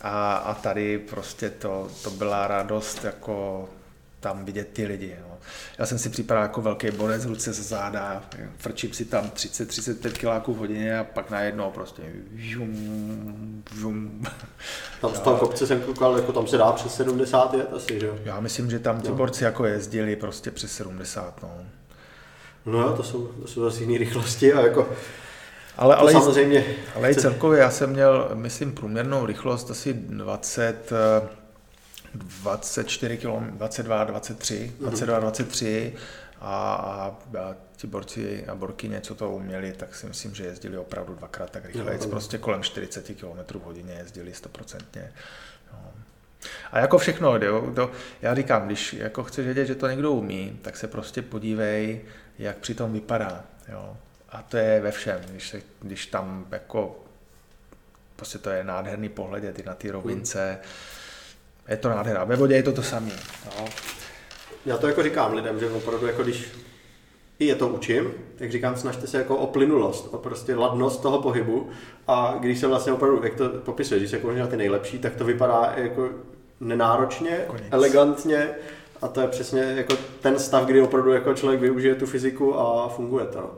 A, 0.00 0.34
a 0.34 0.54
tady 0.54 0.98
prostě 0.98 1.50
to, 1.50 1.88
to 2.04 2.10
byla 2.10 2.46
radost 2.46 3.04
jako 3.04 3.68
tam 4.20 4.44
vidět 4.44 4.68
ty 4.72 4.86
lidi. 4.86 5.16
Jo. 5.20 5.29
Já 5.78 5.86
jsem 5.86 5.98
si 5.98 6.08
připadal 6.08 6.42
jako 6.42 6.62
velký 6.62 6.90
borec, 6.90 7.24
ruce 7.24 7.52
ze 7.52 7.62
záda, 7.62 8.22
frčím 8.58 8.92
si 8.92 9.04
tam 9.04 9.24
30-35 9.24 10.12
kiláků 10.12 10.54
v 10.54 10.58
hodině 10.58 10.98
a 10.98 11.04
pak 11.04 11.30
najednou 11.30 11.70
prostě 11.70 12.02
žum, 12.34 13.64
žum. 13.78 14.22
Tam 15.00 15.14
z 15.14 15.20
toho 15.20 15.36
kopce 15.36 15.66
jsem 15.66 15.80
koukal, 15.80 16.16
jako 16.16 16.32
tam 16.32 16.46
se 16.46 16.56
dá 16.56 16.72
přes 16.72 16.94
70 16.94 17.54
jet 17.54 17.72
asi, 17.72 18.00
že 18.00 18.06
jo? 18.06 18.18
Já 18.24 18.40
myslím, 18.40 18.70
že 18.70 18.78
tam 18.78 19.00
ti 19.00 19.12
borci 19.12 19.44
jako 19.44 19.66
jezdili 19.66 20.16
prostě 20.16 20.50
přes 20.50 20.72
70, 20.72 21.42
no. 21.42 21.50
No 22.66 22.80
jo, 22.80 22.92
to 22.96 23.02
jsou, 23.02 23.26
to 23.26 23.48
jsou 23.48 23.60
zase 23.60 23.80
jiné 23.80 23.98
rychlosti 23.98 24.52
a 24.52 24.60
jako 24.60 24.88
ale, 25.80 25.96
ale, 25.96 26.12
samozřejmě... 26.12 26.64
ale 26.96 27.10
i 27.10 27.14
celkově 27.14 27.60
já 27.60 27.70
jsem 27.70 27.90
měl, 27.90 28.30
myslím, 28.34 28.72
průměrnou 28.72 29.26
rychlost 29.26 29.70
asi 29.70 29.92
20, 29.92 30.90
24 32.14 33.16
km, 33.16 33.44
22, 33.50 34.04
23, 34.04 34.72
22, 34.80 35.20
23 35.20 35.94
a, 36.40 36.74
a, 36.74 37.16
a 37.38 37.54
ti 37.76 37.86
borci 37.86 38.46
a 38.46 38.54
borky 38.54 38.90
co 39.00 39.14
to 39.14 39.30
uměli, 39.30 39.72
tak 39.72 39.94
si 39.94 40.06
myslím, 40.06 40.34
že 40.34 40.44
jezdili 40.44 40.78
opravdu 40.78 41.14
dvakrát 41.14 41.50
tak 41.50 41.64
rychle. 41.64 41.98
Prostě 41.98 42.38
kolem 42.38 42.62
40 42.62 43.06
km 43.06 43.58
v 43.58 43.62
hodině 43.62 43.94
jezdili 43.94 44.34
stoprocentně. 44.34 45.12
No. 45.72 45.92
A 46.72 46.78
jako 46.78 46.98
všechno, 46.98 47.36
jo, 47.36 47.72
to, 47.74 47.90
já 48.22 48.34
říkám, 48.34 48.66
když 48.66 48.92
jako 48.92 49.24
chceš 49.24 49.44
vědět, 49.44 49.66
že 49.66 49.74
to 49.74 49.88
někdo 49.88 50.12
umí, 50.12 50.58
tak 50.62 50.76
se 50.76 50.88
prostě 50.88 51.22
podívej, 51.22 52.00
jak 52.38 52.56
při 52.56 52.74
tom 52.74 52.92
vypadá. 52.92 53.44
Jo. 53.68 53.96
A 54.28 54.42
to 54.42 54.56
je 54.56 54.80
ve 54.80 54.90
všem, 54.90 55.20
když, 55.30 55.48
se, 55.48 55.62
když 55.80 56.06
tam 56.06 56.46
jako 56.50 57.04
prostě 58.16 58.38
to 58.38 58.50
je 58.50 58.64
nádherný 58.64 59.08
pohled, 59.08 59.54
ty 59.54 59.62
na 59.62 59.74
ty 59.74 59.90
rovince, 59.90 60.58
mm 60.60 60.68
je 61.70 61.76
to 61.76 61.88
nádhera. 61.88 62.24
Ve 62.24 62.36
vodě 62.36 62.54
je 62.54 62.62
to 62.62 62.72
to 62.72 62.82
samé. 62.82 63.12
No. 63.46 63.64
Já 64.66 64.78
to 64.78 64.86
jako 64.86 65.02
říkám 65.02 65.34
lidem, 65.34 65.60
že 65.60 65.70
opravdu 65.70 66.06
jako 66.06 66.22
když 66.22 66.48
i 67.38 67.46
je 67.46 67.54
to 67.54 67.68
učím, 67.68 68.10
tak 68.38 68.50
říkám, 68.50 68.76
snažte 68.76 69.06
se 69.06 69.18
jako 69.18 69.36
o 69.36 69.46
plynulost, 69.46 70.08
o 70.14 70.18
prostě 70.18 70.54
ladnost 70.54 71.02
toho 71.02 71.22
pohybu 71.22 71.68
a 72.08 72.36
když 72.40 72.58
se 72.58 72.66
vlastně 72.66 72.92
opravdu, 72.92 73.20
jak 73.24 73.34
to 73.34 73.48
popisuje, 73.48 74.00
když 74.00 74.10
se 74.10 74.16
jako 74.16 74.32
na 74.32 74.46
ty 74.46 74.56
nejlepší, 74.56 74.98
tak 74.98 75.14
to 75.14 75.24
vypadá 75.24 75.72
jako 75.76 76.08
nenáročně, 76.60 77.44
Konec. 77.46 77.62
elegantně 77.70 78.48
a 79.02 79.08
to 79.08 79.20
je 79.20 79.28
přesně 79.28 79.60
jako 79.60 79.96
ten 80.20 80.38
stav, 80.38 80.64
kdy 80.64 80.82
opravdu 80.82 81.12
jako 81.12 81.34
člověk 81.34 81.60
využije 81.60 81.94
tu 81.94 82.06
fyziku 82.06 82.58
a 82.58 82.88
funguje 82.88 83.26
to. 83.26 83.40
No. 83.40 83.50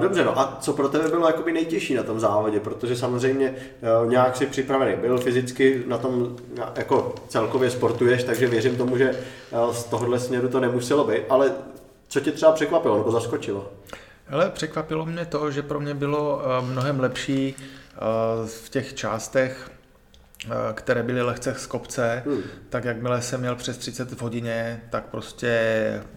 Dobře, 0.00 0.24
no 0.24 0.38
a 0.38 0.58
co 0.60 0.72
pro 0.72 0.88
tebe 0.88 1.08
bylo 1.08 1.26
jakoby 1.26 1.52
nejtěžší 1.52 1.94
na 1.94 2.02
tom 2.02 2.20
závodě, 2.20 2.60
protože 2.60 2.96
samozřejmě 2.96 3.54
nějak 4.06 4.36
si 4.36 4.46
připravený 4.46 4.96
byl 4.96 5.18
fyzicky, 5.18 5.82
na 5.86 5.98
tom 5.98 6.36
jako 6.76 7.14
celkově 7.28 7.70
sportuješ, 7.70 8.24
takže 8.24 8.46
věřím 8.46 8.76
tomu, 8.76 8.98
že 8.98 9.16
z 9.72 9.84
tohohle 9.84 10.20
směru 10.20 10.48
to 10.48 10.60
nemuselo 10.60 11.04
být, 11.04 11.22
ale 11.28 11.52
co 12.08 12.20
tě 12.20 12.32
třeba 12.32 12.52
překvapilo 12.52 12.98
nebo 12.98 13.10
zaskočilo? 13.10 13.70
Ale 14.30 14.50
překvapilo 14.50 15.06
mě 15.06 15.26
to, 15.26 15.50
že 15.50 15.62
pro 15.62 15.80
mě 15.80 15.94
bylo 15.94 16.42
mnohem 16.60 17.00
lepší 17.00 17.54
v 18.46 18.68
těch 18.68 18.94
částech 18.94 19.71
Eh, 19.71 19.71
které 20.74 21.02
byly 21.02 21.22
lehce 21.22 21.54
z 21.58 21.66
kopce, 21.66 22.22
hmm. 22.26 22.42
tak 22.68 22.84
jakmile 22.84 23.22
jsem 23.22 23.40
měl 23.40 23.56
přes 23.56 23.78
30 23.78 24.12
v 24.12 24.22
hodině, 24.22 24.80
tak 24.90 25.04
prostě 25.04 25.60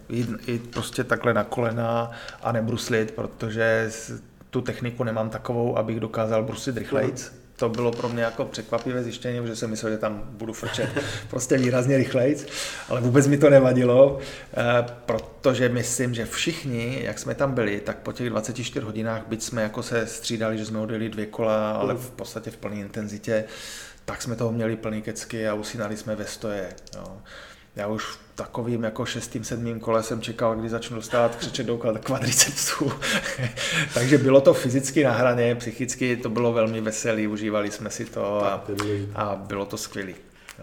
jít, 0.08 0.48
jít 0.48 0.70
prostě 0.70 1.04
takhle 1.04 1.34
na 1.34 1.44
kolena 1.44 2.10
a 2.42 2.52
nebruslit, 2.52 3.10
protože 3.10 3.90
tu 4.50 4.60
techniku 4.60 5.04
nemám 5.04 5.30
takovou, 5.30 5.78
abych 5.78 6.00
dokázal 6.00 6.42
bruslit 6.42 6.76
rychlejc. 6.76 7.28
Hmm. 7.28 7.40
To 7.56 7.68
bylo 7.68 7.92
pro 7.92 8.08
mě 8.08 8.22
jako 8.22 8.44
překvapivé 8.44 9.02
zjištění, 9.02 9.40
protože 9.40 9.56
jsem 9.56 9.70
myslel, 9.70 9.92
že 9.92 9.98
tam 9.98 10.22
budu 10.30 10.52
frčet 10.52 10.88
prostě 11.30 11.58
výrazně 11.58 11.96
rychlejc, 11.96 12.46
ale 12.88 13.00
vůbec 13.00 13.26
mi 13.26 13.38
to 13.38 13.50
nevadilo, 13.50 14.18
eh, 14.56 14.86
protože 15.06 15.68
myslím, 15.68 16.14
že 16.14 16.24
všichni, 16.24 17.00
jak 17.02 17.18
jsme 17.18 17.34
tam 17.34 17.54
byli, 17.54 17.80
tak 17.80 17.98
po 17.98 18.12
těch 18.12 18.30
24 18.30 18.86
hodinách, 18.86 19.22
byť 19.28 19.42
jsme 19.42 19.62
jako 19.62 19.82
se 19.82 20.06
střídali, 20.06 20.58
že 20.58 20.66
jsme 20.66 20.78
odjeli 20.78 21.08
dvě 21.08 21.26
kola, 21.26 21.72
ale 21.72 21.94
hmm. 21.94 22.02
v 22.02 22.10
podstatě 22.10 22.50
v 22.50 22.56
plné 22.56 22.76
intenzitě, 22.76 23.44
tak 24.06 24.22
jsme 24.22 24.36
toho 24.36 24.52
měli 24.52 24.76
plný 24.76 25.02
kecky 25.02 25.48
a 25.48 25.54
usínali 25.54 25.96
jsme 25.96 26.16
ve 26.16 26.26
stoje. 26.26 26.68
Jo. 26.96 27.18
Já 27.76 27.86
už 27.86 28.04
v 28.04 28.18
takovým 28.34 28.84
jako 28.84 29.06
šestým, 29.06 29.44
sedmým 29.44 29.80
kole 29.80 30.02
jsem 30.02 30.20
čekal, 30.20 30.56
kdy 30.56 30.68
začnu 30.68 30.96
dostávat 30.96 31.36
křečet 31.36 31.66
do 31.66 31.78
kvadricepsů. 31.78 32.92
Takže 33.94 34.18
bylo 34.18 34.40
to 34.40 34.54
fyzicky 34.54 35.04
na 35.04 35.12
hraně, 35.12 35.54
psychicky 35.54 36.16
to 36.16 36.28
bylo 36.28 36.52
velmi 36.52 36.80
veselé, 36.80 37.28
užívali 37.28 37.70
jsme 37.70 37.90
si 37.90 38.04
to 38.04 38.44
a, 38.44 38.64
a 39.14 39.36
bylo 39.36 39.66
to 39.66 39.76
skvělé. 39.76 40.12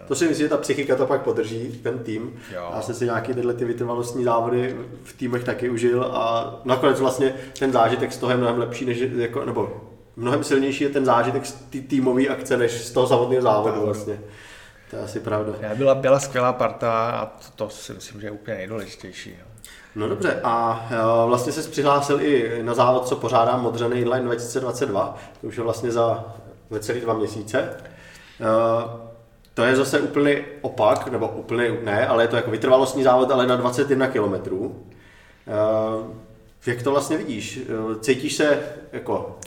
To 0.08 0.14
si 0.14 0.28
myslím, 0.28 0.44
že 0.44 0.48
ta 0.48 0.56
psychika 0.56 0.96
to 0.96 1.06
pak 1.06 1.22
podrží, 1.22 1.80
ten 1.82 1.98
tým. 1.98 2.32
Jo. 2.52 2.70
Já 2.74 2.82
jsem 2.82 2.94
si 2.94 3.04
nějaký 3.04 3.34
tyhle 3.34 3.54
ty 3.54 3.64
vytrvalostní 3.64 4.24
závody 4.24 4.76
v 5.04 5.12
týmech 5.12 5.44
taky 5.44 5.70
užil 5.70 6.04
a 6.04 6.54
nakonec 6.64 7.00
vlastně 7.00 7.34
ten 7.58 7.72
zážitek 7.72 8.12
z 8.12 8.16
toho 8.16 8.30
je 8.30 8.36
mnohem 8.36 8.58
lepší, 8.58 8.84
než 8.84 8.98
jako, 9.16 9.44
nebo 9.44 9.93
mnohem 10.16 10.44
silnější 10.44 10.84
je 10.84 10.90
ten 10.90 11.04
zážitek 11.04 11.46
z 11.46 11.52
té 11.52 11.80
týmové 11.80 12.28
akce, 12.28 12.56
než 12.56 12.86
z 12.86 12.90
toho 12.90 13.06
samotného 13.06 13.42
závodu 13.42 13.80
vlastně. 13.84 14.20
To 14.90 14.96
je 14.96 15.02
asi 15.02 15.20
pravda. 15.20 15.52
Já 15.60 15.74
byla, 15.74 15.94
byla 15.94 16.20
skvělá 16.20 16.52
parta 16.52 17.10
a 17.10 17.26
to, 17.26 17.64
to 17.64 17.70
si 17.70 17.92
myslím, 17.92 18.20
že 18.20 18.26
je 18.26 18.30
úplně 18.30 18.56
nejdůležitější. 18.56 19.34
No 19.96 20.08
dobře, 20.08 20.40
a 20.44 20.86
uh, 21.22 21.28
vlastně 21.28 21.52
se 21.52 21.70
přihlásil 21.70 22.20
i 22.20 22.62
na 22.62 22.74
závod, 22.74 23.08
co 23.08 23.16
pořádá 23.16 23.56
Modřany 23.56 24.00
Inline 24.00 24.24
2022, 24.24 25.18
to 25.40 25.46
už 25.46 25.56
je 25.56 25.62
vlastně 25.62 25.90
za 25.92 26.34
necelý 26.70 27.00
dva 27.00 27.14
měsíce. 27.14 27.68
Uh, 28.40 28.90
to 29.54 29.62
je 29.64 29.76
zase 29.76 30.00
úplný 30.00 30.36
opak, 30.60 31.08
nebo 31.08 31.28
úplný 31.28 31.68
ne, 31.84 32.06
ale 32.06 32.24
je 32.24 32.28
to 32.28 32.36
jako 32.36 32.50
vytrvalostní 32.50 33.02
závod, 33.02 33.30
ale 33.30 33.46
na 33.46 33.56
21 33.56 34.08
km. 34.08 34.52
Uh, 34.52 34.74
jak 36.66 36.82
to 36.82 36.90
vlastně 36.90 37.16
vidíš? 37.16 37.60
Cítíš 38.00 38.34
se 38.34 38.60
jako, 38.92 39.38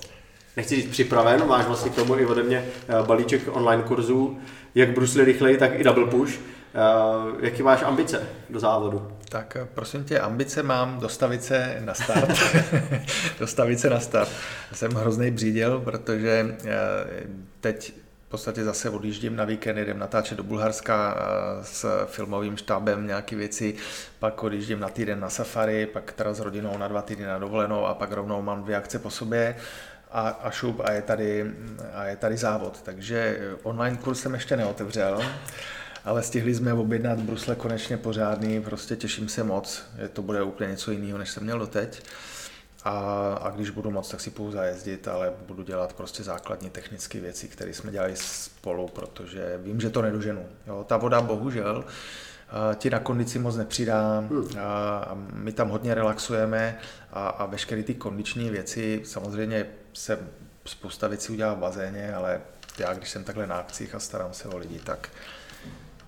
nechci 0.58 0.76
říct 0.76 0.92
připraven, 0.92 1.48
máš 1.48 1.66
vlastně 1.66 1.92
k 1.92 1.96
tomu 1.96 2.18
i 2.18 2.26
ode 2.26 2.44
mě 2.44 2.66
balíček 3.06 3.42
online 3.52 3.84
kurzů, 3.84 4.38
jak 4.76 4.90
brusli 4.90 5.26
rychleji, 5.26 5.58
tak 5.58 5.80
i 5.80 5.84
double 5.84 6.06
push. 6.06 6.40
Uh, 6.78 7.36
jaký 7.40 7.64
máš 7.64 7.84
ambice 7.84 8.22
do 8.50 8.60
závodu? 8.60 9.08
Tak 9.30 9.56
eh, 9.56 9.68
prosím 9.74 10.04
tě, 10.04 10.20
ambice 10.20 10.64
mám 10.64 11.00
dostavit 11.00 11.44
se 11.44 11.78
na 11.80 11.94
start. 11.94 12.30
dostavit 13.40 13.80
se 13.80 13.90
na 13.90 14.00
start. 14.00 14.30
Jsem 14.74 14.92
hrozný 14.92 15.32
bříděl, 15.32 15.80
protože 15.80 16.56
eh, 16.66 16.74
teď 17.62 17.94
v 18.28 18.30
podstatě 18.30 18.64
zase 18.64 18.90
odjíždím 18.90 19.36
na 19.36 19.46
víkend, 19.46 19.78
jdem 19.78 20.00
natáčet 20.00 20.38
do 20.38 20.44
Bulharska 20.44 21.18
s 21.62 22.06
filmovým 22.06 22.58
štábem 22.58 23.08
nějaké 23.08 23.36
věci, 23.36 23.76
pak 24.20 24.44
odjíždím 24.44 24.80
na 24.80 24.90
týden 24.90 25.20
na 25.20 25.30
safari, 25.30 25.86
pak 25.86 26.12
teda 26.12 26.34
s 26.34 26.40
rodinou 26.40 26.78
na 26.78 26.88
dva 26.88 27.02
týdny 27.02 27.26
na 27.26 27.40
dovolenou 27.40 27.86
a 27.86 27.94
pak 27.94 28.12
rovnou 28.12 28.42
mám 28.42 28.64
dvě 28.64 28.76
akce 28.76 29.00
po 29.00 29.10
sobě 29.10 29.56
a, 30.12 30.30
a 30.30 30.52
šup 30.52 30.82
a 30.84 30.92
je, 30.92 31.02
tady, 31.02 31.52
a 31.94 32.06
je 32.06 32.16
tady 32.16 32.38
závod. 32.38 32.82
Takže 32.82 33.40
online 33.64 33.98
kurz 33.98 34.20
jsem 34.20 34.34
ještě 34.34 34.58
neotevřel 34.58 35.22
ale 36.08 36.24
stihli 36.24 36.56
jsme 36.56 36.74
objednat 36.74 37.20
brusle 37.20 37.56
konečně 37.56 37.98
pořádný, 37.98 38.62
prostě 38.62 38.96
těším 38.96 39.30
se 39.30 39.44
moc, 39.44 39.84
že 40.02 40.08
to 40.08 40.22
bude 40.22 40.44
úplně 40.44 40.70
něco 40.72 40.92
jiného, 40.92 41.18
než 41.18 41.30
jsem 41.30 41.44
měl 41.44 41.60
doteď. 41.60 42.04
A, 42.84 43.34
a 43.42 43.50
když 43.50 43.70
budu 43.70 43.92
moc, 43.92 44.10
tak 44.10 44.22
si 44.22 44.30
půjdu 44.30 44.52
zajezdit, 44.52 45.08
ale 45.08 45.34
budu 45.48 45.64
dělat 45.64 45.94
prostě 45.94 46.24
základní 46.24 46.70
technické 46.70 47.20
věci, 47.20 47.48
které 47.48 47.74
jsme 47.74 47.92
dělali 47.92 48.16
spolu, 48.16 48.88
protože 48.88 49.60
vím, 49.64 49.82
že 49.82 49.90
to 49.90 50.02
nedoženu. 50.02 50.46
Jo, 50.68 50.86
ta 50.88 50.98
voda 50.98 51.22
bohužel 51.22 51.86
ti 52.76 52.90
na 52.90 53.00
kondici 53.00 53.40
moc 53.40 53.56
nepřidá 53.56 54.20
hmm. 54.20 54.48
a 54.60 55.18
my 55.34 55.52
tam 55.52 55.70
hodně 55.70 55.94
relaxujeme 55.94 56.80
a, 57.14 57.28
a 57.28 57.46
veškeré 57.46 57.84
ty 57.84 57.94
kondiční 57.94 58.50
věci, 58.50 59.02
samozřejmě 59.06 59.66
se 59.94 60.20
spousta 60.66 61.08
věcí 61.08 61.34
udělá 61.34 61.54
v 61.54 61.58
bazéně, 61.58 62.14
ale 62.14 62.42
já 62.80 62.94
když 62.94 63.10
jsem 63.10 63.24
takhle 63.24 63.48
na 63.48 63.56
akcích 63.56 63.96
a 63.96 64.00
starám 64.00 64.34
se 64.34 64.48
o 64.48 64.58
lidi, 64.58 64.80
tak 64.80 65.10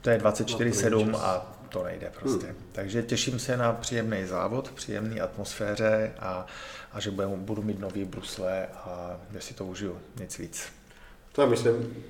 to 0.02 0.10
je 0.10 0.18
24-7 0.18 1.16
a 1.16 1.60
to 1.70 1.84
nejde 1.84 2.12
prostě. 2.20 2.46
Hmm. 2.46 2.56
Takže 2.72 3.04
těším 3.04 3.40
se 3.40 3.58
na 3.58 3.74
příjemný 3.74 4.26
závod, 4.26 4.72
příjemný 4.72 5.22
atmosféře 5.22 6.12
a, 6.20 6.46
a 6.94 7.00
že 7.00 7.12
budu, 7.12 7.36
budu 7.36 7.62
mít 7.62 7.80
nový 7.80 8.06
brusle 8.06 8.68
a 8.68 9.18
že 9.34 9.42
si 9.42 9.54
to 9.54 9.66
užiju, 9.66 10.00
nic 10.20 10.38
víc. 10.38 10.64
To 11.32 11.42
je, 11.42 11.48
myslím, 11.48 12.04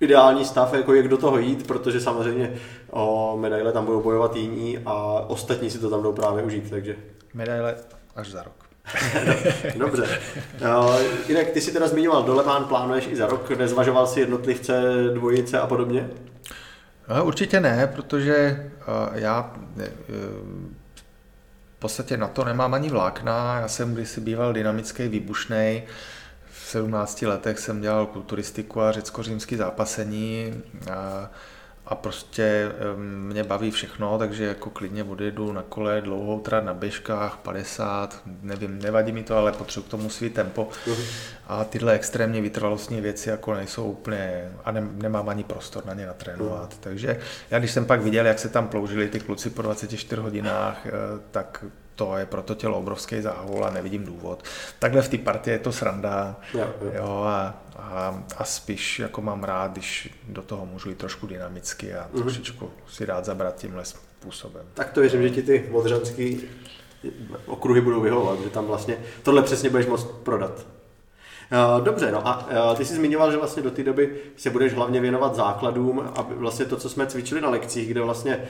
ideální 0.00 0.44
stav, 0.44 0.74
jako 0.74 0.94
jak 0.94 1.08
do 1.08 1.16
toho 1.16 1.38
jít, 1.38 1.66
protože 1.66 2.00
samozřejmě 2.00 2.52
o 2.90 3.36
medaile 3.40 3.72
tam 3.72 3.84
budou 3.84 4.02
bojovat 4.02 4.36
jiní 4.36 4.78
a 4.86 4.94
ostatní 5.28 5.70
si 5.70 5.78
to 5.78 5.90
tam 5.90 6.02
jdou 6.02 6.12
právě 6.12 6.44
užít, 6.44 6.70
takže... 6.70 6.96
Medaile 7.34 7.74
až 8.16 8.30
za 8.30 8.42
rok. 8.42 8.70
Dobře. 9.76 10.20
Jinak 11.28 11.46
ty 11.46 11.60
si 11.60 11.72
teda 11.72 11.88
zmiňoval, 11.88 12.22
dolemán 12.22 12.64
plánuješ 12.64 13.06
i 13.06 13.16
za 13.16 13.26
rok, 13.26 13.50
nezvažoval 13.50 14.06
si 14.06 14.20
jednotlivce, 14.20 14.82
dvojice 15.14 15.60
a 15.60 15.66
podobně? 15.66 16.10
No, 17.08 17.24
určitě 17.24 17.60
ne, 17.60 17.90
protože 17.94 18.66
já 19.14 19.52
e, 19.78 19.90
v 21.76 21.78
podstatě 21.78 22.16
na 22.16 22.28
to 22.28 22.44
nemám 22.44 22.74
ani 22.74 22.90
vlákna. 22.90 23.58
Já 23.60 23.68
jsem 23.68 23.94
kdysi 23.94 24.20
býval 24.20 24.52
dynamický, 24.52 25.08
výbušný. 25.08 25.82
V 25.86 26.19
17 26.70 27.22
letech 27.22 27.58
jsem 27.58 27.80
dělal 27.80 28.06
kulturistiku 28.06 28.80
a 28.80 28.92
řecko-římský 28.92 29.56
zápasení. 29.56 30.62
A 30.92 31.30
a 31.90 31.94
prostě 31.94 32.72
mě 32.96 33.44
baví 33.44 33.70
všechno, 33.70 34.18
takže 34.18 34.44
jako 34.44 34.70
klidně 34.70 35.04
odjedu 35.04 35.52
na 35.52 35.62
kole, 35.62 36.00
dlouhou 36.00 36.40
trať 36.40 36.64
na 36.64 36.74
běžkách, 36.74 37.36
50, 37.36 38.22
nevím, 38.42 38.78
nevadí 38.82 39.12
mi 39.12 39.22
to, 39.22 39.36
ale 39.36 39.52
potřebuji 39.52 39.86
k 39.86 39.90
tomu 39.90 40.10
svý 40.10 40.30
tempo. 40.30 40.68
Uh-huh. 40.86 41.04
A 41.46 41.64
tyhle 41.64 41.92
extrémně 41.92 42.40
vytrvalostní 42.40 43.00
věci 43.00 43.28
jako 43.28 43.54
nejsou 43.54 43.84
úplně, 43.84 44.52
a 44.64 44.72
ne, 44.72 44.88
nemám 44.92 45.28
ani 45.28 45.44
prostor 45.44 45.86
na 45.86 45.94
ně 45.94 46.06
natrénovat. 46.06 46.78
Takže 46.80 47.20
já 47.50 47.58
když 47.58 47.70
jsem 47.70 47.84
pak 47.84 48.02
viděl, 48.02 48.26
jak 48.26 48.38
se 48.38 48.48
tam 48.48 48.68
ploužili 48.68 49.08
ty 49.08 49.20
kluci 49.20 49.50
po 49.50 49.62
24 49.62 50.22
hodinách, 50.22 50.86
eh, 50.86 50.90
tak 51.30 51.64
to 52.00 52.16
je 52.16 52.26
pro 52.26 52.42
to 52.42 52.54
tělo 52.54 52.78
obrovský 52.78 53.22
záhul 53.22 53.64
a 53.64 53.70
nevidím 53.70 54.04
důvod. 54.04 54.44
Takhle 54.78 55.02
v 55.02 55.08
té 55.08 55.18
partii 55.18 55.52
je 55.52 55.58
to 55.58 55.72
sranda 55.72 56.36
jo, 56.54 56.66
jo. 56.82 56.92
Jo, 56.94 57.24
a, 57.26 57.62
a, 57.76 58.22
a 58.36 58.44
spíš 58.44 58.98
jako 58.98 59.22
mám 59.22 59.44
rád, 59.44 59.72
když 59.72 60.14
do 60.28 60.42
toho 60.42 60.66
můžu 60.66 60.88
jít 60.88 60.98
trošku 60.98 61.26
dynamicky 61.26 61.94
a 61.94 62.08
mm-hmm. 62.08 62.22
trošičku 62.22 62.70
si 62.88 63.04
rád 63.04 63.24
zabrat 63.24 63.56
tímhle 63.56 63.84
způsobem. 63.84 64.66
Tak 64.74 64.92
to 64.92 65.00
věřím, 65.00 65.22
že 65.22 65.30
ti 65.30 65.42
ty 65.42 65.68
modřanský 65.70 66.40
okruhy 67.46 67.80
budou 67.80 68.00
vyhovovat, 68.00 68.40
že 68.40 68.50
tam 68.50 68.66
vlastně 68.66 68.96
tohle 69.22 69.42
přesně 69.42 69.70
budeš 69.70 69.86
moct 69.86 70.04
prodat. 70.04 70.66
Eh, 71.52 71.80
dobře, 71.80 72.12
no 72.12 72.28
a 72.28 72.48
eh, 72.50 72.76
ty 72.76 72.84
jsi 72.84 72.94
zmiňoval, 72.94 73.30
že 73.30 73.36
vlastně 73.36 73.62
do 73.62 73.70
té 73.70 73.82
doby 73.82 74.16
se 74.36 74.50
budeš 74.50 74.74
hlavně 74.74 75.00
věnovat 75.00 75.34
základům 75.34 76.00
a 76.16 76.26
vlastně 76.30 76.64
to, 76.64 76.76
co 76.76 76.88
jsme 76.88 77.06
cvičili 77.06 77.40
na 77.40 77.50
lekcích, 77.50 77.88
kde 77.88 78.00
vlastně 78.00 78.48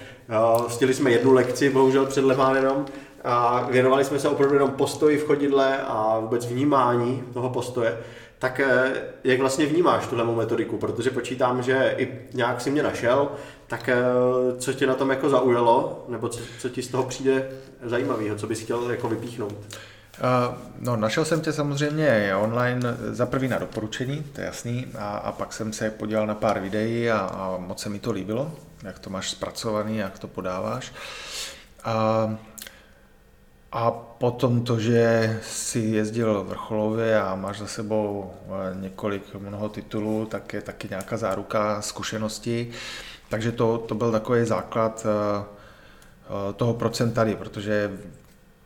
uh, 0.61 0.90
jsme 0.90 1.11
jednu 1.11 1.32
lekci, 1.32 1.70
bohužel 1.70 2.07
před 2.07 2.24
Lemánem, 2.24 2.84
a 3.25 3.66
věnovali 3.71 4.05
jsme 4.05 4.18
se 4.18 4.29
opravdu 4.29 4.55
jenom 4.55 4.71
postoji 4.71 5.18
v 5.18 5.27
chodidle 5.27 5.79
a 5.79 6.18
vůbec 6.18 6.47
vnímání 6.47 7.23
toho 7.33 7.51
postoje. 7.51 7.99
Tak 8.39 8.61
jak 9.25 9.41
vlastně 9.41 9.66
vnímáš 9.66 10.07
tuhle 10.07 10.25
metodiku? 10.25 10.77
Protože 10.79 11.11
počítám, 11.11 11.62
že 11.62 11.95
i 11.97 12.18
nějak 12.35 12.61
si 12.61 12.71
mě 12.71 12.83
našel, 12.83 13.29
tak 13.66 13.91
co 14.59 14.73
tě 14.73 14.87
na 14.87 14.95
tom 14.95 15.11
jako 15.11 15.31
zaujalo, 15.31 16.05
nebo 16.09 16.29
co, 16.29 16.41
co 16.59 16.68
ti 16.68 16.83
z 16.83 16.89
toho 16.89 17.03
přijde 17.05 17.51
zajímavého, 17.83 18.37
co 18.37 18.47
bys 18.47 18.61
chtěl 18.61 18.91
jako 18.91 19.09
vypíchnout? 19.09 19.53
Uh, 19.53 20.55
no, 20.81 20.97
našel 20.97 21.25
jsem 21.25 21.41
tě 21.41 21.53
samozřejmě 21.53 22.35
online 22.43 22.97
za 23.11 23.27
prvý 23.27 23.49
na 23.49 23.59
doporučení, 23.59 24.25
to 24.33 24.41
je 24.41 24.47
jasný, 24.47 24.87
a, 24.99 25.16
a 25.16 25.33
pak 25.33 25.53
jsem 25.53 25.73
se 25.73 25.91
podíval 25.91 26.27
na 26.27 26.35
pár 26.35 26.61
videí 26.61 27.11
a, 27.11 27.18
a 27.18 27.57
moc 27.59 27.83
se 27.83 27.89
mi 27.89 27.99
to 27.99 28.12
líbilo, 28.12 28.53
jak 28.83 28.99
to 28.99 29.11
máš 29.11 29.31
zpracovaný, 29.31 29.97
jak 29.97 30.18
to 30.18 30.29
podáváš. 30.29 30.93
A, 31.85 32.37
a 33.73 33.91
potom 33.91 34.64
to, 34.64 34.81
že 34.81 35.39
si 35.43 35.79
jezdil 35.79 36.45
vrcholově 36.45 37.21
a 37.21 37.35
máš 37.35 37.59
za 37.59 37.66
sebou 37.66 38.33
e, 38.33 38.81
několik 38.81 39.35
mnoho 39.35 39.68
titulů, 39.68 40.27
tak 40.27 40.53
je 40.53 40.62
taky 40.62 40.89
nějaká 40.89 41.16
záruka 41.16 41.83
zkušenosti. 41.83 42.71
Takže 43.29 43.53
to, 43.53 43.79
to 43.79 43.95
byl 43.95 44.12
takový 44.12 44.45
základ 44.45 45.07
e, 45.07 45.45
e, 46.51 46.53
toho, 46.53 46.79
tady, 47.14 47.37
protože 47.37 47.99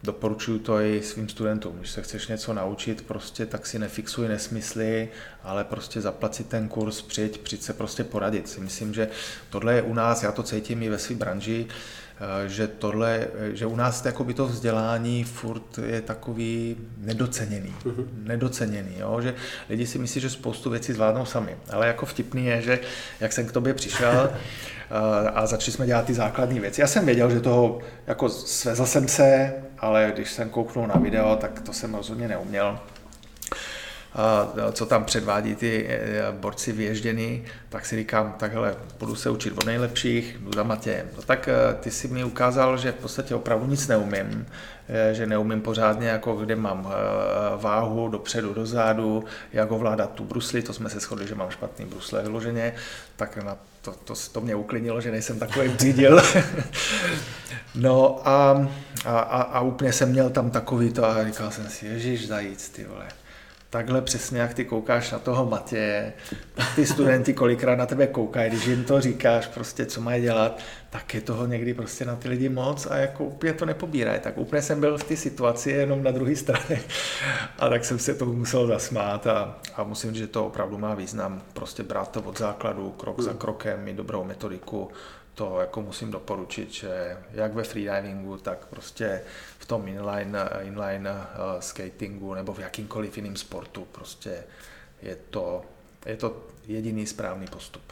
doporučuju 0.02 0.58
to 0.58 0.80
i 0.80 1.02
svým 1.02 1.28
studentům. 1.28 1.76
Když 1.78 1.90
se 1.90 2.02
chceš 2.02 2.28
něco 2.28 2.52
naučit, 2.52 3.06
prostě 3.06 3.46
tak 3.46 3.66
si 3.66 3.78
nefixuj 3.78 4.28
nesmysly, 4.28 5.08
ale 5.42 5.64
prostě 5.64 6.00
zaplat 6.00 6.34
si 6.34 6.44
ten 6.44 6.68
kurz, 6.68 7.02
přijď, 7.02 7.40
přijď 7.40 7.62
se 7.62 7.72
prostě 7.72 8.04
poradit. 8.04 8.48
Si 8.48 8.60
myslím, 8.60 8.94
že 8.94 9.08
tohle 9.50 9.74
je 9.74 9.82
u 9.82 9.94
nás, 9.94 10.22
já 10.22 10.32
to 10.32 10.42
cítím 10.42 10.82
i 10.82 10.88
ve 10.88 10.98
své 10.98 11.16
branži, 11.16 11.66
eh, 11.68 12.03
že 12.46 12.68
tohle, 12.68 13.26
že 13.52 13.66
u 13.66 13.76
nás 13.76 14.06
by 14.22 14.34
to 14.34 14.46
vzdělání 14.46 15.24
furt 15.24 15.78
je 15.86 16.00
takový 16.00 16.76
nedoceněný. 16.98 17.74
Uh-huh. 17.84 18.06
Nedoceněný, 18.22 18.94
jo? 18.98 19.20
že 19.20 19.34
lidi 19.68 19.86
si 19.86 19.98
myslí, 19.98 20.20
že 20.20 20.30
spoustu 20.30 20.70
věcí 20.70 20.92
zvládnou 20.92 21.24
sami. 21.24 21.56
Ale 21.70 21.86
jako 21.86 22.06
vtipný 22.06 22.46
je, 22.46 22.62
že 22.62 22.78
jak 23.20 23.32
jsem 23.32 23.46
k 23.46 23.52
tobě 23.52 23.74
přišel, 23.74 24.30
a 25.34 25.46
začali 25.46 25.72
jsme 25.72 25.86
dělat 25.86 26.06
ty 26.06 26.14
základní 26.14 26.60
věci. 26.60 26.80
Já 26.80 26.86
jsem 26.86 27.06
věděl, 27.06 27.30
že 27.30 27.40
toho, 27.40 27.78
jako 28.06 28.28
svezl 28.28 28.86
jsem 28.86 29.08
se, 29.08 29.52
ale 29.78 30.12
když 30.14 30.30
jsem 30.30 30.50
kouknul 30.50 30.86
na 30.86 30.94
video, 30.94 31.36
tak 31.36 31.60
to 31.60 31.72
jsem 31.72 31.94
rozhodně 31.94 32.28
neuměl. 32.28 32.78
Co 34.72 34.86
tam 34.86 35.04
předvádí 35.04 35.54
ty 35.54 35.86
e, 35.88 36.32
borci 36.32 36.72
vyježdění, 36.72 37.44
tak 37.68 37.86
si 37.86 37.96
říkám, 37.96 38.34
takhle 38.38 38.76
budu 38.98 39.14
se 39.14 39.30
učit 39.30 39.58
od 39.58 39.66
nejlepších, 39.66 40.36
jdu 40.40 40.50
za 40.54 40.62
Matějem. 40.62 41.06
No 41.16 41.22
tak 41.22 41.48
e, 41.48 41.74
ty 41.80 41.90
si 41.90 42.08
mi 42.08 42.24
ukázal, 42.24 42.78
že 42.78 42.92
v 42.92 42.94
podstatě 42.94 43.34
opravdu 43.34 43.66
nic 43.66 43.88
neumím, 43.88 44.46
že 45.12 45.26
neumím 45.26 45.60
pořádně, 45.60 46.08
jako 46.08 46.36
kde 46.36 46.56
mám 46.56 46.94
váhu 47.56 48.08
dopředu, 48.08 48.54
dozadu, 48.54 49.24
jak 49.52 49.72
ovládat 49.72 50.10
tu 50.10 50.24
brusli, 50.24 50.62
to 50.62 50.72
jsme 50.72 50.90
se 50.90 51.00
shodli, 51.00 51.28
že 51.28 51.34
mám 51.34 51.50
špatný 51.50 51.84
brusle 51.84 52.22
vyloženě, 52.22 52.74
tak 53.16 53.36
na 53.36 53.56
to, 53.82 53.92
to, 54.04 54.14
to 54.32 54.40
mě 54.40 54.54
uklidnilo, 54.54 55.00
že 55.00 55.10
nejsem 55.10 55.38
takový 55.38 55.68
břídil. 55.68 56.22
no 57.74 58.28
a, 58.28 58.68
a, 59.04 59.18
a, 59.18 59.42
a, 59.42 59.60
úplně 59.60 59.92
jsem 59.92 60.10
měl 60.10 60.30
tam 60.30 60.50
takový 60.50 60.92
to 60.92 61.04
a 61.04 61.24
říkal 61.24 61.50
jsem 61.50 61.68
si, 61.68 61.86
ježiš 61.86 62.28
zajíc, 62.28 62.68
ty 62.68 62.84
vole 62.84 63.06
takhle 63.74 64.02
přesně, 64.02 64.40
jak 64.40 64.54
ty 64.54 64.64
koukáš 64.64 65.10
na 65.10 65.18
toho 65.18 65.46
Matěje, 65.46 66.12
tak 66.54 66.74
ty 66.74 66.86
studenti 66.86 67.34
kolikrát 67.34 67.74
na 67.74 67.86
tebe 67.86 68.06
koukají, 68.06 68.50
když 68.50 68.66
jim 68.66 68.84
to 68.84 69.00
říkáš, 69.00 69.46
prostě 69.46 69.86
co 69.86 70.00
mají 70.00 70.22
dělat, 70.22 70.58
tak 70.90 71.14
je 71.14 71.20
toho 71.20 71.46
někdy 71.46 71.74
prostě 71.74 72.04
na 72.04 72.16
ty 72.16 72.28
lidi 72.28 72.48
moc 72.48 72.86
a 72.86 72.96
jako 72.96 73.24
úplně 73.24 73.52
to 73.52 73.66
nepobírají. 73.66 74.20
Tak 74.20 74.38
úplně 74.38 74.62
jsem 74.62 74.80
byl 74.80 74.98
v 74.98 75.04
té 75.04 75.16
situaci 75.16 75.70
jenom 75.70 76.02
na 76.02 76.10
druhé 76.10 76.36
straně 76.36 76.80
a 77.58 77.68
tak 77.68 77.84
jsem 77.84 77.98
se 77.98 78.14
tomu 78.14 78.32
musel 78.32 78.66
zasmát 78.66 79.26
a, 79.26 79.58
a 79.76 79.84
musím 79.84 80.10
říct, 80.10 80.18
že 80.18 80.26
to 80.26 80.46
opravdu 80.46 80.78
má 80.78 80.94
význam, 80.94 81.42
prostě 81.52 81.82
brát 81.82 82.10
to 82.10 82.22
od 82.22 82.38
základu, 82.38 82.90
krok 82.90 83.20
za 83.20 83.32
krokem, 83.32 83.84
mít 83.84 83.96
dobrou 83.96 84.24
metodiku, 84.24 84.90
to 85.34 85.60
jako 85.60 85.82
musím 85.82 86.10
doporučit, 86.10 86.72
že 86.72 87.16
jak 87.32 87.54
ve 87.54 87.64
freedivingu, 87.64 88.36
tak 88.36 88.66
prostě 88.66 89.22
v 89.58 89.66
tom 89.66 89.88
inline, 89.88 90.48
inline 90.60 91.10
uh, 91.10 91.60
skatingu 91.60 92.34
nebo 92.34 92.54
v 92.54 92.58
jakýmkoliv 92.58 93.16
jiném 93.16 93.36
sportu. 93.36 93.86
Prostě 93.92 94.44
je 95.02 95.16
to, 95.30 95.62
je 96.06 96.16
to 96.16 96.36
jediný 96.66 97.06
správný 97.06 97.46
postup. 97.46 97.82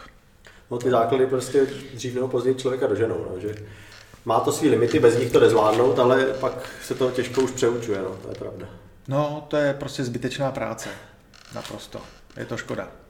No 0.70 0.78
ty 0.78 0.90
základy 0.90 1.26
prostě 1.26 1.66
dřív 1.95 2.14
nebo 2.14 2.28
později 2.28 2.57
člověka 2.57 2.86
doženou, 2.86 3.26
no, 3.30 3.40
že 3.40 3.55
má 4.24 4.40
to 4.40 4.53
svý 4.53 4.68
limity, 4.68 4.99
bez 4.99 5.18
nich 5.18 5.32
to 5.32 5.40
nezvládnout, 5.40 5.99
ale 5.99 6.26
pak 6.26 6.68
se 6.82 6.95
to 6.95 7.11
těžko 7.11 7.40
už 7.40 7.51
přeučuje, 7.51 8.03
no, 8.03 8.16
to 8.22 8.28
je 8.28 8.34
pravda. 8.34 8.66
No, 9.09 9.47
to 9.49 9.57
je 9.57 9.74
prostě 9.74 10.05
zbytečná 10.05 10.53
práce. 10.53 10.88
Naprosto. 11.55 12.01
Je 12.36 12.45
to 12.45 12.57
škoda. 12.57 13.01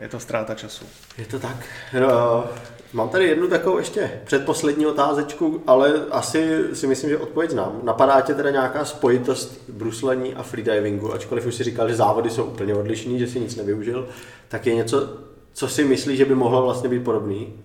Je 0.00 0.08
to 0.08 0.20
ztráta 0.20 0.54
času. 0.54 0.84
Je 1.18 1.26
to 1.26 1.38
tak. 1.38 1.56
No, 2.00 2.44
mám 2.92 3.08
tady 3.08 3.24
jednu 3.24 3.48
takovou 3.48 3.78
ještě 3.78 4.20
předposlední 4.24 4.86
otázečku, 4.86 5.62
ale 5.66 5.92
asi 6.10 6.64
si 6.72 6.86
myslím, 6.86 7.10
že 7.10 7.18
odpověď 7.18 7.50
znám. 7.50 7.80
Napadá 7.82 8.20
tě 8.20 8.34
teda 8.34 8.50
nějaká 8.50 8.84
spojitost 8.84 9.70
bruslení 9.70 10.34
a 10.34 10.42
freedivingu, 10.42 11.14
ačkoliv 11.14 11.46
už 11.46 11.54
si 11.54 11.64
říkal, 11.64 11.88
že 11.88 11.94
závody 11.94 12.30
jsou 12.30 12.44
úplně 12.44 12.74
odlišný, 12.74 13.18
že 13.18 13.26
si 13.26 13.40
nic 13.40 13.56
nevyužil, 13.56 14.08
tak 14.48 14.66
je 14.66 14.74
něco, 14.74 15.18
co 15.52 15.68
si 15.68 15.84
myslíš, 15.84 16.18
že 16.18 16.24
by 16.24 16.34
mohlo 16.34 16.62
vlastně 16.62 16.88
být 16.88 17.04
podobný? 17.04 17.62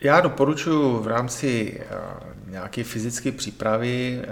Já 0.00 0.20
doporučuji 0.20 0.98
v 0.98 1.06
rámci 1.06 1.80
nějaké 2.46 2.84
fyzické 2.84 3.32
přípravy 3.32 4.22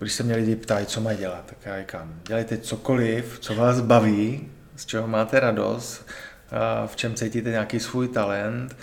když 0.00 0.12
se 0.12 0.22
mě 0.22 0.36
lidi 0.36 0.56
ptají, 0.56 0.86
co 0.86 1.00
mají 1.00 1.18
dělat, 1.18 1.44
tak 1.46 1.58
já 1.64 1.78
říkám, 1.78 2.20
dělejte 2.28 2.58
cokoliv, 2.58 3.38
co 3.40 3.54
vás 3.54 3.80
baví, 3.80 4.48
z 4.76 4.86
čeho 4.86 5.08
máte 5.08 5.40
radost, 5.40 6.06
v 6.86 6.96
čem 6.96 7.14
cítíte 7.14 7.50
nějaký 7.50 7.80
svůj 7.80 8.08
talent 8.08 8.76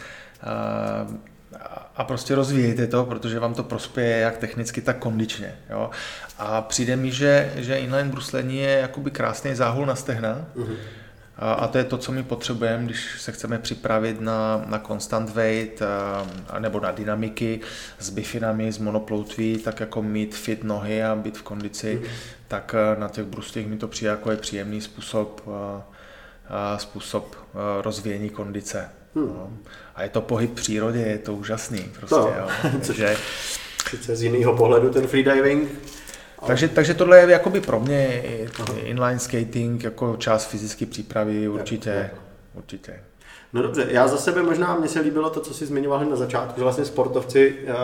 a 1.95 2.03
prostě 2.03 2.36
rozvíjejte 2.36 2.88
to, 2.88 3.05
protože 3.05 3.39
vám 3.39 3.53
to 3.53 3.63
prospěje 3.63 4.20
jak 4.20 4.38
technicky, 4.38 4.82
tak 4.82 4.97
kondičně. 4.97 5.55
Jo? 5.70 5.89
A 6.38 6.61
přijde 6.61 6.95
mi, 6.95 7.11
že, 7.11 7.53
že 7.55 7.80
inline 7.80 8.09
bruslení 8.09 8.57
je 8.57 8.78
jakoby 8.78 9.11
krásný 9.11 9.55
záhul 9.55 9.86
na 9.86 9.95
stehna, 9.95 10.45
mm-hmm 10.55 10.76
a, 11.39 11.53
a 11.53 11.67
to 11.67 11.77
je 11.77 11.83
to, 11.83 11.97
co 11.97 12.11
my 12.11 12.23
potřebujeme, 12.23 12.85
když 12.85 13.21
se 13.21 13.31
chceme 13.31 13.59
připravit 13.59 14.21
na, 14.21 14.63
na 14.65 14.79
constant 14.79 15.29
weight 15.29 15.81
a, 15.81 16.59
nebo 16.59 16.79
na 16.79 16.91
dynamiky 16.91 17.59
s 17.99 18.09
bifinami, 18.09 18.71
s 18.71 18.77
monoploutví, 18.77 19.57
tak 19.57 19.79
jako 19.79 20.01
mít 20.01 20.35
fit 20.35 20.63
nohy 20.63 21.03
a 21.03 21.15
být 21.15 21.38
v 21.38 21.41
kondici, 21.41 21.99
mm. 22.01 22.09
tak 22.47 22.75
na 22.97 23.09
těch 23.09 23.25
bruslích 23.25 23.67
mi 23.67 23.77
to 23.77 23.88
přijde 23.88 24.11
jako 24.11 24.31
je 24.31 24.38
příjemný 24.38 24.81
způsob, 24.81 25.41
a, 25.47 25.88
a 26.49 26.77
způsob 26.77 27.35
rozvíjení 27.81 28.29
kondice. 28.29 28.89
Mm. 29.15 29.27
No. 29.27 29.49
A 29.95 30.03
je 30.03 30.09
to 30.09 30.21
pohyb 30.21 30.51
v 30.51 30.55
přírodě, 30.55 30.99
je 30.99 31.17
to 31.17 31.33
úžasný. 31.33 31.91
Prostě, 31.99 32.15
no. 32.15 32.33
jo. 32.38 32.49
Takže, 32.88 33.17
Sice 33.89 34.15
z 34.15 34.23
jiného 34.23 34.57
pohledu 34.57 34.89
ten 34.89 35.07
freediving 35.07 35.69
takže, 36.45 36.67
takže 36.67 36.93
tohle 36.93 37.19
je 37.19 37.31
jakoby 37.31 37.61
pro 37.61 37.79
mě 37.79 38.23
inline 38.83 39.19
skating 39.19 39.83
jako 39.83 40.15
část 40.17 40.45
fyzické 40.45 40.85
přípravy 40.85 41.47
určitě. 41.47 42.11
určitě. 42.53 42.99
No 43.53 43.61
dobře, 43.61 43.88
já 43.89 44.07
za 44.07 44.17
sebe 44.17 44.43
možná, 44.43 44.75
mně 44.75 44.88
se 44.88 44.99
líbilo 44.99 45.29
to, 45.29 45.39
co 45.39 45.53
jsi 45.53 45.65
zmiňoval 45.65 46.05
na 46.05 46.15
začátku, 46.15 46.53
že 46.59 46.63
vlastně 46.63 46.85
sportovci 46.85 47.55
uh, 47.63 47.75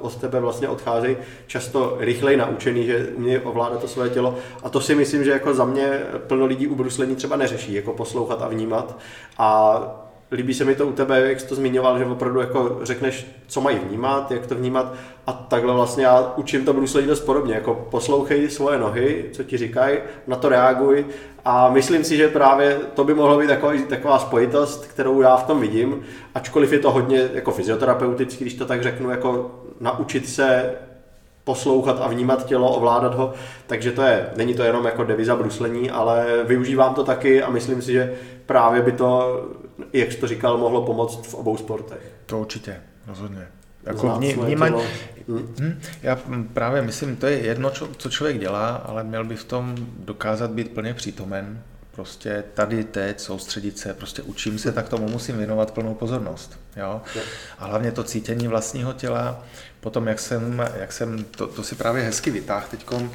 od 0.00 0.16
tebe 0.16 0.40
vlastně 0.40 0.68
odcházejí 0.68 1.16
často 1.46 1.96
rychleji 1.98 2.36
naučený, 2.36 2.86
že 2.86 3.08
umějí 3.16 3.38
ovládat 3.38 3.80
to 3.80 3.88
své 3.88 4.08
tělo 4.08 4.38
a 4.62 4.68
to 4.68 4.80
si 4.80 4.94
myslím, 4.94 5.24
že 5.24 5.30
jako 5.30 5.54
za 5.54 5.64
mě 5.64 6.00
plno 6.26 6.46
lidí 6.46 6.66
u 6.66 6.74
bruslení 6.74 7.16
třeba 7.16 7.36
neřeší, 7.36 7.74
jako 7.74 7.92
poslouchat 7.92 8.42
a 8.42 8.48
vnímat 8.48 8.98
a 9.38 10.09
líbí 10.32 10.54
se 10.54 10.64
mi 10.64 10.74
to 10.74 10.86
u 10.86 10.92
tebe, 10.92 11.20
jak 11.28 11.40
jsi 11.40 11.46
to 11.46 11.54
zmiňoval, 11.54 11.98
že 11.98 12.04
opravdu 12.04 12.40
jako 12.40 12.78
řekneš, 12.82 13.26
co 13.46 13.60
mají 13.60 13.78
vnímat, 13.78 14.30
jak 14.30 14.46
to 14.46 14.54
vnímat 14.54 14.94
a 15.26 15.32
takhle 15.32 15.74
vlastně 15.74 16.04
já 16.04 16.32
učím 16.36 16.64
to 16.64 16.72
bruslení 16.72 17.08
dost 17.08 17.20
podobně, 17.20 17.54
jako 17.54 17.86
poslouchej 17.90 18.50
svoje 18.50 18.78
nohy, 18.78 19.24
co 19.32 19.44
ti 19.44 19.56
říkají, 19.56 19.98
na 20.26 20.36
to 20.36 20.48
reaguj 20.48 21.06
a 21.44 21.70
myslím 21.70 22.04
si, 22.04 22.16
že 22.16 22.28
právě 22.28 22.78
to 22.94 23.04
by 23.04 23.14
mohlo 23.14 23.38
být 23.38 23.46
taková, 23.46 23.72
taková 23.88 24.18
spojitost, 24.18 24.86
kterou 24.86 25.20
já 25.20 25.36
v 25.36 25.46
tom 25.46 25.60
vidím, 25.60 26.02
ačkoliv 26.34 26.72
je 26.72 26.78
to 26.78 26.90
hodně 26.90 27.28
jako 27.34 27.50
fyzioterapeutický, 27.50 28.44
když 28.44 28.54
to 28.54 28.66
tak 28.66 28.82
řeknu, 28.82 29.10
jako 29.10 29.50
naučit 29.80 30.28
se 30.28 30.74
poslouchat 31.44 31.98
a 32.00 32.08
vnímat 32.08 32.46
tělo, 32.46 32.76
ovládat 32.76 33.14
ho, 33.14 33.32
takže 33.66 33.92
to 33.92 34.02
je, 34.02 34.26
není 34.36 34.54
to 34.54 34.62
jenom 34.62 34.84
jako 34.84 35.04
deviza 35.04 35.36
bruslení, 35.36 35.90
ale 35.90 36.26
využívám 36.44 36.94
to 36.94 37.04
taky 37.04 37.42
a 37.42 37.50
myslím 37.50 37.82
si, 37.82 37.92
že 37.92 38.14
právě 38.46 38.82
by 38.82 38.92
to, 38.92 39.40
jak 39.92 40.12
jsi 40.12 40.18
to 40.18 40.26
říkal, 40.26 40.58
mohlo 40.58 40.86
pomoct 40.86 41.26
v 41.26 41.34
obou 41.34 41.56
sportech. 41.56 42.12
To 42.26 42.38
určitě, 42.38 42.80
rozhodně. 43.06 43.48
Jako 43.84 44.18
vní, 44.18 44.34
vnímání, 44.34 44.82
hm? 45.28 45.54
hm? 45.60 45.80
Já 46.02 46.18
právě 46.52 46.82
myslím, 46.82 47.16
to 47.16 47.26
je 47.26 47.38
jedno, 47.38 47.70
co 47.96 48.10
člověk 48.10 48.38
dělá, 48.38 48.68
ale 48.68 49.04
měl 49.04 49.24
by 49.24 49.36
v 49.36 49.44
tom 49.44 49.74
dokázat 49.98 50.50
být 50.50 50.70
plně 50.70 50.94
přítomen. 50.94 51.62
Prostě 51.90 52.44
tady, 52.54 52.84
teď, 52.84 53.20
soustředit 53.20 53.78
se, 53.78 53.94
prostě 53.94 54.22
učím 54.22 54.58
se, 54.58 54.72
tak 54.72 54.88
tomu 54.88 55.08
musím 55.08 55.38
věnovat 55.38 55.70
plnou 55.70 55.94
pozornost. 55.94 56.58
Jo? 56.76 57.00
A 57.58 57.66
hlavně 57.66 57.92
to 57.92 58.04
cítění 58.04 58.48
vlastního 58.48 58.92
těla, 58.92 59.44
potom 59.80 60.06
jak 60.06 60.20
jsem, 60.20 60.68
jak 60.76 60.92
jsem 60.92 61.24
to, 61.24 61.46
to 61.46 61.62
si 61.62 61.74
právě 61.74 62.02
hezky 62.02 62.30
vytáhl 62.30 62.66
teďkom, 62.70 63.12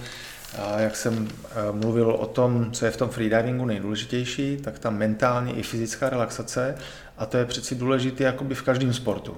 jak 0.78 0.96
jsem 0.96 1.28
e, 1.28 1.72
mluvil 1.72 2.12
o 2.12 2.26
tom, 2.26 2.72
co 2.72 2.86
je 2.86 2.92
v 2.92 2.98
tom 2.98 3.10
freedivingu 3.10 3.66
nejdůležitější, 3.66 4.58
tak 4.58 4.80
ta 4.80 4.90
mentální 4.90 5.60
i 5.60 5.64
fyzická 5.64 6.10
relaxace 6.10 6.76
a 7.18 7.26
to 7.26 7.38
je 7.38 7.46
přeci 7.46 7.76
důležité 7.76 8.24
jakoby 8.24 8.56
v 8.56 8.62
každém 8.62 8.94
sportu. 8.94 9.38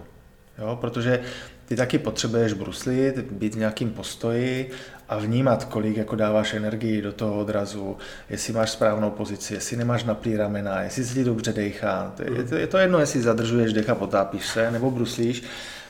Jo? 0.58 0.78
Protože 0.82 1.20
ty 1.66 1.76
taky 1.76 1.98
potřebuješ 1.98 2.54
bruslit, 2.54 3.20
být 3.20 3.56
v 3.56 3.58
nějakým 3.58 3.90
postoji 3.90 4.72
a 5.10 5.18
vnímat, 5.18 5.66
kolik 5.66 5.98
jako 5.98 6.16
dáváš 6.16 6.54
energii 6.54 7.02
do 7.02 7.12
toho 7.12 7.40
odrazu, 7.40 7.98
jestli 8.30 8.54
máš 8.54 8.72
správnou 8.72 9.10
pozici, 9.10 9.54
jestli 9.54 9.78
nemáš 9.78 10.04
naplý 10.04 10.38
ramena, 10.38 10.82
jestli 10.82 11.06
se 11.06 11.14
ti 11.14 11.24
dobře 11.24 11.54
dechá. 11.54 12.14
Je 12.36 12.44
to, 12.44 12.56
je 12.56 12.68
to 12.68 12.78
jedno, 12.78 13.00
jestli 13.00 13.22
zadržuješ 13.22 13.74
dech 13.74 13.90
a 13.90 13.96
potápíš 13.96 14.46
se, 14.46 14.72
nebo 14.72 14.92
bruslíš. 14.92 15.44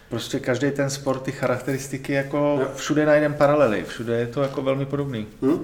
Prostě 0.10 0.40
každý 0.40 0.72
ten 0.72 0.90
sport, 0.90 1.20
ty 1.20 1.32
charakteristiky 1.32 2.14
jako 2.14 2.62
všude 2.76 3.06
najdem 3.06 3.34
paralely, 3.34 3.84
všude 3.88 4.18
je 4.18 4.28
to 4.28 4.42
jako 4.42 4.62
velmi 4.62 4.86
podobný. 4.86 5.28
Hmm? 5.42 5.60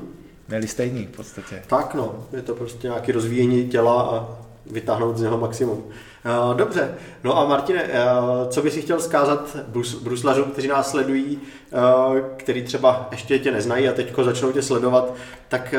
Měli 0.47 0.67
stejný 0.67 1.05
v 1.05 1.15
podstatě. 1.15 1.63
Tak 1.67 1.93
no, 1.93 2.27
je 2.33 2.41
to 2.41 2.55
prostě 2.55 2.87
nějaké 2.87 3.11
rozvíjení 3.11 3.69
těla 3.69 4.01
a 4.01 4.37
vytáhnout 4.65 5.17
z 5.17 5.21
něho 5.21 5.37
maximum. 5.37 5.83
Eh, 6.25 6.55
dobře, 6.55 6.95
no 7.23 7.37
a 7.37 7.45
Martine, 7.45 7.83
eh, 7.83 8.01
co 8.49 8.61
bys 8.61 8.73
si 8.73 8.81
chtěl 8.81 8.99
zkázat 8.99 9.55
brus, 9.67 10.03
bruslařům, 10.03 10.51
kteří 10.51 10.67
nás 10.67 10.91
sledují, 10.91 11.39
eh, 11.41 12.21
který 12.37 12.63
třeba 12.63 13.07
ještě 13.11 13.39
tě 13.39 13.51
neznají 13.51 13.89
a 13.89 13.93
teďko 13.93 14.23
začnou 14.23 14.51
tě 14.51 14.61
sledovat, 14.61 15.13
tak 15.47 15.75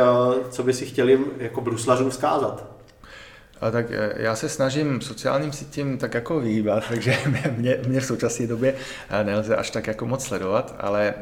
co 0.51 0.62
bys 0.62 0.79
si 0.79 0.87
chtěl 0.87 1.09
jim 1.09 1.25
jako 1.39 1.61
bruslařům 1.61 2.11
zkázat? 2.11 2.74
A 3.65 3.71
tak 3.71 3.87
já 4.17 4.37
se 4.37 4.49
snažím 4.49 5.01
sociálním 5.01 5.53
sítím 5.53 5.99
tak 5.99 6.15
jako 6.15 6.41
vyhýbat, 6.41 6.85
takže 6.89 7.19
mě, 7.57 7.79
mě 7.87 8.01
v 8.01 8.07
současné 8.07 8.47
době 8.47 8.75
nelze 9.23 9.57
až 9.57 9.71
tak 9.71 9.87
jako 9.87 10.07
moc 10.07 10.25
sledovat, 10.25 10.75
ale 10.79 11.15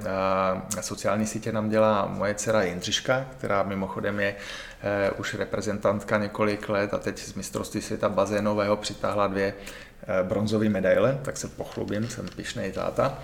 sociální 0.81 1.27
sítě 1.27 1.53
nám 1.53 1.71
dělá 1.71 2.07
moje 2.07 2.35
dcera 2.35 2.63
Jindřiška, 2.63 3.27
která 3.39 3.63
mimochodem 3.63 4.21
je 4.21 4.35
eh, 4.83 5.11
už 5.11 5.35
reprezentantka 5.35 6.19
několik 6.19 6.69
let 6.69 6.95
a 6.95 6.99
teď 6.99 7.19
z 7.19 7.35
mistrovství 7.35 7.83
světa 7.83 8.09
bazénového 8.09 8.77
přitáhla 8.77 9.27
dvě 9.27 9.55
eh, 10.03 10.23
bronzové 10.23 10.69
medaile, 10.69 11.19
tak 11.23 11.37
se 11.37 11.49
pochlubím, 11.49 12.09
jsem 12.09 12.29
pišnej 12.37 12.73
táta. 12.73 13.19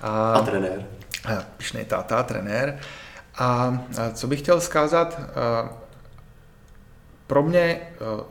A, 0.00 0.32
a 0.32 0.42
trenér. 0.42 0.84
pišnej 1.56 1.84
táta, 1.84 2.22
trenér. 2.22 2.78
A 3.38 3.78
co 4.14 4.26
bych 4.26 4.40
chtěl 4.40 4.60
zkázat, 4.60 5.20
pro 7.32 7.42
mě 7.42 7.80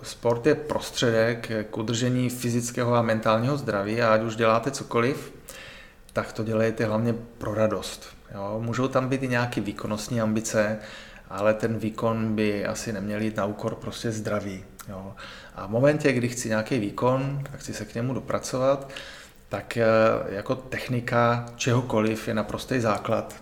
sport 0.04 0.46
je 0.46 0.56
prostředek 0.56 1.52
k 1.70 1.78
udržení 1.78 2.30
fyzického 2.30 2.96
a 2.96 3.02
mentálního 3.02 3.58
zdraví 3.58 4.02
a 4.02 4.14
ať 4.14 4.22
už 4.22 4.36
děláte 4.36 4.72
cokoliv, 4.72 5.34
tak 6.14 6.34
to 6.34 6.44
dělejte 6.44 6.86
hlavně 6.86 7.14
pro 7.38 7.54
radost. 7.54 8.08
Jo? 8.34 8.60
Můžou 8.64 8.88
tam 8.88 9.10
být 9.10 9.24
i 9.24 9.28
nějaké 9.28 9.62
výkonnostní 9.62 10.22
ambice, 10.22 10.80
ale 11.30 11.54
ten 11.54 11.78
výkon 11.78 12.36
by 12.36 12.66
asi 12.66 12.94
neměl 12.94 13.22
jít 13.22 13.38
na 13.38 13.46
úkor 13.46 13.76
prostě 13.76 14.12
zdraví. 14.12 14.64
Jo? 14.90 15.14
A 15.56 15.68
v 15.68 15.70
momentě, 15.70 16.14
kdy 16.14 16.30
chci 16.30 16.50
nějaký 16.50 16.80
výkon 16.80 17.44
a 17.54 17.58
chci 17.58 17.74
se 17.74 17.86
k 17.86 17.96
němu 17.96 18.14
dopracovat, 18.14 18.90
tak 19.50 19.78
eh, 19.78 19.86
jako 20.30 20.56
technika 20.56 21.46
čehokoliv 21.56 22.28
je 22.28 22.34
naprostý 22.34 22.80
základ. 22.80 23.36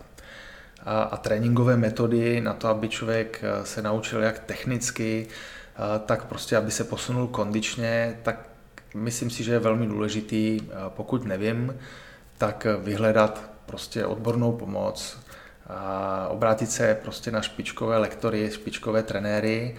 A, 0.86 1.02
a 1.02 1.18
tréninkové 1.18 1.78
metody 1.78 2.42
na 2.42 2.54
to, 2.54 2.68
aby 2.68 2.90
člověk 2.90 3.44
eh, 3.44 3.66
se 3.66 3.82
naučil 3.82 4.22
jak 4.22 4.40
technicky, 4.40 5.28
eh, 5.28 6.00
tak 6.06 6.26
prostě, 6.26 6.58
aby 6.58 6.72
se 6.72 6.84
posunul 6.84 7.28
kondičně, 7.28 8.20
tak 8.24 8.50
myslím 8.96 9.30
si, 9.30 9.44
že 9.44 9.52
je 9.52 9.60
velmi 9.60 9.88
důležitý, 9.88 10.60
pokud 10.90 11.26
nevím, 11.26 11.76
tak 12.38 12.68
vyhledat 12.84 13.42
prostě 13.66 14.06
odbornou 14.06 14.52
pomoc, 14.52 15.18
a 15.70 16.28
obrátit 16.30 16.72
se 16.72 16.98
prostě 17.02 17.32
na 17.32 17.42
špičkové 17.42 17.98
lektory, 17.98 18.52
špičkové 18.52 19.04
trenéry. 19.04 19.76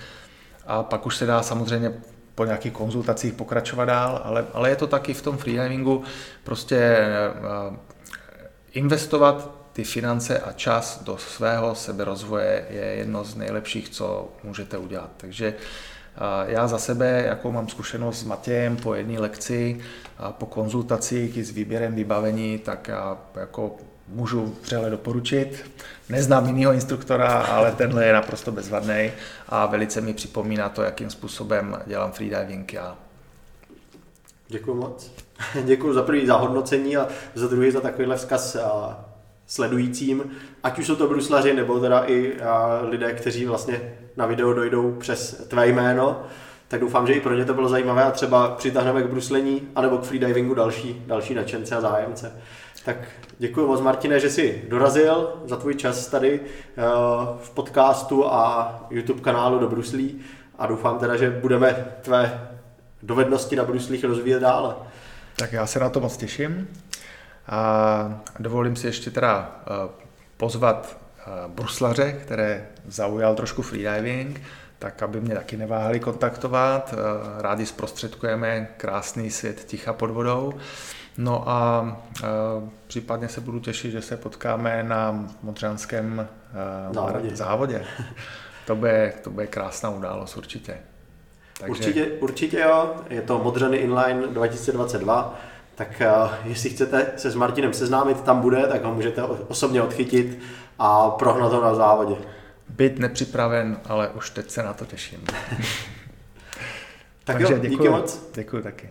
A 0.67 0.83
pak 0.83 1.07
už 1.07 1.17
se 1.17 1.27
dá 1.27 1.43
samozřejmě 1.43 1.93
po 2.35 2.45
nějakých 2.45 2.73
konzultacích 2.73 3.33
pokračovat 3.35 3.85
dál, 3.85 4.21
ale, 4.25 4.47
ale 4.53 4.71
je 4.71 4.77
to 4.77 4.87
taky 4.87 5.15
v 5.15 5.23
tom 5.23 5.39
freedivingu 5.39 6.05
prostě 6.45 6.77
eh, 6.77 7.77
investovat 8.73 9.60
ty 9.73 9.85
finance 9.85 10.39
a 10.39 10.53
čas 10.53 11.03
do 11.05 11.19
svého 11.19 11.75
seberozvoje 11.75 12.67
je 12.71 12.85
jedno 12.85 13.25
z 13.25 13.35
nejlepších, 13.35 13.89
co 13.89 14.29
můžete 14.45 14.79
udělat. 14.79 15.11
Takže 15.17 15.55
já 16.47 16.69
za 16.69 16.79
sebe, 16.79 17.25
jakou 17.27 17.53
mám 17.53 17.69
zkušenost 17.69 18.21
s 18.21 18.25
Matějem 18.25 18.77
po 18.77 18.95
jedné 18.95 19.21
lekci, 19.21 19.81
a 20.21 20.33
po 20.33 20.47
konzultacích 20.47 21.37
i 21.37 21.45
s 21.45 21.51
výběrem 21.51 21.95
vybavení, 21.95 22.59
tak 22.59 22.89
já 22.89 23.19
jako 23.35 23.77
můžu 24.09 24.57
vřele 24.63 24.91
doporučit. 24.91 25.71
Neznám 26.09 26.47
jiného 26.47 26.73
instruktora, 26.73 27.29
ale 27.29 27.73
tenhle 27.73 28.07
je 28.07 28.13
naprosto 28.13 28.53
bezvadný 28.53 29.11
a 29.49 29.67
velice 29.67 30.01
mi 30.01 30.15
připomíná 30.15 30.69
to, 30.69 30.83
jakým 30.83 31.11
způsobem 31.11 31.79
dělám 31.87 32.13
freediving 32.13 32.73
já. 32.73 32.97
Děkuji 34.49 34.75
moc. 34.75 35.13
Děkuji 35.65 35.93
za 35.93 36.03
první 36.03 36.27
zahodnocení 36.27 36.97
a 36.97 37.09
za 37.35 37.49
druhý 37.49 37.71
za 37.71 37.81
takovýhle 37.81 38.17
vzkaz 38.17 38.57
sledujícím, 39.51 40.31
ať 40.63 40.79
už 40.79 40.87
jsou 40.87 40.97
to 40.97 41.09
bruslaři 41.09 41.55
nebo 41.55 41.81
teda 41.81 42.05
i 42.07 42.37
lidé, 42.83 43.13
kteří 43.13 43.47
vlastně 43.47 43.93
na 44.17 44.27
video 44.27 44.53
dojdou 44.53 44.93
přes 44.93 45.47
tvé 45.49 45.69
jméno, 45.69 46.23
tak 46.69 46.81
doufám, 46.81 47.07
že 47.07 47.13
i 47.13 47.21
pro 47.21 47.35
ně 47.35 47.45
to 47.45 47.55
bylo 47.55 47.69
zajímavé 47.69 48.05
a 48.05 48.11
třeba 48.11 48.49
přitáhneme 48.49 49.03
k 49.03 49.07
bruslení 49.07 49.69
anebo 49.75 49.99
k 49.99 50.03
freedivingu 50.03 50.55
další, 50.55 51.03
další 51.07 51.35
nadšence 51.35 51.77
a 51.77 51.81
zájemce. 51.81 52.33
Tak 52.85 52.97
děkuji 53.39 53.67
moc, 53.67 53.81
Martine, 53.81 54.21
že 54.21 54.31
jsi 54.31 54.65
dorazil 54.69 55.33
za 55.45 55.57
tvůj 55.57 55.75
čas 55.75 56.07
tady 56.07 56.41
eh, 56.41 56.83
v 57.43 57.51
podcastu 57.51 58.27
a 58.27 58.75
YouTube 58.91 59.21
kanálu 59.21 59.59
do 59.59 59.69
Bruslí 59.69 60.21
a 60.59 60.67
doufám 60.67 60.99
teda, 60.99 61.17
že 61.17 61.31
budeme 61.31 61.87
tvé 62.03 62.49
dovednosti 63.03 63.57
na 63.57 63.65
bruslích 63.65 64.05
rozvíjet 64.05 64.41
dále. 64.41 64.75
Tak 65.37 65.53
já 65.53 65.67
se 65.67 65.81
na 65.81 65.89
to 65.89 66.01
moc 66.01 66.17
těším 66.17 66.69
a 67.51 68.23
dovolím 68.39 68.77
si 68.77 68.87
ještě 68.87 69.11
teda 69.11 69.61
eh, 69.61 69.89
pozvat 70.37 70.97
eh, 71.19 71.23
bruslaře, 71.49 72.13
které 72.13 72.67
zaujal 72.87 73.35
trošku 73.35 73.63
freediving, 73.63 74.43
tak 74.79 75.03
aby 75.03 75.21
mě 75.21 75.35
taky 75.35 75.57
neváhali 75.57 76.01
kontaktovat. 76.01 76.95
Rádi 77.39 77.67
zprostředkujeme 77.67 78.69
krásný 78.77 79.31
svět 79.31 79.65
ticha 79.65 79.93
pod 79.93 80.11
vodou. 80.11 80.53
No 81.19 81.49
a 81.49 81.97
případně 82.87 83.29
se 83.29 83.41
budu 83.41 83.61
těšit, 83.61 83.93
že 83.93 84.03
se 84.03 84.17
potkáme 84.17 84.83
na 84.83 85.27
modřanském 85.43 86.29
závodě. 86.93 87.37
závodě. 87.37 87.85
To 88.67 88.77
bude, 88.77 89.13
to 89.25 89.31
bude 89.31 89.47
krásná 89.47 89.91
událost 89.91 90.37
určitě. 90.37 90.79
Takže... 91.61 91.71
Určitě, 91.71 92.07
určitě 92.07 92.61
jo, 92.61 92.95
je 93.11 93.23
to 93.23 93.39
Modřany 93.39 93.77
Inline 93.77 94.27
2022, 94.27 95.41
tak 95.81 96.03
uh, 96.25 96.31
jestli 96.45 96.71
chcete 96.71 97.07
se 97.17 97.31
s 97.31 97.35
Martinem 97.35 97.73
seznámit, 97.73 98.21
tam 98.21 98.41
bude, 98.41 98.63
tak 98.67 98.85
ho 98.85 98.95
můžete 98.95 99.23
osobně 99.23 99.83
odchytit 99.83 100.39
a 100.79 101.11
prohnat 101.11 101.53
ho 101.53 101.63
na 101.63 101.75
závodě. 101.75 102.15
Být 102.69 102.99
nepřipraven, 102.99 103.77
ale 103.89 104.09
už 104.09 104.31
teď 104.31 104.51
se 104.51 104.63
na 104.63 104.73
to 104.73 104.85
těším. 104.85 105.19
tak 107.25 107.37
Takže 107.37 107.55
jo, 107.55 107.59
díky 107.59 107.89
moc. 107.89 108.31
Děkuji 108.35 108.63
taky. 108.63 108.91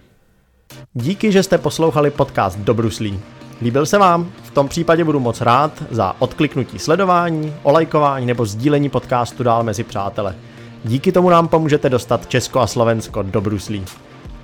Díky, 0.94 1.32
že 1.32 1.44
jste 1.44 1.58
poslouchali 1.58 2.12
podcast 2.12 2.60
do 2.60 2.74
Bruslí. 2.74 3.20
Líbil 3.62 3.86
se 3.86 3.98
vám? 3.98 4.32
V 4.44 4.52
tom 4.52 4.68
případě 4.68 5.04
budu 5.04 5.20
moc 5.20 5.42
rád 5.42 5.84
za 5.92 6.16
odkliknutí 6.20 6.80
sledování, 6.80 7.56
olajkování 7.64 8.26
nebo 8.26 8.46
sdílení 8.46 8.90
podcastu 8.90 9.44
dál 9.44 9.64
mezi 9.64 9.84
přátele. 9.84 10.36
Díky 10.84 11.12
tomu 11.12 11.30
nám 11.30 11.48
pomůžete 11.48 11.90
dostat 11.90 12.28
Česko 12.28 12.60
a 12.60 12.68
Slovensko 12.68 13.24
do 13.24 13.42
Bruslí. 13.42 13.86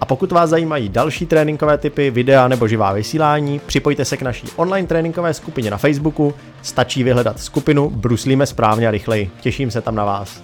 A 0.02 0.06
pokud 0.06 0.32
vás 0.32 0.50
zajímají 0.50 0.90
další 0.90 1.26
tréninkové 1.26 1.78
typy, 1.78 2.12
videa 2.12 2.48
nebo 2.48 2.68
živá 2.68 2.94
vysílání, 2.94 3.60
připojte 3.66 4.06
se 4.06 4.18
k 4.18 4.22
naší 4.22 4.48
online 4.56 4.88
tréninkové 4.88 5.34
skupině 5.34 5.72
na 5.72 5.78
Facebooku, 5.78 6.34
stačí 6.62 7.04
vyhledat 7.04 7.40
skupinu 7.40 7.90
Bruslíme 7.90 8.46
správně 8.46 8.88
a 8.88 8.92
rychleji. 8.92 9.32
Těším 9.42 9.72
se 9.72 9.82
tam 9.82 9.96
na 9.96 10.06
vás. 10.06 10.42